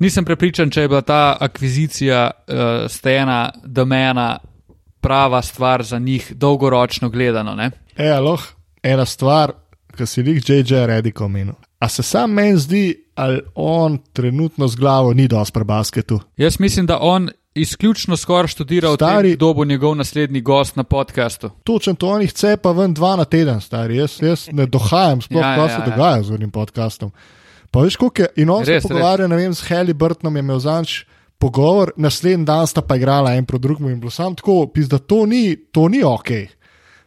nisem 0.00 0.24
prepričan, 0.24 0.72
če 0.72 0.86
je 0.86 0.88
bila 0.88 1.02
ta 1.04 1.36
akvizicija 1.40 2.30
uh, 2.32 2.88
stena 2.88 3.50
domena 3.64 4.38
prava 5.04 5.42
stvar 5.42 5.84
za 5.84 5.98
njih, 5.98 6.32
dolgoročno 6.34 7.10
gledano. 7.12 7.54
Ne? 7.54 7.70
E, 7.96 8.08
aloh, 8.08 8.40
ena 8.82 9.04
stvar, 9.04 9.52
ki 9.96 10.06
si 10.06 10.24
jih 10.24 10.40
JJ 10.48 10.86
Redik 10.88 11.20
omenil. 11.20 11.54
A 11.78 11.88
se 11.92 12.02
sam 12.02 12.32
meni 12.32 12.56
zdi, 12.56 12.86
ali 13.16 13.40
on 13.54 13.98
trenutno 14.12 14.68
z 14.68 14.76
glavo 14.76 15.12
ni 15.12 15.28
dosti 15.28 15.52
pri 15.52 15.64
basketu? 15.64 16.20
Jaz 16.36 16.60
mislim, 16.60 16.86
da 16.86 16.98
on 17.00 17.28
izključno 17.54 18.16
skoraj 18.16 18.48
študira 18.52 18.90
v 18.92 18.96
tem, 18.96 19.08
Stari- 19.08 19.34
kdo 19.36 19.54
bo 19.54 19.64
njegov 19.64 19.94
naslednji 19.96 20.40
gost 20.40 20.76
na 20.76 20.84
podkastu. 20.84 21.50
Točen 21.64 21.96
to 21.96 22.08
on 22.08 22.20
jih 22.22 22.32
cepa 22.32 22.72
ven 22.72 22.94
dva 22.94 23.16
na 23.16 23.24
teden, 23.24 23.60
stari. 23.60 23.96
Jaz, 23.96 24.18
jaz 24.22 24.48
ne 24.52 24.66
dohajam, 24.66 25.22
sploh 25.22 25.40
Ja, 25.40 25.54
kaj 25.56 25.64
ja, 25.64 25.68
se 25.68 25.80
ja. 25.80 25.86
dogaja 25.90 26.22
z 26.22 26.30
unim 26.30 26.50
podkastom. 26.50 27.10
Pa 27.70 27.80
veš, 27.80 27.96
koliko 27.96 28.22
je. 28.22 28.28
In 28.36 28.50
on 28.50 28.64
Res, 28.64 28.82
se 28.82 28.88
pogovarja, 28.88 29.26
ne 29.26 29.36
vem, 29.36 29.54
s 29.54 29.64
Halliburtonom 29.68 30.36
je 30.36 30.40
imel 30.40 30.58
zanč 30.58 31.04
pogovor, 31.38 31.92
naslednji 31.96 32.44
dan 32.44 32.66
sta 32.66 32.80
pa 32.82 32.96
igrala 32.96 33.34
en 33.34 33.44
proti 33.44 33.62
drugemu 33.62 33.90
in 33.90 34.00
bilo 34.00 34.10
sam 34.10 34.34
tako, 34.34 34.66
pis, 34.66 34.88
da 34.88 34.98
to 34.98 35.26
ni, 35.26 35.56
to 35.72 35.88
ni 35.88 36.02
ok. 36.04 36.30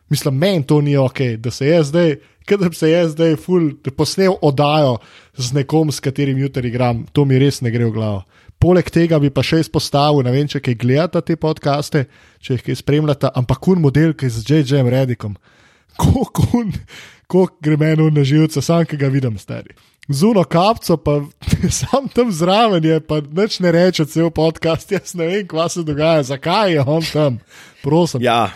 Mislim, 0.10 0.38
meni 0.38 0.66
to 0.66 0.82
ni 0.82 0.98
ok, 0.98 1.20
da 1.38 1.52
se 1.52 1.68
je 1.68 1.84
zdaj, 1.84 2.16
kadar 2.50 2.74
se 2.76 2.90
je 2.90 3.06
zdaj 3.14 3.38
ful, 3.44 3.72
posnel 3.96 4.36
oddajo 4.42 4.98
z 5.38 5.54
nekom, 5.60 5.94
s 5.94 6.02
katerim 6.04 6.38
jutri 6.42 6.72
igram, 6.72 7.06
to 7.14 7.26
mi 7.26 7.40
res 7.40 7.62
ne 7.62 7.72
gre 7.72 7.88
v 7.88 7.96
glavo. 7.96 8.24
Poleg 8.60 8.90
tega 8.92 9.22
bi 9.24 9.30
pa 9.32 9.40
še 9.46 9.62
izpostavil, 9.64 10.26
ne 10.28 10.34
vem, 10.36 10.48
če 10.50 10.60
kaj 10.60 10.76
gledate 10.82 11.22
te 11.24 11.38
podcaste, 11.40 12.04
če 12.44 12.58
jih 12.58 12.66
kaj 12.66 12.82
spremljate, 12.82 13.32
ampak 13.40 13.62
kun 13.64 13.80
model, 13.80 14.12
ki 14.12 14.28
je 14.28 14.34
z 14.36 14.44
J.J. 14.50 14.84
Redikom. 14.92 15.38
Kako 15.96 17.46
gre 17.64 17.78
meni 17.80 18.10
na 18.12 18.26
živce, 18.28 18.62
sam 18.66 18.84
ki 18.84 19.00
ga 19.00 19.08
vidim, 19.14 19.38
stari. 19.40 19.78
Zuno 20.10 20.44
kapco, 20.44 20.98
pa 20.98 21.22
sam 21.80 22.10
tam 22.12 22.32
zraven 22.36 22.84
je, 22.84 23.00
pa 23.00 23.22
nič 23.22 23.60
ne 23.64 23.72
reče, 23.72 24.06
cel 24.10 24.32
podcast. 24.34 24.92
Jaz 24.92 25.14
ne 25.16 25.28
vem, 25.30 25.46
kva 25.48 25.70
se 25.70 25.86
dogaja, 25.86 26.24
zakaj 26.34 26.74
je 26.74 26.84
on 26.84 27.06
tam. 27.14 27.38
Prosim. 27.84 28.24
Ja, 28.26 28.50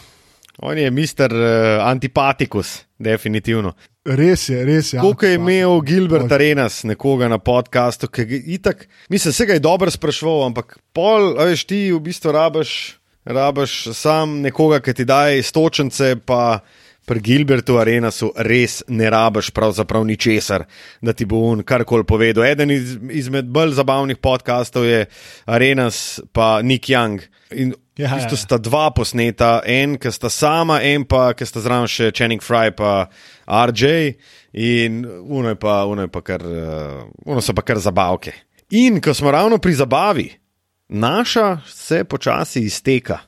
on 0.60 0.78
je 0.78 0.91
mister 0.91 1.32
uh, 1.32 1.86
antipatikus, 1.86 2.82
definitivno. 3.04 3.74
Res 4.06 4.49
je, 4.49 4.64
res 4.66 4.93
je. 4.93 4.99
Koliko 4.99 5.26
je 5.26 5.38
imel 5.39 5.82
Gilbert 5.82 6.28
Oj. 6.28 6.36
Arenas 6.36 6.82
nekoga 6.84 7.30
na 7.32 7.38
podkastu, 7.39 8.10
ki 8.12 8.26
ga 8.28 8.39
itak, 8.58 8.88
mislim, 9.10 9.34
se 9.34 9.45
ga 9.45 9.58
je 9.58 9.64
dobro 9.64 9.91
spraševal, 9.91 10.45
ampak 10.49 10.78
pol, 10.93 11.36
veš, 11.39 11.64
ti 11.70 11.86
v 11.91 11.99
bistvu 12.04 12.34
rabaš, 12.36 12.74
rabaš 13.26 13.78
sam 13.95 14.41
nekoga, 14.43 14.82
ki 14.84 14.93
ti 14.93 15.06
daje 15.08 15.39
istočence, 15.39 16.16
pa 16.26 16.60
pri 17.06 17.20
Gilbertu 17.20 17.78
Arenasu 17.80 18.32
res 18.36 18.82
ne 18.88 19.10
rabaš 19.10 19.51
pravzaprav 19.51 20.06
ničesar, 20.08 20.66
da 21.01 21.14
ti 21.14 21.26
bo 21.26 21.41
on 21.51 21.64
karkoli 21.64 22.04
povedal. 22.08 22.45
Eden 22.45 22.72
iz, 22.72 22.97
izmed 23.12 23.45
bolj 23.45 23.76
zabavnih 23.80 24.18
podkastov 24.18 24.86
je 24.86 25.06
Arenas 25.45 26.22
pa 26.32 26.62
Nick 26.62 26.89
Young. 26.89 27.22
In 27.51 27.74
Ja, 27.97 28.10
ja, 28.18 28.26
ja. 28.26 28.36
sta 28.36 28.58
dva 28.58 28.88
posneta, 28.89 29.62
en, 29.70 29.99
ki 30.01 30.10
sta 30.10 30.30
sama, 30.34 30.80
en 30.82 31.04
pa, 31.06 31.28
ki 31.38 31.45
sta 31.45 31.62
zraven 31.62 31.86
še 31.86 32.08
Channing 32.10 32.41
Fry 32.41 32.72
pa 32.74 33.06
RJ, 33.45 34.16
in 34.58 35.04
uno 35.06 35.51
je 35.54 35.60
pa, 35.62 35.84
uno 35.86 36.08
je 36.08 36.10
pa 36.10 36.24
kar, 36.26 36.41
uh, 36.41 37.04
uno 37.30 37.43
so 37.45 37.54
pa 37.54 37.62
kar 37.62 37.78
zabavke. 37.78 38.34
In 38.74 38.97
ko 38.97 39.14
smo 39.14 39.30
ravno 39.30 39.62
pri 39.62 39.76
zabavi, 39.78 40.26
naša 40.89 41.60
se 41.70 42.01
počasi 42.10 42.66
izteka. 42.66 43.20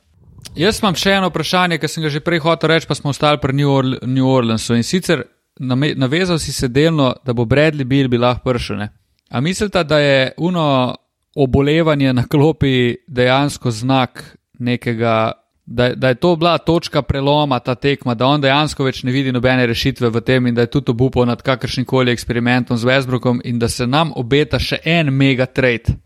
Jaz 0.54 0.78
imam 0.80 0.94
še 0.94 1.16
eno 1.18 1.28
vprašanje, 1.32 1.78
ki 1.78 1.88
sem 1.88 2.04
ga 2.04 2.10
že 2.12 2.20
prej 2.24 2.40
hotel 2.44 2.70
reči, 2.70 2.86
pa 2.88 2.94
smo 2.94 3.10
ostali 3.10 3.40
pri 3.42 3.52
New, 3.52 3.70
Orle 3.70 3.98
New 4.06 4.28
Orleansu. 4.28 4.76
In 4.76 4.84
sicer 4.86 5.24
navezal 5.58 6.38
si 6.38 6.52
se 6.52 6.68
delno, 6.68 7.14
da 7.24 7.32
bo 7.32 7.44
Bradley 7.44 7.84
Bill 7.84 8.08
bi 8.08 8.18
lahko 8.18 8.52
prišel. 8.52 8.76
ne? 8.76 8.88
A 9.30 9.40
mislite, 9.40 9.84
da 9.84 9.98
je 9.98 10.32
uno 10.36 10.94
obolevanje 11.36 12.12
na 12.12 12.24
klopi 12.26 12.96
dejansko 13.06 13.70
znak 13.70 14.36
nekega, 14.58 15.32
da, 15.66 15.94
da 15.94 16.08
je 16.08 16.14
to 16.14 16.36
bila 16.36 16.58
točka 16.58 17.02
preloma, 17.02 17.58
ta 17.58 17.74
tekma, 17.74 18.14
da 18.14 18.26
on 18.26 18.40
dejansko 18.40 18.84
več 18.84 19.02
ne 19.02 19.12
vidi 19.12 19.32
nobene 19.32 19.66
rešitve 19.66 20.08
v 20.08 20.20
tem 20.20 20.46
in 20.46 20.54
da 20.54 20.64
je 20.64 20.70
tudi 20.72 20.90
obupal 20.90 21.26
nad 21.26 21.42
kakršnim 21.42 21.84
koli 21.84 22.12
eksperimentom 22.12 22.76
z 22.76 22.84
Westbrookom 22.84 23.40
in 23.44 23.58
da 23.58 23.68
se 23.68 23.86
nam 23.86 24.12
obeta 24.16 24.58
še 24.58 24.80
en 24.84 25.12
mega 25.12 25.46
trade. 25.46 25.98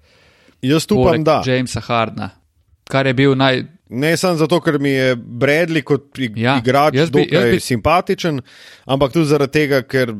Jaz 0.62 0.86
upam, 0.90 1.24
da. 1.24 1.42
Jamesa 1.46 1.80
Hardna, 1.80 2.30
kar 2.90 3.06
je 3.06 3.14
bil 3.14 3.36
naj, 3.38 3.62
Ne 3.90 4.16
samo 4.16 4.36
zato, 4.36 4.60
ker 4.60 4.78
mi 4.78 4.90
je 4.90 5.16
Bradley 5.16 5.82
kot 5.82 6.18
Ja, 6.36 6.58
igrač 6.58 6.94
jaz 6.94 7.10
bi- 7.10 7.28
jaz 7.28 7.44
bi- 7.46 7.60
simpatičen, 7.60 8.40
ampak 8.86 9.12
tudi 9.12 9.26
zaradi 9.26 9.52
tega, 9.52 9.82
ker 9.82 10.14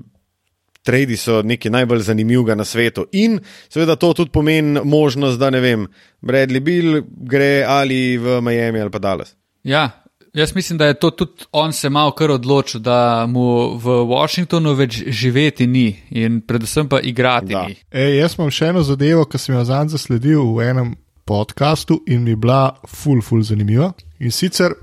tradi 0.82 1.16
so 1.16 1.42
nekaj 1.42 1.70
najbolj 1.70 2.00
zanimivega 2.00 2.54
na 2.54 2.64
svetu. 2.64 3.06
In 3.12 3.38
seveda 3.68 3.96
to 3.96 4.12
tudi 4.12 4.30
pomeni 4.30 4.80
možnost, 4.82 5.38
da 5.38 5.50
ne 5.50 5.60
vem, 5.60 5.86
Bradley 6.20 6.60
Bill 6.60 7.02
gre 7.06 7.64
ali 7.64 8.16
v 8.16 8.40
Miami 8.40 8.80
ali 8.80 8.90
pa 8.90 8.98
Dallas. 8.98 9.34
Ja, 9.62 9.90
jaz 10.34 10.54
mislim, 10.54 10.78
da 10.78 10.86
je 10.86 10.94
to 10.94 11.10
tudi 11.10 11.44
on 11.52 11.72
se 11.72 11.90
malo 11.90 12.10
kar 12.10 12.30
odločil, 12.30 12.80
da 12.80 13.26
mu 13.26 13.44
v 13.76 13.86
Washingtonu 14.06 14.74
več 14.74 15.02
živeti 15.06 15.66
ni 15.66 15.84
in 16.10 16.40
predvsem 16.40 16.88
pa 16.88 17.00
igrati 17.00 17.46
Da. 17.48 17.66
ni. 17.66 17.76
Ej, 17.92 18.18
jaz 18.18 18.34
imam 18.38 18.50
še 18.50 18.66
eno 18.66 18.82
zadevo, 18.82 19.24
ki 19.24 19.38
sem 19.38 19.54
jo 19.54 19.64
zadnjič 19.64 19.92
zasledil 19.92 20.42
v 20.50 20.64
enem 20.64 20.94
podkastu 21.24 22.02
in 22.06 22.22
mi 22.22 22.30
je 22.30 22.36
bila 22.36 22.76
ful, 22.86 23.22
ful 23.22 23.42
zanimiva. 23.42 23.92
In 24.18 24.32
sicer 24.32 24.74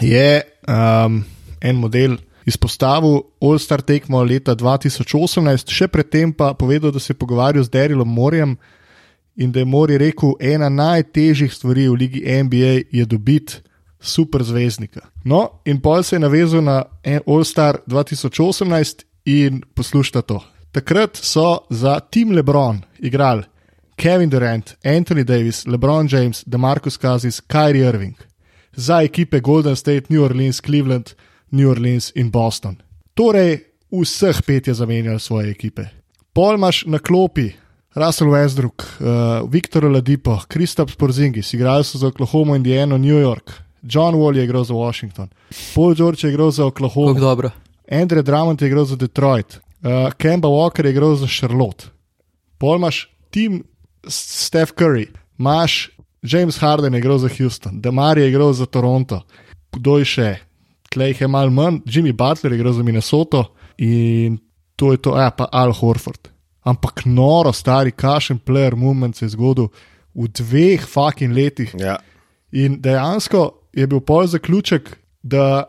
je 0.00 0.42
um, 0.68 1.24
en 1.60 1.76
model 1.76 2.16
izpostavil 2.46 3.20
All-Star 3.40 3.82
tekmo 3.86 4.22
leta 4.24 4.54
2018, 4.58 5.70
še 5.70 5.88
predtem 5.88 6.32
pa 6.34 6.52
povedal, 6.58 6.90
da 6.90 7.00
se 7.00 7.12
je 7.12 7.18
pogovarjal 7.18 7.64
z 7.64 7.70
Derilom 7.70 8.08
Morjem 8.08 8.56
in 9.36 9.52
da 9.52 9.62
je 9.62 9.68
Morje 9.68 9.98
rekel, 9.98 10.34
ena 10.40 10.68
najtežjih 10.68 11.52
stvari 11.54 11.86
v 11.88 11.98
ligi 12.00 12.24
NBA 12.42 12.72
je 12.92 13.06
dobiti 13.06 13.62
super 14.02 14.42
zvezdnika. 14.42 15.06
No, 15.24 15.62
in 15.64 15.78
pol 15.80 16.02
se 16.02 16.16
je 16.16 16.20
navezal 16.20 16.64
na 16.66 16.82
All-Star 17.26 17.78
2018 17.86 19.06
in 19.30 19.62
poslušajte 19.74 20.22
to. 20.26 20.42
Takrat 20.72 21.16
so 21.16 21.62
za 21.70 22.00
Team 22.00 22.32
LeBron 22.32 22.82
igrali 22.98 23.44
Kevin 23.96 24.30
Durant, 24.30 24.76
Anthony 24.84 25.24
Davis, 25.24 25.64
LeBron 25.66 26.08
James, 26.08 26.44
DeMarcus 26.44 26.98
Cousins, 26.98 27.40
Kyrie 27.40 27.86
Irving. 27.86 28.16
Za 28.76 29.02
ekipe 29.02 29.40
Golden 29.40 29.76
State, 29.76 30.08
New 30.08 30.22
Orleans, 30.22 30.60
Cleveland, 30.60 31.14
New 31.50 31.70
Orleans 31.70 32.12
in 32.14 32.30
Boston. 32.30 32.76
Torej, 33.14 33.60
vseh 33.90 34.42
pet 34.46 34.66
je 34.66 34.74
zamenjal 34.74 35.18
svoje 35.18 35.50
ekipe. 35.50 35.84
Pol 36.32 36.54
imaš 36.54 36.84
na 36.88 36.98
klopi 36.98 37.52
Russell 37.94 38.30
Westbrook, 38.30 38.82
uh, 38.82 39.50
Viktor 39.50 39.84
Ladipo, 39.84 40.38
Kristaps 40.48 40.96
Porzingis, 40.96 41.52
igrali 41.54 41.84
so 41.84 41.98
za 41.98 42.06
Oklahoma, 42.06 42.56
Indiana, 42.56 42.98
New 42.98 43.20
York, 43.20 43.52
John 43.82 44.14
Wall 44.14 44.36
je 44.36 44.44
igral 44.44 44.64
za 44.64 44.74
Washington, 44.74 45.28
Paul 45.74 45.94
George 45.94 46.26
je 46.26 46.32
igral 46.32 46.50
za 46.50 46.66
Oklahoma, 46.66 47.20
dobro. 47.20 47.50
Andrej 47.90 48.22
Drummond 48.22 48.62
je 48.62 48.68
igral 48.68 48.84
za 48.84 48.96
Detroit, 48.96 49.56
uh, 49.56 50.12
Kemba 50.12 50.48
Walker 50.48 50.84
je 50.84 50.90
igral 50.90 51.16
za 51.16 51.26
Charlotte, 51.26 51.84
pol 52.58 52.76
imaš 52.76 53.10
tim 53.30 53.64
Steph 54.08 54.72
Curry, 54.78 55.06
imaš 55.38 55.90
James 56.22 56.58
Harden 56.58 56.94
je 56.94 56.98
igral 56.98 57.18
za 57.18 57.28
Houston, 57.38 57.80
Demar 57.80 58.18
je 58.18 58.28
igral 58.28 58.52
za 58.52 58.66
Toronto, 58.66 59.22
kdo 59.72 59.98
je 59.98 60.04
še, 60.04 60.30
tleh 60.92 61.20
je 61.20 61.28
mal 61.28 61.50
manj, 61.50 61.82
Jimmy 61.86 62.12
Butler 62.12 62.52
je 62.52 62.58
igral 62.58 62.72
za 62.72 62.82
Minnesoto 62.82 63.44
in 63.78 64.38
to 64.76 64.92
je 64.92 64.98
to, 65.02 65.16
ja 65.18 65.30
pa 65.30 65.48
Al 65.52 65.72
Horford. 65.72 66.28
Ampak 66.62 67.04
noro, 67.06 67.52
stari, 67.52 67.92
kašen 67.92 68.38
player 68.38 68.76
moment 68.76 69.16
se 69.16 69.24
je 69.24 69.34
zgodil 69.34 69.68
v 70.14 70.28
dveh 70.28 70.86
fucking 70.86 71.34
letih. 71.34 71.74
Ja. 71.78 71.96
In 72.52 72.78
dejansko 72.82 73.68
je 73.72 73.86
bil 73.86 74.00
pol 74.00 74.26
zaključek, 74.26 74.90
da 75.22 75.64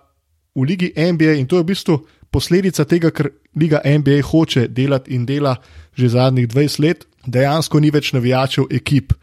v 0.56 0.66
Ligi 0.68 0.92
NBA, 0.94 1.40
in 1.40 1.48
to 1.48 1.58
je 1.58 1.64
v 1.64 1.72
bistvu 1.72 1.98
posledica 2.34 2.86
tega, 2.86 3.10
ker 3.14 3.32
Liga 3.56 3.82
NBA 3.86 4.22
hoče 4.26 4.68
delati 4.68 5.14
in 5.14 5.26
dela 5.26 5.56
že 5.94 6.10
zadnjih 6.10 6.48
20 6.50 6.82
let, 6.82 7.06
dejansko 7.26 7.80
ni 7.80 7.92
več 7.92 8.14
navijačev 8.14 8.72
ekip. 8.72 9.14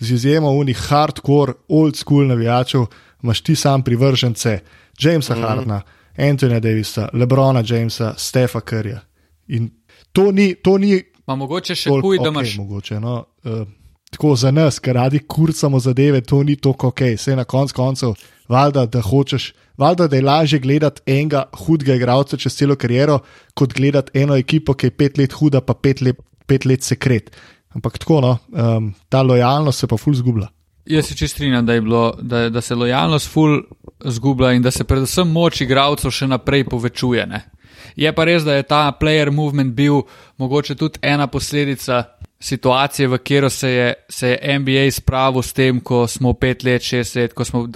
Z 0.00 0.12
izjemo 0.12 0.50
unih 0.52 0.76
hardcore, 0.88 1.54
old 1.68 1.96
school 1.96 2.26
navijačev, 2.28 2.86
imaš 3.22 3.40
ti 3.40 3.56
sam 3.56 3.82
privržence 3.82 4.60
Jamesa 5.00 5.34
mm 5.34 5.38
-hmm. 5.38 5.48
Hardna, 5.48 5.82
Antonija 6.16 6.60
Davisa, 6.60 7.08
Lebrona 7.12 7.62
Jamesa, 7.66 8.14
Stefa 8.16 8.60
Curryja. 8.60 9.00
In 9.48 9.70
to 10.12 10.32
ni. 10.32 10.54
To 10.54 10.78
ni 10.78 11.02
Ma 11.26 11.34
mogoče 11.34 11.74
še 11.74 11.90
huj, 11.90 12.20
da 12.20 12.28
okay, 12.28 12.34
imaš. 12.34 12.54
Mogoče, 12.60 13.00
no, 13.02 13.16
uh, 13.44 13.62
tako 14.14 14.36
za 14.38 14.52
nas, 14.54 14.78
ker 14.78 14.94
radi 14.94 15.18
kurcamo 15.26 15.80
zadeve, 15.82 16.20
to 16.22 16.42
ni 16.46 16.56
tako 16.56 16.92
ok. 16.92 17.02
Vse 17.16 17.34
na 17.36 17.44
koncu 17.44 17.74
koncev, 17.74 18.14
valjda, 18.48 18.86
da 18.86 19.02
hočeš, 19.02 19.50
valjda, 19.76 20.06
da 20.06 20.16
je 20.16 20.22
lažje 20.22 20.60
gledati 20.62 21.02
enega 21.06 21.48
hudega 21.64 21.96
igralca 21.98 22.38
čez 22.38 22.54
celo 22.54 22.76
kariero, 22.78 23.18
kot 23.54 23.74
gledati 23.74 24.22
eno 24.22 24.38
ekipo, 24.38 24.74
ki 24.74 24.86
je 24.86 24.96
pet 25.02 25.18
let 25.18 25.34
huda, 25.34 25.60
pa 25.66 25.74
pet 25.74 26.00
let, 26.06 26.22
pet 26.46 26.64
let 26.64 26.82
sekret. 26.82 27.30
Ampak 27.76 27.98
tako, 27.98 28.20
no, 28.20 28.36
um, 28.52 28.92
ta 29.08 29.22
lojalnost 29.22 29.84
se 29.84 29.86
pa 29.86 29.98
ful 30.00 30.14
zgublja. 30.16 30.48
Jaz 30.86 31.08
se 31.08 31.16
čest 31.18 31.34
strinjam, 31.34 31.66
da, 31.66 31.80
bilo, 31.80 32.14
da, 32.22 32.48
da 32.50 32.60
se 32.60 32.74
lojalnost 32.74 33.28
ful 33.28 33.58
zgublja 34.04 34.52
in 34.52 34.62
da 34.62 34.70
se 34.70 34.84
predvsem 34.84 35.28
moč 35.28 35.60
igralcev 35.60 36.14
še 36.14 36.28
naprej 36.30 36.64
povečuje. 36.70 37.26
Ne? 37.26 37.42
Je 37.96 38.12
pa 38.14 38.24
res, 38.24 38.44
da 38.46 38.54
je 38.54 38.66
ta 38.68 38.86
player 39.00 39.32
movement 39.34 39.74
bil 39.74 40.04
mogoče 40.38 40.76
tudi 40.78 41.02
ena 41.02 41.26
posledica 41.26 42.04
situacije, 42.40 43.08
v 43.08 43.18
katero 43.18 43.50
se 43.50 43.70
je, 43.70 43.94
se 44.08 44.30
je 44.30 44.58
NBA 44.58 44.90
spravil 44.92 45.42
s 45.42 45.52
tem, 45.52 45.80
ko 45.80 46.06
smo 46.06 46.32
pet 46.32 46.64
let, 46.64 46.82
šest 46.82 47.16
let, 47.16 47.34
ko 47.34 47.44
smo 47.44 47.66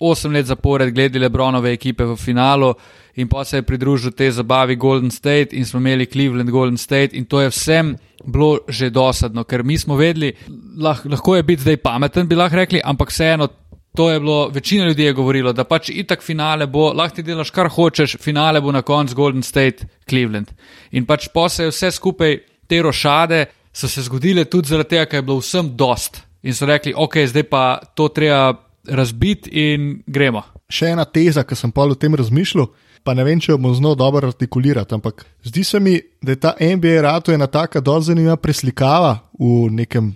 osem 0.00 0.32
let 0.32 0.46
zapored 0.46 0.94
gledali 0.94 1.24
Lebronove 1.24 1.72
ekipe 1.72 2.04
v 2.04 2.16
finalu 2.16 2.74
in 3.16 3.28
pa 3.28 3.44
se 3.44 3.56
je 3.56 3.62
pridružil 3.62 4.10
tej 4.10 4.30
zabavi 4.30 4.76
Golden 4.76 5.10
State 5.10 5.56
in 5.56 5.66
smo 5.66 5.80
imeli 5.80 6.06
Cleveland 6.06 6.50
Golden 6.50 6.78
State 6.78 7.16
in 7.16 7.24
to 7.24 7.40
je 7.40 7.50
vsem 7.50 7.96
bilo 8.24 8.58
že 8.68 8.90
dosadno, 8.90 9.44
ker 9.44 9.62
mi 9.64 9.78
smo 9.78 9.96
vedeli, 9.96 10.32
lah, 10.78 11.00
lahko 11.06 11.36
je 11.36 11.42
biti 11.42 11.62
zdaj 11.62 11.76
pameten, 11.76 12.28
bi 12.28 12.36
lahko 12.36 12.56
rekli, 12.56 12.82
ampak 12.84 13.10
vseeno. 13.10 13.48
To 13.96 14.10
je 14.10 14.20
bilo, 14.20 14.48
večina 14.48 14.84
ljudi 14.86 15.02
je 15.02 15.12
govorilo, 15.12 15.52
da 15.52 15.64
pač 15.64 15.88
itak 15.90 16.22
finale 16.22 16.66
bo, 16.66 16.92
lahko 16.94 17.16
ti 17.16 17.22
delaš 17.26 17.50
kar 17.50 17.70
hočeš, 17.72 18.16
finale 18.20 18.60
bo 18.60 18.72
na 18.72 18.82
koncu 18.82 19.14
Golden 19.14 19.42
State, 19.42 19.88
Cleveland. 20.08 20.52
In 20.92 21.06
pač 21.06 21.28
po 21.34 21.48
se 21.48 21.64
je 21.64 21.72
vse 21.72 21.90
skupaj, 21.90 22.38
te 22.68 22.82
rošade 22.82 23.46
so 23.72 23.88
se 23.88 24.02
zgodile 24.02 24.44
tudi 24.44 24.68
zaradi 24.68 24.94
tega, 24.94 25.06
ker 25.06 25.18
je 25.18 25.26
bilo 25.26 25.40
vsem 25.40 25.72
dost. 25.76 26.20
In 26.42 26.54
so 26.54 26.66
rekli, 26.66 26.92
ok, 26.94 27.16
zdaj 27.26 27.46
pa 27.50 27.64
to 27.94 28.08
treba 28.14 28.67
razbiti 28.88 29.50
in 29.52 29.88
gremo. 30.06 30.42
Še 30.68 30.92
ena 30.94 31.04
teza, 31.04 31.44
ki 31.44 31.56
sem 31.56 31.72
pa 31.72 31.86
o 31.86 31.96
tem 31.96 32.14
razmišljal, 32.18 32.68
pa 33.04 33.14
ne 33.16 33.24
vem, 33.24 33.40
če 33.40 33.52
jo 33.54 33.58
bom 33.62 33.74
znal 33.76 33.96
dobro 33.96 34.28
artikulirati, 34.28 34.96
ampak 34.96 35.24
zdi 35.46 35.64
se 35.64 35.80
mi, 35.80 35.96
da 36.22 36.34
je 36.34 36.40
ta 36.42 36.54
NBA 36.58 37.00
rato 37.06 37.32
ena 37.32 37.46
taka 37.46 37.80
dosti 37.80 38.12
zanimiva 38.12 38.36
preslikava 38.36 39.18
v 39.38 39.68
nekem 39.72 40.12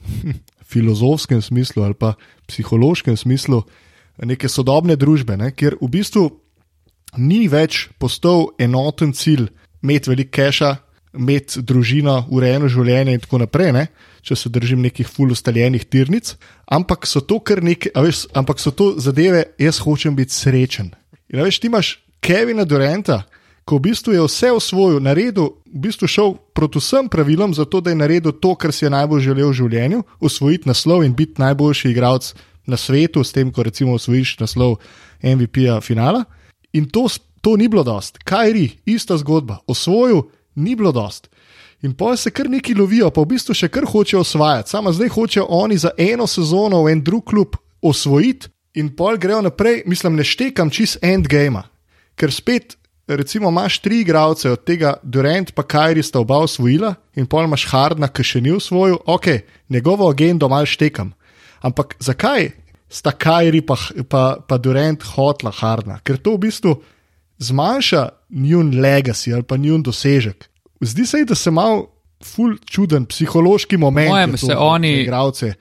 filozofskem 0.72 1.42
smislu 1.42 1.84
ali 1.84 1.94
pa 1.94 2.14
psihološkem 2.48 3.16
smislu 3.16 3.62
neke 4.24 4.48
sodobne 4.48 4.96
družbe, 4.96 5.36
ne, 5.36 5.50
kjer 5.56 5.76
v 5.80 5.88
bistvu 5.92 6.24
ni 7.18 7.46
več 7.52 7.88
postal 8.00 8.50
enoten 8.60 9.12
cilj 9.12 9.48
imeti 9.82 10.12
veliko 10.12 10.32
keša, 10.38 10.70
imeti 11.18 11.62
družino, 11.62 12.26
urejeno 12.30 12.68
življenje 12.72 13.16
in 13.16 13.20
tako 13.20 13.42
naprej, 13.42 13.72
ne, 13.76 13.86
če 14.22 14.36
se 14.38 14.52
držim 14.52 14.82
nekih 14.84 15.08
fulustaljenih 15.08 15.84
tirnic, 15.90 16.34
ampak 16.66 17.06
so 17.06 17.20
to 17.20 17.40
kar 17.40 17.60
veš, 17.60 18.26
ampak 18.34 18.60
so 18.62 18.70
to 18.70 18.94
zadeve, 18.98 19.44
jaz 19.58 19.82
hočem 19.82 20.16
biti 20.16 20.34
srečen. 20.34 20.92
In 21.32 21.42
veš, 21.42 21.60
ti 21.60 21.68
imaš 21.68 21.98
Kevina 22.22 22.64
Durenta, 22.64 23.22
ko 23.64 23.78
v 23.78 23.90
bistvu 23.90 24.14
je 24.14 24.22
vse 24.26 24.50
osvojil, 24.52 25.00
naredil, 25.02 25.52
v 25.70 25.82
bistvu 25.86 26.08
šel 26.10 26.34
proti 26.54 26.80
vsem 26.82 27.08
pravilom, 27.08 27.54
zato 27.54 27.80
da 27.80 27.92
je 27.92 27.98
naredil 27.98 28.32
to, 28.32 28.54
kar 28.54 28.72
si 28.74 28.84
je 28.86 28.90
najbolj 28.90 29.22
želel 29.28 29.50
v 29.50 29.58
življenju, 29.58 30.02
osvojiti 30.20 30.70
naslov 30.70 31.04
in 31.06 31.14
biti 31.14 31.42
najboljši 31.42 31.92
igralec 31.92 32.32
na 32.66 32.76
svetu, 32.76 33.22
s 33.24 33.34
tem, 33.34 33.52
ko 33.52 33.62
recimo 33.62 33.94
osvojiš 33.98 34.38
naslov 34.42 34.78
MVP-ja 35.22 35.80
finala. 35.80 36.24
In 36.72 36.88
to, 36.90 37.06
to 37.40 37.56
ni 37.56 37.68
bilo 37.68 37.82
dost. 37.86 38.18
Kajri, 38.24 38.82
ista 38.86 39.18
zgodba, 39.18 39.60
osvojil, 39.66 40.26
ni 40.54 40.76
bilo 40.76 40.92
dost. 40.92 41.28
In 41.82 41.94
pa 41.98 42.16
se 42.16 42.30
kar 42.30 42.50
neki 42.50 42.74
lovijo, 42.74 43.10
pa 43.10 43.24
v 43.24 43.32
bistvu 43.34 43.54
še 43.58 43.68
kar 43.68 43.84
hočejo 43.90 44.20
osvajati, 44.22 44.70
samo 44.70 44.92
zdaj 44.94 45.08
hočejo 45.10 45.46
oni 45.50 45.78
za 45.78 45.90
eno 45.98 46.26
sezono 46.30 46.84
v 46.84 46.92
en 46.94 47.02
drug 47.02 47.24
klub 47.26 47.56
osvojiti, 47.82 48.52
in 48.74 48.92
pol 48.96 49.18
grejo 49.18 49.42
naprej, 49.42 49.82
mislim, 49.86 50.16
ne 50.16 50.24
štekam 50.24 50.70
čist 50.70 51.02
endgame, 51.04 51.64
ker 52.16 52.32
spet. 52.32 52.78
Recimo 53.12 53.50
imaš 53.50 53.80
tri 53.82 53.98
igralce, 54.00 54.46
od 54.54 54.62
tega 54.64 54.94
Durant 55.02 55.50
pa 55.56 55.64
Kajri 55.66 56.04
sta 56.06 56.20
oba 56.22 56.38
osvojila, 56.46 56.94
in 57.18 57.26
pol 57.26 57.44
imaš 57.44 57.66
Hardna, 57.72 58.08
ki 58.08 58.24
še 58.24 58.40
ni 58.40 58.52
osvojil, 58.54 59.00
ok, 59.10 59.26
njegovo 59.74 60.06
agendo 60.08 60.48
mal 60.48 60.64
štekam. 60.70 61.10
Ampak 61.66 61.96
zakaj 61.98 62.52
sta 62.88 63.10
Kajri 63.10 63.60
pa, 63.66 63.76
pa, 64.08 64.22
pa 64.46 64.56
Durant 64.56 65.02
hotla 65.16 65.50
Hardna? 65.50 65.98
Ker 66.06 66.22
to 66.22 66.38
v 66.38 66.46
bistvu 66.46 66.76
zmanjša 67.42 68.08
njun 68.30 68.72
legacy 68.78 69.34
ali 69.34 69.42
pa 69.42 69.56
njun 69.56 69.82
dosežek. 69.82 70.48
Zdi 70.80 71.06
se, 71.06 71.24
da 71.24 71.34
se 71.34 71.50
mal 71.50 71.84
ful 72.24 72.56
čuden 72.70 73.06
psihološki 73.06 73.76
moment. 73.76 74.10
Mojem 74.10 74.36
se 74.38 74.56
oni. 74.56 74.92
Igralce, 75.02 75.52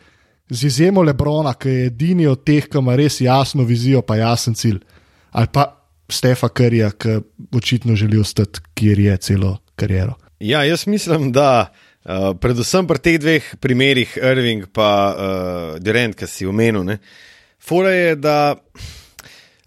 z 0.50 0.64
izjemo 0.68 1.04
Lebrona, 1.04 1.54
ki 1.54 1.70
je 1.70 1.86
edini 1.86 2.28
od 2.28 2.44
teh, 2.46 2.68
ki 2.70 2.78
ima 2.82 2.96
res 3.00 3.22
jasno 3.22 3.64
vizijo, 3.64 4.02
pa 4.02 4.18
jasen 4.20 4.56
cilj. 4.56 4.82
Ali 5.32 5.48
pa 5.54 5.68
Stefa 6.12 6.50
Karija, 6.50 6.92
ki 6.92 7.20
očitno 7.56 7.96
želi 7.96 8.20
ostati, 8.20 8.60
kjer 8.76 9.00
je 9.00 9.18
celo 9.18 9.58
kariero. 9.76 10.18
Ja, 10.40 10.64
jaz 10.64 10.88
mislim, 10.88 11.32
da 11.32 11.72
uh, 11.72 12.34
predvsem 12.42 12.88
pri 12.88 13.00
teh 13.00 13.20
dveh 13.22 13.52
primerih, 13.62 14.18
Irving 14.18 14.66
in 14.66 14.70
uh, 14.76 15.78
Durant, 15.80 16.18
ki 16.18 16.28
si 16.28 16.46
omenil, 16.46 16.98
fora 17.60 17.94
je, 17.94 18.16
da 18.16 18.56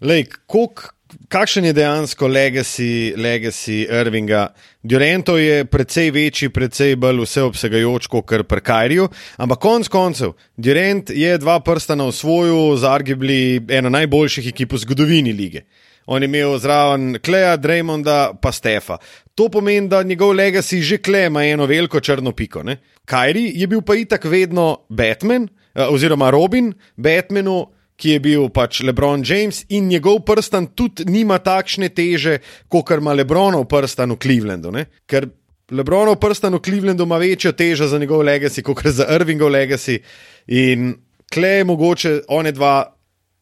lej, 0.01 0.27
kolik, 0.45 0.91
kakšen 1.27 1.65
je 1.65 1.73
dejansko 1.73 2.27
legacy, 2.27 3.13
legacy 3.17 3.85
Irvinga. 3.89 4.47
Durantov 4.83 5.39
je 5.39 5.65
precej 5.65 6.11
večji, 6.11 6.49
precej 6.49 6.95
bolj 6.95 7.23
vseobsegajoč 7.25 8.07
kot 8.07 8.33
pri 8.47 8.61
Kajriju, 8.61 9.07
ampak 9.37 9.59
konec 9.59 9.87
koncev, 9.87 10.35
Durant 10.57 11.09
je 11.09 11.37
dva 11.37 11.59
prsta 11.59 11.95
na 11.95 12.05
osvoju, 12.05 12.77
za 12.77 12.93
arguably 12.93 13.65
eno 13.69 13.89
najboljših 13.89 14.47
ekip 14.53 14.73
v 14.73 14.77
zgodovini 14.77 15.33
lige. 15.33 15.65
On 16.05 16.21
je 16.21 16.25
imel 16.25 16.57
zraven 16.59 17.17
Kleja, 17.25 17.57
Draymonda, 17.57 18.33
pa 18.41 18.51
Stefa. 18.51 18.97
To 19.35 19.49
pomeni, 19.49 19.87
da 19.89 20.03
njegov 20.03 20.35
legacy 20.35 20.81
že 20.81 20.97
Klej 20.97 21.27
ima 21.27 21.43
eno 21.43 21.65
veliko 21.65 21.99
črno 21.99 22.31
piko. 22.31 22.63
Ne? 22.63 22.77
Kajri 23.05 23.51
je 23.55 23.67
bil 23.67 23.81
pa 23.81 23.95
itak 23.95 24.25
vedno 24.25 24.85
Batman, 24.89 25.47
oziroma 25.75 26.29
Robin, 26.29 26.73
Batmanu, 26.95 27.74
ki 27.95 28.15
je 28.15 28.19
bil 28.19 28.49
pač 28.53 28.81
Lebron 28.83 29.23
James 29.25 29.63
in 29.69 29.87
njegov 29.87 30.21
prstan 30.27 30.67
tudi 30.75 31.05
nima 31.07 31.39
takšne 31.39 31.89
teže, 31.95 32.39
kot 32.67 32.91
ima 32.91 33.15
Lebronov 33.15 33.67
prstan 33.71 34.11
v 34.11 34.19
Clevelandu. 34.19 34.71
Ne? 34.75 34.85
Ker 35.07 35.29
Lebronov 35.71 36.19
prstan 36.19 36.57
v 36.57 36.63
Clevelandu 36.65 37.07
ima 37.07 37.17
večjo 37.17 37.55
težo 37.55 37.87
za 37.87 37.99
njegov 37.99 38.25
legacy, 38.27 38.63
kot 38.63 38.83
za 38.85 39.07
Irvingov 39.15 39.49
legacy. 39.49 39.99
In 40.47 40.93
Klej 41.33 41.57
je 41.57 41.63
mogoče, 41.63 42.11
one 42.27 42.51
dva. 42.51 42.91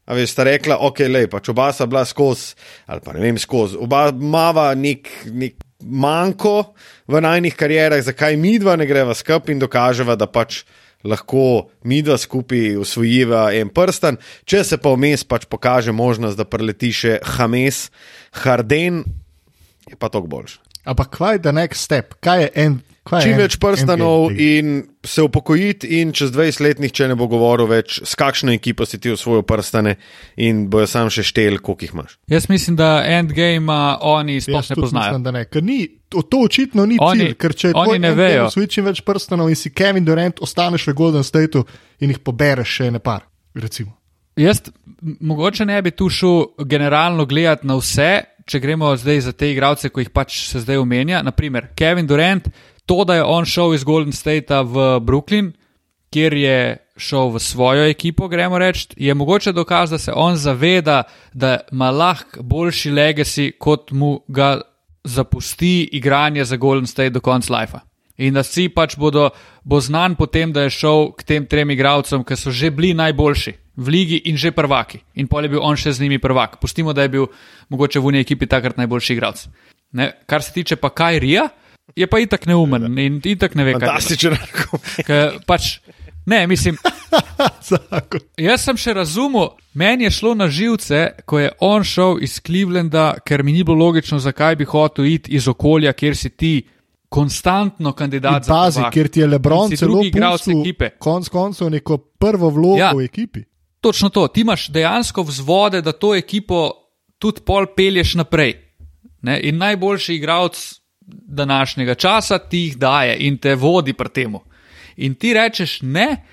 A 0.03 0.15
veš, 0.17 0.33
sta 0.33 0.43
rekla, 0.43 0.81
ok, 0.83 1.05
le, 1.07 1.27
pač 1.31 1.47
oba 1.53 1.69
sta 1.71 1.85
bila 1.87 2.01
skozi, 2.03 2.57
ali 2.91 2.99
pa 2.99 3.13
ne 3.15 3.21
vem, 3.23 3.37
skozi, 3.39 3.77
oba 3.79 4.09
mava 4.11 4.65
nek, 4.75 5.07
nek 5.31 5.61
manjko 5.79 6.73
v 7.07 7.21
najnih 7.23 7.55
karjerah, 7.55 8.03
zakaj 8.03 8.35
mi 8.35 8.57
dva 8.59 8.75
ne 8.75 8.87
greva 8.89 9.15
skupaj 9.15 9.55
in 9.55 9.61
dokaževa, 9.63 10.17
da 10.19 10.27
pač 10.27 10.65
lahko 11.03 11.69
mi 11.83 12.01
dva 12.01 12.17
skupaj 12.17 12.77
usvojiva 12.81 13.49
en 13.57 13.69
prsten, 13.73 14.17
če 14.45 14.63
se 14.63 14.79
pa 14.81 14.93
vmes 14.95 15.25
pač 15.27 15.47
pokaže 15.51 15.91
možnost, 15.91 16.39
da 16.39 16.47
preleti 16.47 16.93
še 16.95 17.19
Hames, 17.35 17.89
Harden, 18.43 19.03
je 19.89 19.99
pa 19.99 20.09
tok 20.09 20.29
boljši. 20.31 20.59
Ampak 20.83 21.13
kaj 21.15 21.37
je 21.37 21.43
the 21.45 21.53
next 21.55 21.85
step, 21.87 22.17
kaj 22.23 22.41
je 22.41 22.49
en 22.65 22.81
Kaj 23.03 23.21
čim 23.21 23.33
en- 23.33 23.37
več 23.37 23.57
prstanov 23.59 24.29
NBA? 24.29 24.45
in 24.49 24.67
se 25.03 25.21
upokojiti, 25.21 25.99
in 25.99 26.11
čez 26.11 26.31
20 26.31 26.61
let 26.61 26.79
nihče 26.79 27.07
ne 27.07 27.15
bo 27.15 27.27
govoril 27.27 27.67
več, 27.67 27.99
s 28.01 28.15
kakšno 28.15 28.53
ekipo 28.53 28.85
si 28.85 28.95
ti 28.97 29.11
osvojil 29.11 29.43
prstane, 29.43 29.95
in 30.37 30.69
bojo 30.69 30.87
sam 30.87 31.09
še 31.09 31.23
štel, 31.23 31.57
koliko 31.59 31.83
jih 31.83 31.91
imaš. 31.93 32.17
Jaz 32.27 32.47
mislim, 32.49 32.75
da 32.75 33.03
endgame 33.05 33.75
oni 34.01 34.39
sploh 34.39 34.63
ne 34.69 34.75
poznajo. 34.75 35.03
Mislim, 35.05 35.23
da 35.23 35.31
ne. 35.31 35.45
Ker 35.45 35.63
ni, 35.63 35.79
to, 36.07 36.21
to 36.21 36.37
očitno 36.39 36.85
ni 36.85 36.95
Oni- 36.97 37.19
cilj, 37.19 37.33
ker 37.35 37.53
če 37.53 37.71
oni 37.75 37.99
ne 37.99 38.13
vejo. 38.13 38.45
osvoji 38.45 38.67
čim 38.69 38.85
več 38.85 39.01
prstanov 39.01 39.49
in 39.49 39.55
si 39.55 39.69
Kevin 39.69 40.05
Durant, 40.05 40.39
ostaneš 40.39 40.87
v 40.87 40.93
Golden 40.93 41.23
Stateu 41.23 41.65
in 41.99 42.09
jih 42.09 42.19
pobereš 42.19 42.77
še 42.77 42.91
ne 42.91 42.99
par. 42.99 43.27
Recimo. 43.53 43.91
Jaz 44.35 44.63
mogoče 45.19 45.65
ne 45.65 45.81
bi 45.81 45.91
tu 45.91 46.07
šel 46.09 46.45
generalno 46.59 47.25
gledati 47.25 47.67
na 47.67 47.75
vse, 47.75 48.11
če 48.45 48.59
gremo 48.59 48.95
zdaj 48.97 49.19
za 49.21 49.31
te 49.31 49.51
igralce, 49.51 49.89
ki 49.89 49.99
jih 49.99 50.09
pač 50.09 50.47
se 50.47 50.59
zdaj 50.59 50.77
omenja. 50.77 51.21
Naprimer, 51.21 51.67
Kevin 51.75 52.07
Durant, 52.07 52.47
to, 52.85 53.03
da 53.03 53.15
je 53.15 53.23
on 53.23 53.45
šel 53.45 53.73
iz 53.73 53.83
Golden 53.83 54.13
Statea 54.13 54.61
v 54.61 54.99
Brooklyn, 54.99 55.51
kjer 56.13 56.33
je 56.33 56.57
šel 56.97 57.33
v 57.33 57.39
svojo 57.39 57.87
ekipo, 57.89 58.27
gremo 58.27 58.59
reči, 58.61 58.87
je 58.97 59.13
mogoče 59.13 59.51
dokaz, 59.51 59.89
da 59.89 59.97
se 59.97 60.11
on 60.15 60.35
zaveda, 60.35 61.03
da 61.33 61.57
ima 61.71 61.91
lahko 61.91 62.43
boljši 62.43 62.91
legacy, 62.91 63.51
kot 63.59 63.91
mu 63.91 64.19
ga 64.27 64.61
zapusti 65.03 65.89
igranje 65.91 66.45
za 66.45 66.55
Golden 66.55 66.87
State 66.87 67.09
do 67.09 67.19
konca 67.19 67.53
life. 67.57 67.77
In 68.17 68.33
da 68.37 68.43
vsi 68.45 68.67
pač 68.69 68.93
bodo, 68.97 69.31
bo 69.63 69.79
znan 69.81 70.15
potem, 70.15 70.53
da 70.53 70.67
je 70.67 70.75
šel 70.77 71.11
k 71.17 71.23
tem 71.23 71.45
trem 71.49 71.71
igralcem, 71.73 72.21
ki 72.23 72.37
so 72.37 72.53
že 72.53 72.69
bili 72.69 72.93
najboljši 72.93 73.53
v 73.75 73.89
ligi 73.89 74.21
in 74.29 74.37
že 74.37 74.51
prvaki. 74.53 75.01
In 75.17 75.27
pol 75.27 75.43
je 75.43 75.49
bil 75.55 75.63
on 75.65 75.75
še 75.75 75.95
z 75.97 76.05
njimi 76.05 76.21
prvak. 76.21 76.59
Pustimo, 76.61 76.93
da 76.93 77.01
je 77.01 77.09
bil 77.09 77.25
mogoče 77.73 77.99
v 77.99 78.05
unji 78.05 78.21
ekipi 78.21 78.45
takrat 78.45 78.77
najboljši 78.77 79.13
igralec. 79.13 79.47
Kar 80.29 80.45
se 80.45 80.53
tiče 80.53 80.75
pa 80.77 80.93
Kajrija, 80.93 81.49
je 81.95 82.07
pa 82.07 82.19
itak 82.19 82.45
neumen 82.45 82.97
in 82.97 83.21
itak 83.23 83.55
ne 83.55 83.63
ve, 83.63 83.73
kaj 83.73 83.81
je. 83.81 83.87
Fantastičen. 83.87 84.37
Pač, 85.45 85.79
ne, 86.25 86.47
mislim. 86.47 86.77
Jaz 88.39 88.63
sem 88.63 88.77
še 88.77 88.93
razumel, 88.93 89.49
meni 89.73 90.03
je 90.03 90.11
šlo 90.11 90.33
na 90.33 90.47
živce, 90.47 90.99
ko 91.25 91.39
je 91.39 91.51
on 91.59 91.83
šel 91.83 92.17
iz 92.21 92.39
Clevelanda, 92.39 93.13
ker 93.19 93.43
mi 93.43 93.51
ni 93.51 93.63
bilo 93.63 93.77
logično, 93.79 94.19
zakaj 94.19 94.55
bi 94.55 94.65
hotel 94.65 95.05
iti 95.07 95.31
iz 95.31 95.47
okolja, 95.47 95.93
kjer 95.93 96.15
si 96.15 96.29
ti 96.31 96.53
konstantno 97.09 97.89
In 97.89 97.93
kandidat 97.93 98.43
za 98.43 98.53
Pazi, 98.53 98.79
prvaka. 98.79 98.91
ker 98.91 99.07
ti 99.07 99.19
je 99.19 99.27
Lebron 99.27 99.71
In 99.71 99.77
celo 99.77 100.01
igralec 100.03 100.47
ekipe. 100.49 100.89
konc 100.97 101.29
koncev 101.29 101.69
neko 101.69 101.97
prvo 101.97 102.49
vlogo 102.49 102.77
Ja. 102.77 102.91
v 102.91 103.03
ekipi. 103.03 103.43
Točno 103.79 104.09
to, 104.09 104.27
ti 104.27 104.41
imaš 104.41 104.69
dejansko 104.69 105.21
vzvode, 105.21 105.81
da 105.81 105.91
to 105.91 106.15
ekipo 106.15 106.71
tudi 107.19 107.41
pol 107.41 107.65
pelješ 107.67 108.15
naprej. 108.15 108.55
Ne? 109.21 109.39
In 109.43 109.57
najboljši 109.57 110.15
igralec 110.15 110.57
današnjega 111.07 111.95
časa 111.95 112.37
ti 112.39 112.57
jih 112.57 112.77
daje 112.77 113.17
in 113.19 113.37
te 113.37 113.55
vodi 113.55 113.93
pri 113.93 114.09
temu. 114.09 114.41
In 114.97 115.15
ti 115.15 115.33
rečeš, 115.33 115.81
ne, 115.81 116.23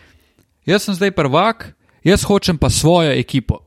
jaz 0.65 0.85
sem 0.85 0.95
zdaj 0.95 1.11
prvak, 1.11 1.75
jaz 2.05 2.25
hočem 2.25 2.59
pa 2.59 2.71
svojo 2.71 3.13
ekipo. 3.13 3.59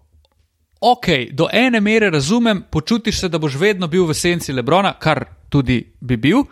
Ok, 0.81 1.07
do 1.31 1.47
ene 1.53 1.79
mere 1.79 2.09
razumem, 2.09 2.63
počutiš 2.71 3.19
se, 3.19 3.29
da 3.29 3.37
boš 3.37 3.55
vedno 3.55 3.87
bil 3.87 4.05
v 4.05 4.13
senci 4.13 4.53
Lebrona, 4.53 4.93
kar 4.99 5.25
tudi 5.49 5.93
bi 5.99 6.17
bil, 6.17 6.43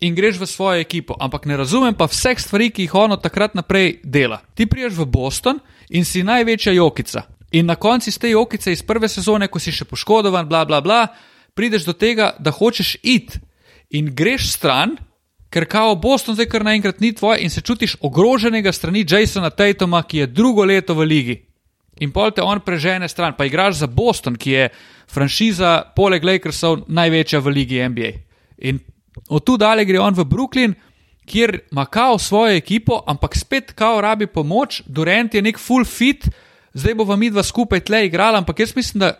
in 0.00 0.14
greš 0.14 0.40
v 0.40 0.46
svojo 0.46 0.80
ekipo. 0.80 1.14
Ampak 1.20 1.46
ne 1.46 1.56
razumem 1.56 1.94
pa 1.94 2.08
vseh 2.10 2.40
stvari, 2.40 2.70
ki 2.70 2.82
jih 2.82 2.94
ono 2.94 3.16
takrat 3.16 3.54
naprej 3.54 4.00
dela. 4.02 4.40
Ti 4.54 4.66
priješ 4.66 4.98
v 4.98 5.06
Boston 5.06 5.60
in 5.90 6.04
si 6.04 6.22
največja 6.22 6.72
jokica. 6.72 7.22
In 7.52 7.66
na 7.66 7.76
koncu 7.76 8.08
iz 8.10 8.18
te 8.18 8.30
jokice 8.30 8.72
iz 8.72 8.82
prve 8.82 9.08
sezone, 9.08 9.48
ko 9.48 9.60
si 9.60 9.72
še 9.72 9.84
poškodovan, 9.84 10.48
bla 10.48 10.64
bla 10.64 10.80
bla, 10.80 11.06
prideš 11.54 11.84
do 11.84 11.92
tega, 11.92 12.32
da 12.38 12.50
hočeš 12.50 12.96
iti 13.02 13.38
in 13.92 14.10
greš 14.16 14.52
stran, 14.52 14.96
ker 15.52 15.66
kao 15.68 15.94
Boston 16.00 16.34
zdaj 16.34 16.48
kar 16.48 16.64
naenkrat 16.64 17.00
ni 17.00 17.12
tvoj 17.12 17.42
in 17.44 17.50
se 17.50 17.60
čutiš 17.60 17.96
ogroženega 18.00 18.72
strani 18.72 19.04
Jasona 19.08 19.50
Tatuma, 19.50 20.02
ki 20.02 20.18
je 20.18 20.26
drugo 20.26 20.64
leto 20.64 20.94
v 20.94 21.04
ligi. 21.04 21.36
In 22.00 22.12
pol 22.12 22.32
te 22.32 22.42
on 22.42 22.60
prežene 22.64 23.08
stran, 23.08 23.34
pa 23.36 23.44
igraš 23.44 23.82
za 23.82 23.86
Boston, 23.86 24.36
ki 24.36 24.50
je 24.50 24.68
franšiza, 25.12 25.92
poleg 25.96 26.24
Lakersov, 26.24 26.86
največja 26.88 27.40
v 27.44 27.52
ligi 27.52 27.82
NBA. 27.88 28.12
In 28.64 28.80
od 29.28 29.44
tu 29.44 29.58
dalje 29.60 29.84
gre 29.84 30.00
on 30.00 30.16
v 30.16 30.24
Brooklyn, 30.24 30.74
kjer 31.28 31.58
ima 31.70 31.84
kao 31.84 32.18
svojo 32.18 32.56
ekipo, 32.56 33.02
ampak 33.06 33.36
spet 33.36 33.72
kao 33.76 34.00
rabi 34.00 34.26
pomoč, 34.26 34.82
Durant 34.86 35.34
je 35.34 35.42
nek 35.42 35.60
full 35.60 35.84
fit, 35.84 36.24
zdaj 36.72 36.94
bo 36.94 37.04
vam 37.04 37.20
midva 37.20 37.44
skupaj 37.44 37.84
tle 37.84 38.06
igrala, 38.06 38.40
ampak 38.40 38.64
jaz 38.64 38.72
mislim, 38.76 39.04
da 39.04 39.12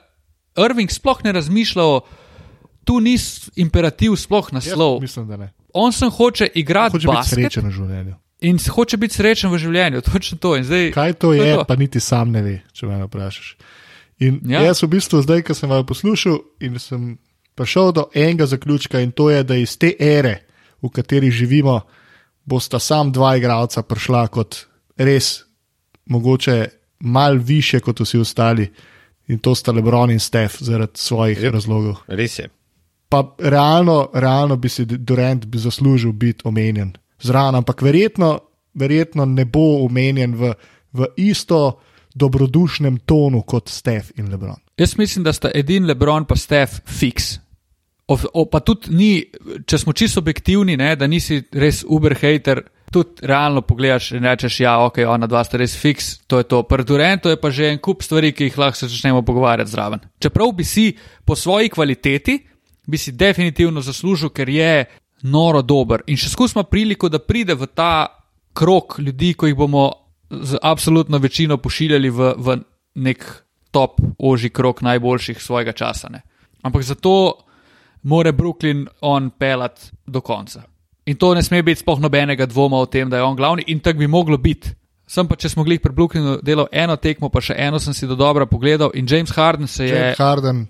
Irving 0.65 0.91
sploh 0.91 1.21
ne 1.25 1.33
razmišlja 1.33 1.85
o. 1.85 2.01
Tu 2.85 3.01
ni 3.01 3.17
imperativ, 3.57 4.17
sploh 4.17 4.53
naslov. 4.53 5.01
mislim, 5.01 5.29
da 5.29 5.37
ne. 5.37 5.53
On 5.73 5.93
sem 5.93 6.11
hoče 6.11 6.49
igrati 6.55 6.93
Hoče 6.93 7.07
biti 7.07 7.17
basket 7.17 7.39
srečen 7.39 7.69
v 7.69 7.71
življenju. 7.71 8.15
in 8.41 8.59
hoče 8.71 8.97
biti 8.97 9.15
srečen 9.15 9.51
v 9.51 9.59
življenju. 9.59 10.01
Točno 10.13 10.39
to. 10.39 10.57
In 10.57 10.65
Zdaj, 10.65 10.91
Kaj 10.93 11.13
to 11.13 11.33
je 11.33 11.47
je, 11.47 11.55
to. 11.57 11.65
pa 11.65 11.77
niti 11.77 12.01
sam 12.01 12.31
ne 12.31 12.43
ve, 12.43 12.61
če 12.73 12.87
me 12.87 13.05
vprašaš. 13.05 13.57
In 14.19 14.41
Ja. 14.45 14.61
ja. 14.61 14.67
jaz 14.67 14.83
v 14.83 14.89
bistvu 14.89 15.23
zdaj, 15.23 15.43
ko 15.43 15.55
sem 15.55 15.71
vas 15.71 15.87
poslušal 15.87 16.39
in 16.61 16.79
sem 16.79 17.19
prišel 17.55 17.93
do 17.93 18.05
enega 18.15 18.47
zaključka, 18.47 19.01
in 19.01 19.13
to 19.13 19.31
je, 19.31 19.43
da 19.43 19.55
iz 19.57 19.79
te 19.79 19.95
ere, 19.99 20.43
v 20.83 20.89
kateri 20.89 21.31
živimo, 21.31 21.81
bosta 22.45 22.79
sam 22.79 23.13
dva 23.13 23.37
igralca 23.37 23.83
prišla 23.83 24.27
kot 24.29 24.67
res, 24.97 25.45
mogoče 26.07 26.67
mal 27.01 27.37
više 27.39 27.81
kot 27.81 28.01
vsi 28.01 28.19
ostali. 28.19 28.73
In 29.29 29.39
to 29.39 29.55
sta 29.55 29.73
Lebron 29.73 30.11
in 30.11 30.21
Stef 30.21 30.57
zaradi 30.61 30.93
svojih 30.99 31.39
yep. 31.39 31.53
razlogov. 31.53 31.97
Res 32.09 32.39
je. 32.39 32.49
Pa 33.13 33.21
realno, 33.39 34.09
realno 34.15 34.57
bi 34.57 34.71
si 34.73 34.87
Durant 34.89 35.45
bi 35.47 35.59
zaslužil 35.61 36.13
biti 36.17 36.47
omenjen 36.49 36.95
zraven, 37.21 37.59
ampak 37.61 37.83
verjetno, 37.83 38.39
verjetno 38.75 39.27
ne 39.29 39.45
bo 39.45 39.85
omenjen 39.85 40.35
v, 40.35 40.55
v 40.97 41.09
isto 41.21 41.81
dobrodušnem 42.15 43.03
tonu 43.05 43.43
kot 43.43 43.69
Stef 43.69 44.11
in 44.17 44.31
Lebron. 44.33 44.57
Jaz 44.77 44.97
mislim, 44.97 45.25
da 45.25 45.33
sta 45.33 45.51
edin 45.55 45.87
Lebron 45.87 46.25
pa 46.25 46.37
Stef 46.37 46.81
fiks. 46.89 47.35
O, 48.09 48.17
o, 48.33 48.45
pa 48.49 48.61
tudi 48.61 48.93
ni, 48.97 49.13
če 49.67 49.79
smo 49.79 49.93
čisto 49.93 50.21
objektivni, 50.21 50.77
ne, 50.77 50.95
da 50.97 51.07
nisi 51.07 51.43
res 51.53 51.83
uber 51.89 52.17
hater, 52.17 52.63
tudi 52.93 53.27
realno 53.29 53.63
pogledaš 53.65 54.11
in 54.17 54.25
rečeš, 54.25 54.59
ja, 54.61 54.75
ok, 54.85 54.99
ona 55.09 55.29
dva 55.29 55.41
sta 55.45 55.61
res 55.61 55.77
fiks, 55.77 56.15
to 56.29 56.41
je 56.43 56.49
to. 56.49 56.63
Pri 56.69 56.85
Durantu 56.85 57.33
je 57.33 57.41
pa 57.41 57.51
že 57.51 57.71
en 57.73 57.81
kup 57.81 58.03
stvari, 58.05 58.33
ki 58.37 58.51
jih 58.51 58.59
lahko 58.61 58.89
začnemo 58.89 59.23
pogovarjati 59.25 59.71
zraven. 59.71 60.03
Čeprav 60.21 60.53
bi 60.57 60.65
si 60.65 60.91
po 61.25 61.37
svoji 61.37 61.73
kvaliteti, 61.73 62.37
bi 62.87 62.99
si 62.99 63.13
definitivno 63.13 63.81
zaslužil, 63.81 64.31
ker 64.31 64.49
je 64.49 64.85
noro 65.23 65.63
dober. 65.63 66.03
In 66.07 66.17
še 66.19 66.33
skusma 66.33 66.65
priliko, 66.67 67.09
da 67.09 67.23
pride 67.23 67.55
v 67.55 67.69
ta 67.75 68.07
krok 68.53 68.99
ljudi, 68.99 69.35
ko 69.35 69.47
jih 69.47 69.57
bomo 69.57 69.91
z 70.31 70.59
absolutno 70.63 71.19
večino 71.19 71.57
pošiljali 71.57 72.11
v, 72.11 72.35
v 72.37 72.59
nek 72.95 73.25
top, 73.71 74.01
oži 74.19 74.51
krok 74.51 74.83
najboljših 74.83 75.41
svojega 75.43 75.73
časa. 75.73 76.09
Ne. 76.13 76.23
Ampak 76.63 76.83
zato 76.83 77.45
mora 78.03 78.33
Brooklyn 78.33 78.87
on 79.01 79.31
pelat 79.31 79.91
do 80.07 80.21
konca. 80.21 80.63
In 81.07 81.17
to 81.17 81.35
ne 81.35 81.43
sme 81.43 81.63
biti 81.63 81.83
spoh 81.83 81.99
nobenega 82.01 82.47
dvoma 82.47 82.79
o 82.79 82.87
tem, 82.87 83.11
da 83.11 83.17
je 83.17 83.23
on 83.23 83.37
glavni 83.37 83.65
in 83.67 83.81
tako 83.81 83.99
bi 83.99 84.07
moglo 84.07 84.39
biti. 84.39 84.71
Sem 85.07 85.27
pa, 85.29 85.37
če 85.37 85.51
smo 85.53 85.65
glih 85.67 85.81
pri 85.83 85.93
Brooklynu 85.93 86.39
delal 86.47 86.69
eno 86.73 86.95
tekmo, 86.97 87.29
pa 87.29 87.43
še 87.43 87.57
eno 87.59 87.81
sem 87.83 87.93
si 87.93 88.07
do 88.07 88.15
dobra 88.17 88.47
pogledal 88.47 88.95
in 88.95 89.09
James 89.11 89.35
Harden 89.35 89.69
se 89.69 89.89
je. 89.89 89.97
James 89.99 90.19
Harden, 90.19 90.67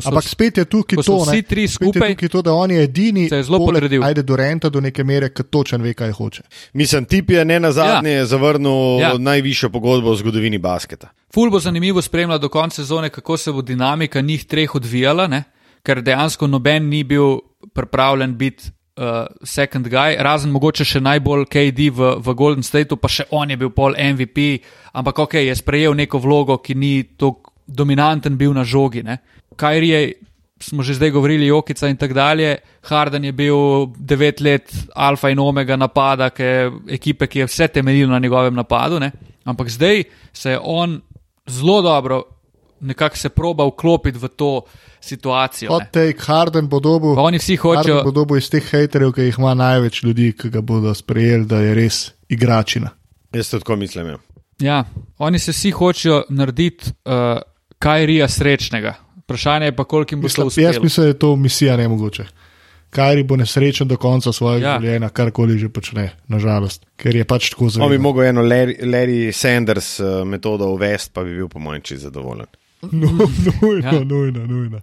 so- 0.00 0.08
Ampak 0.08 0.24
spet 0.24 0.58
je 0.58 0.64
tukaj 0.64 0.98
to, 1.02 1.16
vsi 1.22 1.36
ne. 1.36 1.42
tri 1.42 1.68
skupaj, 1.68 2.08
je 2.08 2.14
tukaj 2.14 2.28
to, 2.28 2.42
da 2.42 2.52
on 2.52 2.70
je 2.70 2.82
edini, 2.82 3.28
se 3.28 3.36
je 3.36 3.42
zelo 3.42 3.58
podredil. 3.58 4.04
Ajde 4.04 4.22
Duranta 4.22 4.68
do 4.68 4.80
neke 4.80 5.04
mere, 5.04 5.30
ki 5.30 5.42
točen 5.50 5.82
ve, 5.82 5.94
kaj 5.94 6.12
hoče. 6.12 6.42
Mislim, 6.72 7.04
tip 7.04 7.30
je 7.30 7.44
ne 7.44 7.60
na 7.60 7.72
zadnje 7.72 8.12
ja. 8.12 8.26
zavrnil 8.26 8.98
Ja. 9.00 9.08
ja. 9.08 9.18
najvišjo 9.18 9.70
pogodbo 9.70 10.12
v 10.12 10.16
zgodovini 10.16 10.58
basketa. 10.58 11.08
Ful 11.34 11.50
bo 11.50 11.60
zanimivo 11.60 12.02
spremljati 12.02 12.42
do 12.42 12.48
konca 12.48 12.82
sezone, 12.82 13.10
kako 13.10 13.36
se 13.36 13.52
bo 13.52 13.62
dinamika 13.62 14.20
njih 14.20 14.44
treh 14.44 14.74
odvijala, 14.74 15.26
ne? 15.26 15.44
ker 15.82 16.02
dejansko 16.02 16.46
noben 16.46 16.88
ni 16.88 17.04
bil 17.04 17.38
pripravljen 17.72 18.36
biti 18.36 18.70
uh, 18.98 19.26
second 19.44 19.86
guy, 19.88 20.16
razen 20.18 20.50
mogoče 20.50 20.84
še 20.84 21.00
najbolj 21.00 21.46
KD 21.46 21.90
v, 21.94 22.14
v 22.18 22.34
Golden 22.34 22.66
Stateu, 22.66 22.98
pa 23.00 23.08
še 23.08 23.28
on 23.30 23.50
je 23.50 23.56
bil 23.56 23.70
pol 23.70 23.94
MVP, 23.96 24.58
ampak 24.92 25.18
ok, 25.18 25.38
je 25.46 25.54
sprejel 25.56 25.94
neko 25.94 26.18
vlogo, 26.18 26.58
ki 26.58 26.74
ni 26.74 26.92
tako 27.16 27.54
dominanten 27.68 28.36
bil 28.38 28.54
na 28.56 28.64
žogi. 28.64 29.04
Kajri 29.56 29.88
je, 29.88 30.00
smo 30.60 30.82
že 30.82 30.94
zdaj 30.98 31.10
govorili, 31.10 31.46
Jokica 31.46 31.88
in 31.88 31.96
tako 31.96 32.14
dalje, 32.14 32.56
Harden 32.88 33.24
je 33.24 33.32
bil 33.32 33.86
devet 33.96 34.40
let 34.40 34.74
alfa 34.94 35.30
in 35.30 35.38
omega 35.38 35.76
napada, 35.76 36.30
ki 36.30 36.42
je 36.42 36.72
ekipe, 36.98 37.26
ki 37.26 37.44
je 37.44 37.46
vse 37.46 37.68
temeljilo 37.68 38.12
na 38.12 38.18
njegovem 38.18 38.54
napadu, 38.54 38.98
ne? 39.00 39.12
ampak 39.44 39.68
zdaj 39.70 40.04
se 40.32 40.50
je 40.50 40.58
on 40.62 41.00
zelo 41.46 41.82
dobro 41.82 42.22
nekako 42.80 43.16
se 43.16 43.28
proba 43.28 43.66
vklopiti 43.66 44.18
v 44.18 44.28
to 44.28 44.62
situacijo. 45.00 45.70
Hot 45.70 45.82
ne. 45.82 45.90
take, 45.92 46.18
Harden 46.20 46.68
bo 46.68 46.80
dobil. 46.80 47.14
Pa 47.14 47.22
oni 47.22 47.38
vsi 47.38 47.56
Harden 47.56 47.78
hočejo, 47.78 48.02
bo 48.04 48.10
dobil 48.10 48.38
iz 48.38 48.50
teh 48.50 48.64
haterjev, 48.64 49.12
ki 49.12 49.28
jih 49.28 49.38
ima 49.38 49.54
največ 49.54 50.02
ljudi, 50.02 50.32
ki 50.38 50.50
ga 50.50 50.60
bodo 50.60 50.94
sprejeli, 50.94 51.46
da 51.46 51.60
je 51.62 51.74
res 51.74 52.00
igračina. 52.28 52.90
Jaz 53.34 53.50
tako 53.50 53.76
mislim. 53.76 54.08
Ja. 54.08 54.18
ja, 54.60 54.84
oni 55.18 55.38
se 55.38 55.52
vsi 55.52 55.70
hočejo 55.70 56.22
narediti 56.28 56.90
uh, 57.04 57.40
kaj 57.78 58.06
rija 58.06 58.28
srečnega. 58.28 58.94
Vprašanje 59.18 59.66
je 59.66 59.76
pa, 59.76 59.84
koliko 59.84 60.14
jim 60.14 60.20
bo 60.20 60.28
to 60.28 60.44
Mislim, 60.44 60.64
jaz 60.64 60.70
uspelo. 60.70 60.84
mislim, 60.84 61.04
da 61.04 61.08
je 61.08 61.18
to 61.18 61.36
misija 61.36 61.76
nemogoče. 61.76 62.24
Kajri 62.90 63.22
bo 63.22 63.36
nesrečen 63.36 63.88
do 63.88 63.96
konca 63.96 64.32
svojega 64.32 64.66
Ja. 64.66 64.72
ja. 64.72 64.80
življenja, 64.80 65.08
karkoli 65.10 65.58
že 65.58 65.68
počne, 65.68 66.06
nažalost, 66.26 66.86
ker 66.96 67.16
je 67.16 67.24
pač 67.24 67.50
tako 67.50 67.64
On 67.64 67.68
bi 67.68 67.72
zelo. 67.74 67.98
mogel 67.98 68.24
eno 68.24 68.42
Larry, 68.42 68.78
Larry 68.82 69.32
Sanders 69.32 70.00
uh, 70.00 70.24
metodo 70.24 70.64
uvesti, 70.66 71.10
pa 71.12 71.22
bi 71.22 71.34
bil 71.34 71.48
po 71.48 71.58
mojem 71.58 71.82
čisto 71.82 72.02
zadovoljen. 72.04 72.46
No, 72.82 73.10
nujno, 73.10 73.52
Ja. 73.82 73.92
ja. 73.92 74.04
nujno, 74.04 74.46
nujno. 74.46 74.80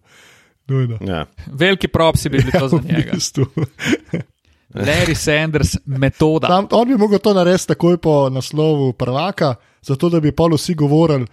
nujno. 0.68 0.98
Ja. 1.04 1.26
Veliki 1.48 1.88
propsi 1.88 2.30
bi 2.30 2.38
bili 2.38 2.52
to 2.52 2.68
za 2.68 2.78
V 2.78 2.84
njega. 2.88 3.12
bistvu. 3.14 3.46
Larry 4.76 5.16
Sanders, 5.16 5.78
metoda. 5.86 6.48
Tam, 6.48 6.68
on 6.72 6.88
bi 6.88 6.98
mogel 6.98 7.20
to 7.20 7.34
narediti 7.34 7.68
takoj 7.68 7.98
po 7.98 8.30
naslovu 8.30 8.94
prvaka, 8.94 9.56
zato 9.82 10.10
da 10.10 10.20
bi 10.20 10.32
pa 10.32 10.44
vsi 10.46 10.74
govorili. 10.76 11.26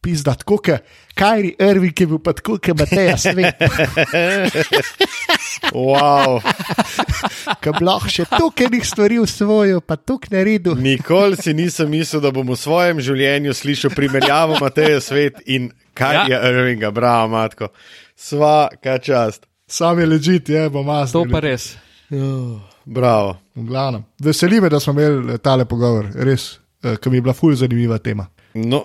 Pizda, 0.00 0.34
tako 0.34 0.60
je, 0.66 0.76
Kajri 1.14 1.56
Irving 1.60 2.00
je 2.00 2.06
bil 2.06 2.18
pa 2.18 2.32
tako, 2.32 2.58
kot 2.58 2.78
Mateja 2.78 3.16
svet, 3.18 3.58
Wow. 5.74 6.38
ki 7.60 7.72
bi 7.74 7.84
lahko 7.84 8.08
še 8.08 8.24
toliko 8.30 8.64
enih 8.64 8.84
stvari 8.86 9.18
usvojil, 9.18 9.80
pa 9.80 9.96
tukaj 9.98 10.30
naredil. 10.32 10.76
Nikoli 10.78 11.36
si 11.36 11.50
nisem 11.52 11.90
mislil, 11.90 12.22
da 12.22 12.30
bom 12.30 12.46
v 12.46 12.56
svojem 12.56 13.00
življenju 13.00 13.54
slišal 13.54 13.90
primerjavo 13.90 14.60
Mateja 14.60 15.00
Svet 15.00 15.42
in 15.46 15.66
kaj 15.92 16.14
Ja. 16.14 16.24
je 16.28 16.52
Irvinga, 16.52 16.90
bravo, 16.90 17.28
matko. 17.28 17.68
Sva, 18.14 18.68
kaj 18.78 18.98
čast. 19.00 19.46
Sam 19.66 19.98
je 19.98 20.06
ležit, 20.06 20.48
je 20.48 20.68
bo 20.70 20.82
mas. 20.82 21.12
To 21.12 21.24
pa 21.26 21.40
res. 21.40 21.74
Bravo. 22.86 23.34
V 23.52 23.64
glavnem. 23.64 24.04
Veseli 24.18 24.60
me, 24.60 24.68
da 24.68 24.80
smo 24.80 24.94
imeli 24.94 25.38
tale 25.38 25.66
pogovor, 25.66 26.06
res, 26.14 26.54
eh, 26.82 26.96
ki 26.96 27.10
mi 27.10 27.18
je 27.18 27.22
bila 27.22 27.34
fulj 27.34 27.56
zanimiva 27.56 27.98
tema. 27.98 28.28
No, 28.54 28.84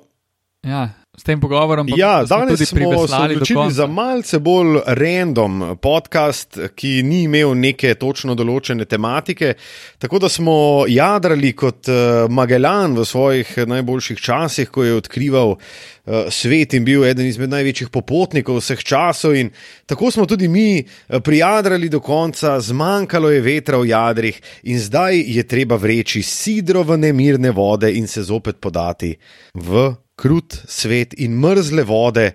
Ja, 0.63 0.87
s 1.17 1.23
tem 1.23 1.39
pogovorom 1.39 1.87
pa 1.87 1.95
Ja, 1.97 2.27
smo 2.27 2.37
danes 2.37 2.69
smo 2.69 3.07
se 3.07 3.15
odločili 3.15 3.71
za 3.71 3.87
malce 3.87 4.39
bolj 4.39 4.79
random 4.85 5.77
podcast, 5.81 6.57
ki 6.75 7.03
ni 7.03 7.23
imel 7.23 7.53
neke 7.53 7.93
točno 7.95 8.33
določene 8.35 8.87
tematike. 8.89 9.53
Tako 10.01 10.19
da 10.19 10.29
smo 10.29 10.55
jadrali 10.89 11.51
kot 11.53 11.85
eh, 11.87 12.25
Magellan 12.33 12.97
v 12.97 13.05
svojih 13.05 13.51
najboljših 13.69 14.23
časih, 14.25 14.71
ko 14.73 14.87
je 14.87 14.95
odkrival 14.97 15.53
eh, 15.53 16.31
svet 16.33 16.73
in 16.73 16.87
bil 16.87 17.05
eden 17.05 17.29
izmed 17.29 17.53
največjih 17.53 17.93
popotnikov 17.93 18.57
vseh 18.63 18.81
časov. 18.81 19.37
In 19.37 19.51
tako 19.85 20.09
smo 20.11 20.25
tudi 20.25 20.49
mi 20.49 20.81
eh, 20.81 21.19
prijadrali 21.21 21.93
do 21.93 22.01
konca, 22.01 22.57
zmanjkalo 22.57 23.29
je 23.29 23.43
vetra 23.45 23.77
v 23.77 23.91
jadrih 23.93 24.41
in 24.63 24.81
zdaj 24.81 25.21
je 25.37 25.45
treba 25.45 25.77
vreči 25.77 26.25
sidro 26.25 26.81
v 26.81 26.97
nemirne 27.05 27.53
vode 27.53 27.93
in 27.93 28.09
se 28.09 28.25
zopet 28.25 28.57
podati 28.57 29.13
v 29.53 29.91
krut 30.15 30.61
svet 30.67 31.13
in 31.17 31.39
mrzle 31.39 31.83
vode, 31.83 32.31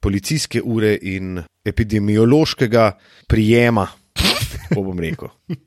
policijske 0.00 0.60
ure 0.64 0.98
in 1.02 1.42
epidemiološkega 1.64 2.92
prijema. 3.28 3.86
Tako 4.68 4.82
bom 4.82 4.98
rekel. 5.00 5.28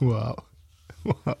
Wow. 0.00 0.34
Wow. 1.04 1.34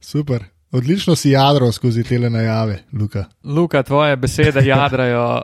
Super. 0.00 0.44
Odlično 0.72 1.16
si 1.16 1.30
jadro 1.30 1.72
skozi 1.72 2.02
te 2.04 2.18
najave, 2.18 2.78
Luka. 2.92 3.24
Luka, 3.44 3.82
tvoje 3.82 4.16
besede 4.16 4.66
jadrajo, 4.66 5.42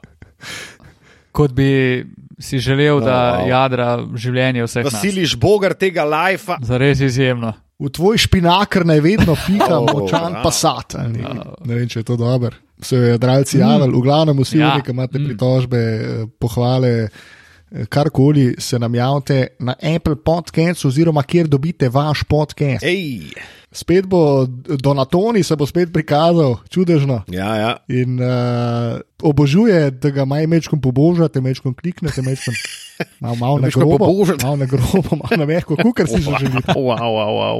kot 1.36 1.52
bi 1.52 2.04
si 2.38 2.58
želel, 2.58 3.00
da 3.00 3.38
Wow. 3.40 3.48
jadra 3.48 4.06
življenje 4.16 4.64
vseh 4.66 4.84
nas. 4.84 4.92
Vasiliš 4.94 5.36
bogar 5.36 5.74
tega 5.74 6.04
lajfa. 6.04 6.58
Zares 6.62 7.00
izjemno. 7.00 7.52
V 7.82 7.90
tvoj 7.90 8.14
špinakr 8.20 8.84
naj 8.84 9.00
vedno 9.00 9.34
pika 9.36 9.74
Oh, 9.80 9.88
močan 9.92 10.30
bravo. 10.30 10.44
pasat. 10.44 10.94
Ne, 11.08 11.26
ne 11.60 11.74
vem, 11.74 11.86
če 11.86 11.98
je 11.98 12.04
to 12.04 12.16
dobro. 12.16 12.54
Se 12.80 12.96
je 12.96 13.08
jadralci 13.10 13.58
javili, 13.58 13.90
v 13.90 14.00
glavnem 14.00 14.38
vsi, 14.38 14.58
Ja. 14.58 14.76
ki 14.78 14.90
imate 14.90 15.18
pritožbe, 15.18 15.78
eh, 15.78 16.02
pohvale, 16.36 17.08
eh, 17.68 17.86
karkoli 17.86 18.54
se 18.56 18.78
nam 18.78 18.94
javite 18.94 19.36
na 19.58 19.74
Apple 19.86 20.16
Podcast 20.16 20.84
oziroma 20.84 21.22
kjer 21.22 21.46
dobite 21.48 21.88
vaš 21.88 22.22
podcast. 22.24 22.82
Ej, 22.82 23.32
Spet 23.72 24.04
bo 24.04 24.44
Donatoni, 24.76 25.40
se 25.42 25.56
bo 25.56 25.64
spet 25.64 25.88
prikazal, 25.90 26.58
čudežno. 26.68 27.22
ja, 27.26 27.56
ja. 27.56 27.76
In 27.88 28.20
uh, 28.20 29.00
obožuje, 29.22 29.90
da 29.92 30.10
ga 30.10 30.24
maj 30.24 30.44
mečkom 30.46 30.76
pobožate, 30.78 31.40
mečkom 31.40 31.72
kliknete, 31.72 32.20
mečkom 32.20 32.52
malo, 33.20 33.36
malo 33.36 33.56
na 33.58 33.68
grobo, 33.68 34.06
malo 34.42 34.56
na 34.56 34.66
grobo, 34.66 35.16
malo 35.16 35.36
na 35.36 35.46
mehko, 35.46 35.76
kukar 35.76 36.08
si 36.08 36.20
že 36.22 36.32
želite. 36.38 36.72
Wow, 36.88 36.98
wow, 36.98 37.32
wow. 37.38 37.58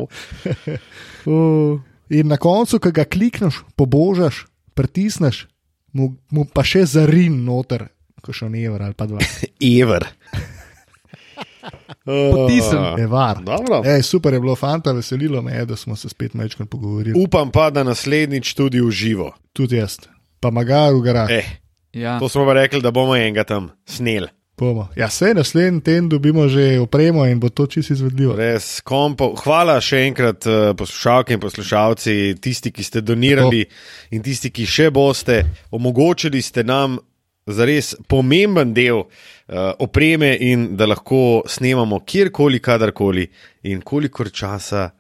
Uh, 1.27 1.81
in 2.11 2.27
na 2.29 2.37
koncu, 2.37 2.79
ko 2.79 2.91
ga 2.91 3.05
klikneš, 3.05 3.63
pobožaš, 3.77 4.47
pritisneš, 4.75 5.47
mu, 5.93 6.17
mu 6.31 6.45
pa 6.45 6.65
še 6.67 6.85
zarin 6.87 7.45
noter, 7.45 7.89
ko 8.23 8.33
še 8.33 8.49
ne 8.49 8.65
evra 8.67 8.91
ali 8.91 8.97
pa 8.99 9.07
dva. 9.07 9.21
Ever. 9.61 10.07
Potisem. 12.05 12.99
Je 12.99 13.07
var. 13.07 13.39
Dobro. 13.43 13.83
Ej, 13.85 14.03
super 14.03 14.35
je 14.35 14.41
bilo, 14.41 14.57
fanta, 14.57 14.93
veselilo 14.93 15.43
me 15.43 15.53
je, 15.53 15.65
da 15.67 15.77
smo 15.77 15.97
se 15.97 16.09
spet 16.09 16.35
mečkom 16.35 16.67
pogovorili. 16.67 17.15
Upam 17.23 17.51
pa, 17.51 17.71
da 17.71 17.85
naslednjič 17.87 18.55
tudi 18.55 18.81
v 18.83 18.91
živo. 18.91 19.31
Tudi 19.53 19.77
jaz, 19.77 19.99
pa 20.41 20.51
magar 20.51 20.95
v 20.95 21.01
garah. 21.01 21.31
Eh, 21.31 21.59
Ja. 21.93 22.17
to 22.19 22.29
smo 22.29 22.47
pa 22.49 22.53
rekli, 22.57 22.81
da 22.81 22.91
bomo 22.91 23.13
enega 23.17 23.45
tam 23.45 23.71
snel. 23.85 24.27
Bomo. 24.63 24.89
Ja, 24.97 25.09
sej 25.11 25.35
naslednji 25.35 25.83
teden 25.83 26.09
dobimo 26.09 26.47
že 26.49 26.79
opremo 26.81 27.27
in 27.27 27.41
bo 27.41 27.51
to 27.51 27.67
čisto 27.67 27.97
izvedljivo. 27.97 28.37
Res, 28.39 28.81
kompo. 28.87 29.33
Hvala 29.43 29.81
še 29.83 30.05
enkrat 30.07 30.47
eh, 30.47 30.71
poslušalke 30.79 31.35
in 31.35 31.43
poslušalci, 31.43 32.37
tisti, 32.43 32.71
ki 32.71 32.87
ste 32.87 33.03
donirali 33.03 33.65
in 34.15 34.23
tisti, 34.23 34.53
ki 34.55 34.67
še 34.67 34.91
boste. 34.95 35.43
Omogočili 35.75 36.43
ste 36.43 36.63
nam 36.63 37.01
za 37.47 37.67
res 37.67 37.93
pomemben 38.07 38.71
del 38.75 39.03
uh, 39.03 39.75
opreme 39.83 40.37
in 40.41 40.77
da 40.79 40.87
lahko 40.87 41.43
snemamo 41.51 42.05
kjerkoli, 42.07 42.63
kadarkoli 42.63 43.27
in 43.67 43.83
kolikor 43.83 44.31
časa 44.31 44.91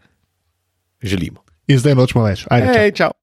želimo. 1.02 1.44
In 1.70 1.78
zdaj 1.78 1.94
nočemo 1.94 2.26
več. 2.26 2.46
Ajde, 2.50 2.66
čau. 2.66 2.80
Hej, 2.82 2.94
čau. 2.98 3.12